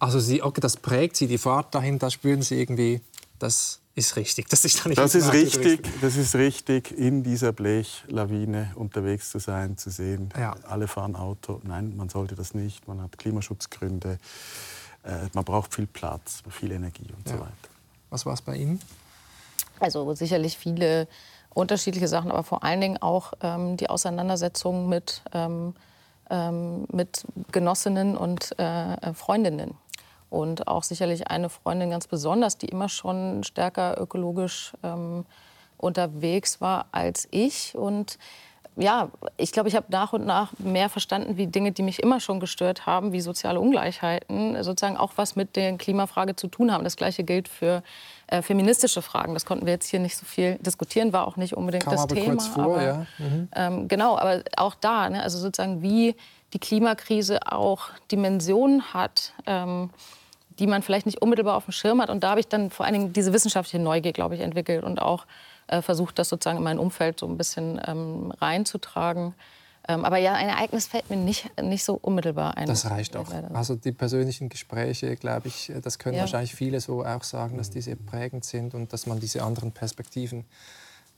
Also 0.00 0.18
Sie, 0.18 0.42
okay, 0.42 0.60
das 0.60 0.76
prägt 0.76 1.16
Sie, 1.16 1.28
die 1.28 1.38
Fahrt 1.38 1.74
dahin, 1.74 1.98
da 2.00 2.10
spüren 2.10 2.42
Sie 2.42 2.60
irgendwie 2.60 3.00
das 3.38 3.80
ist 3.94 4.16
richtig. 4.16 4.48
Das 4.48 4.64
ist, 4.64 4.84
das 4.94 5.14
ist 5.14 5.32
richtig, 5.32 5.88
das 6.02 6.16
ist 6.16 6.34
richtig, 6.34 6.92
in 6.92 7.22
dieser 7.22 7.52
Blechlawine 7.52 8.72
unterwegs 8.74 9.30
zu 9.30 9.38
sein, 9.38 9.78
zu 9.78 9.90
sehen, 9.90 10.28
ja. 10.38 10.54
alle 10.68 10.86
fahren 10.86 11.16
Auto. 11.16 11.60
Nein, 11.64 11.96
man 11.96 12.08
sollte 12.08 12.34
das 12.34 12.52
nicht. 12.52 12.86
Man 12.86 13.00
hat 13.00 13.16
Klimaschutzgründe, 13.16 14.18
äh, 15.02 15.10
man 15.32 15.44
braucht 15.44 15.74
viel 15.74 15.86
Platz, 15.86 16.42
viel 16.50 16.72
Energie 16.72 17.08
und 17.16 17.26
ja. 17.26 17.36
so 17.36 17.40
weiter. 17.40 17.68
Was 18.10 18.26
war 18.26 18.34
es 18.34 18.42
bei 18.42 18.56
Ihnen? 18.56 18.80
Also 19.80 20.14
sicherlich 20.14 20.58
viele 20.58 21.08
unterschiedliche 21.54 22.08
Sachen, 22.08 22.30
aber 22.30 22.42
vor 22.44 22.64
allen 22.64 22.82
Dingen 22.82 22.98
auch 22.98 23.32
ähm, 23.40 23.78
die 23.78 23.88
Auseinandersetzung 23.88 24.90
mit, 24.90 25.22
ähm, 25.32 25.74
ähm, 26.28 26.86
mit 26.92 27.24
Genossinnen 27.50 28.16
und 28.16 28.58
äh, 28.58 29.14
Freundinnen 29.14 29.74
und 30.30 30.68
auch 30.68 30.82
sicherlich 30.82 31.28
eine 31.28 31.48
Freundin 31.48 31.90
ganz 31.90 32.06
besonders, 32.06 32.58
die 32.58 32.66
immer 32.66 32.88
schon 32.88 33.44
stärker 33.44 34.00
ökologisch 34.00 34.72
ähm, 34.82 35.24
unterwegs 35.78 36.60
war 36.60 36.86
als 36.92 37.28
ich. 37.30 37.74
Und 37.76 38.18
ja, 38.76 39.08
ich 39.38 39.52
glaube, 39.52 39.70
ich 39.70 39.74
habe 39.74 39.86
nach 39.88 40.12
und 40.12 40.26
nach 40.26 40.52
mehr 40.58 40.90
verstanden, 40.90 41.38
wie 41.38 41.46
Dinge, 41.46 41.72
die 41.72 41.82
mich 41.82 42.02
immer 42.02 42.20
schon 42.20 42.40
gestört 42.40 42.84
haben, 42.84 43.12
wie 43.12 43.22
soziale 43.22 43.58
Ungleichheiten, 43.58 44.62
sozusagen 44.62 44.98
auch 44.98 45.12
was 45.16 45.34
mit 45.34 45.56
der 45.56 45.78
Klimafrage 45.78 46.36
zu 46.36 46.48
tun 46.48 46.70
haben. 46.70 46.84
Das 46.84 46.96
Gleiche 46.96 47.24
gilt 47.24 47.48
für 47.48 47.82
äh, 48.26 48.42
feministische 48.42 49.00
Fragen. 49.00 49.32
Das 49.32 49.46
konnten 49.46 49.64
wir 49.64 49.72
jetzt 49.72 49.88
hier 49.88 50.00
nicht 50.00 50.16
so 50.16 50.26
viel 50.26 50.56
diskutieren, 50.56 51.14
war 51.14 51.26
auch 51.26 51.36
nicht 51.36 51.56
unbedingt 51.56 51.84
Kam 51.84 51.94
das 51.94 52.06
Thema. 52.06 52.32
Kurz 52.32 52.46
vor, 52.48 52.64
aber, 52.64 52.82
ja. 52.82 53.06
Mhm. 53.18 53.48
ähm, 53.54 53.88
genau, 53.88 54.18
aber 54.18 54.42
auch 54.58 54.74
da, 54.74 55.08
ne, 55.08 55.22
also 55.22 55.38
sozusagen 55.38 55.80
wie 55.80 56.14
die 56.52 56.58
Klimakrise 56.58 57.40
auch 57.50 57.90
Dimensionen 58.10 58.94
hat. 58.94 59.32
Ähm, 59.46 59.90
die 60.58 60.66
man 60.66 60.82
vielleicht 60.82 61.06
nicht 61.06 61.20
unmittelbar 61.20 61.56
auf 61.56 61.64
dem 61.64 61.72
Schirm 61.72 62.00
hat. 62.00 62.10
Und 62.10 62.22
da 62.22 62.30
habe 62.30 62.40
ich 62.40 62.48
dann 62.48 62.70
vor 62.70 62.86
allen 62.86 62.94
Dingen 62.94 63.12
diese 63.12 63.32
wissenschaftliche 63.32 63.82
Neugier, 63.82 64.12
glaube 64.12 64.34
ich, 64.34 64.40
entwickelt 64.40 64.84
und 64.84 65.00
auch 65.00 65.26
äh, 65.66 65.82
versucht, 65.82 66.18
das 66.18 66.28
sozusagen 66.28 66.58
in 66.58 66.64
mein 66.64 66.78
Umfeld 66.78 67.20
so 67.20 67.26
ein 67.26 67.36
bisschen 67.36 67.80
ähm, 67.86 68.32
reinzutragen. 68.40 69.34
Ähm, 69.88 70.04
aber 70.04 70.18
ja, 70.18 70.32
ein 70.32 70.48
Ereignis 70.48 70.86
fällt 70.86 71.10
mir 71.10 71.16
nicht, 71.16 71.50
nicht 71.60 71.84
so 71.84 71.94
unmittelbar 71.94 72.56
ein. 72.56 72.66
Das 72.66 72.90
reicht 72.90 73.16
auch. 73.16 73.30
Also 73.52 73.76
die 73.76 73.92
persönlichen 73.92 74.48
Gespräche, 74.48 75.14
glaube 75.16 75.48
ich, 75.48 75.70
äh, 75.70 75.80
das 75.80 75.98
können 75.98 76.16
ja. 76.16 76.22
wahrscheinlich 76.22 76.54
viele 76.54 76.80
so 76.80 77.04
auch 77.04 77.22
sagen, 77.22 77.58
dass 77.58 77.70
diese 77.70 77.94
prägend 77.94 78.44
sind 78.44 78.74
und 78.74 78.92
dass 78.92 79.06
man 79.06 79.20
diese 79.20 79.42
anderen 79.42 79.72
Perspektiven 79.72 80.44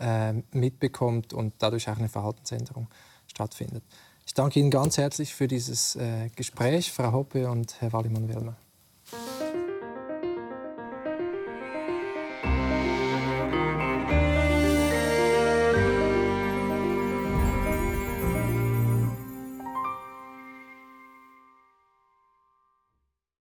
äh, 0.00 0.32
mitbekommt 0.52 1.32
und 1.32 1.54
dadurch 1.58 1.88
auch 1.88 1.98
eine 1.98 2.08
Verhaltensänderung 2.08 2.88
stattfindet. 3.26 3.82
Ich 4.28 4.34
danke 4.34 4.60
Ihnen 4.60 4.70
ganz 4.70 4.98
herzlich 4.98 5.34
für 5.34 5.48
dieses 5.48 5.96
äh, 5.96 6.28
Gespräch, 6.36 6.92
Frau 6.92 7.12
Hoppe 7.12 7.48
und 7.48 7.80
Herr 7.80 7.94
Wallimann-Wilmer. 7.94 8.58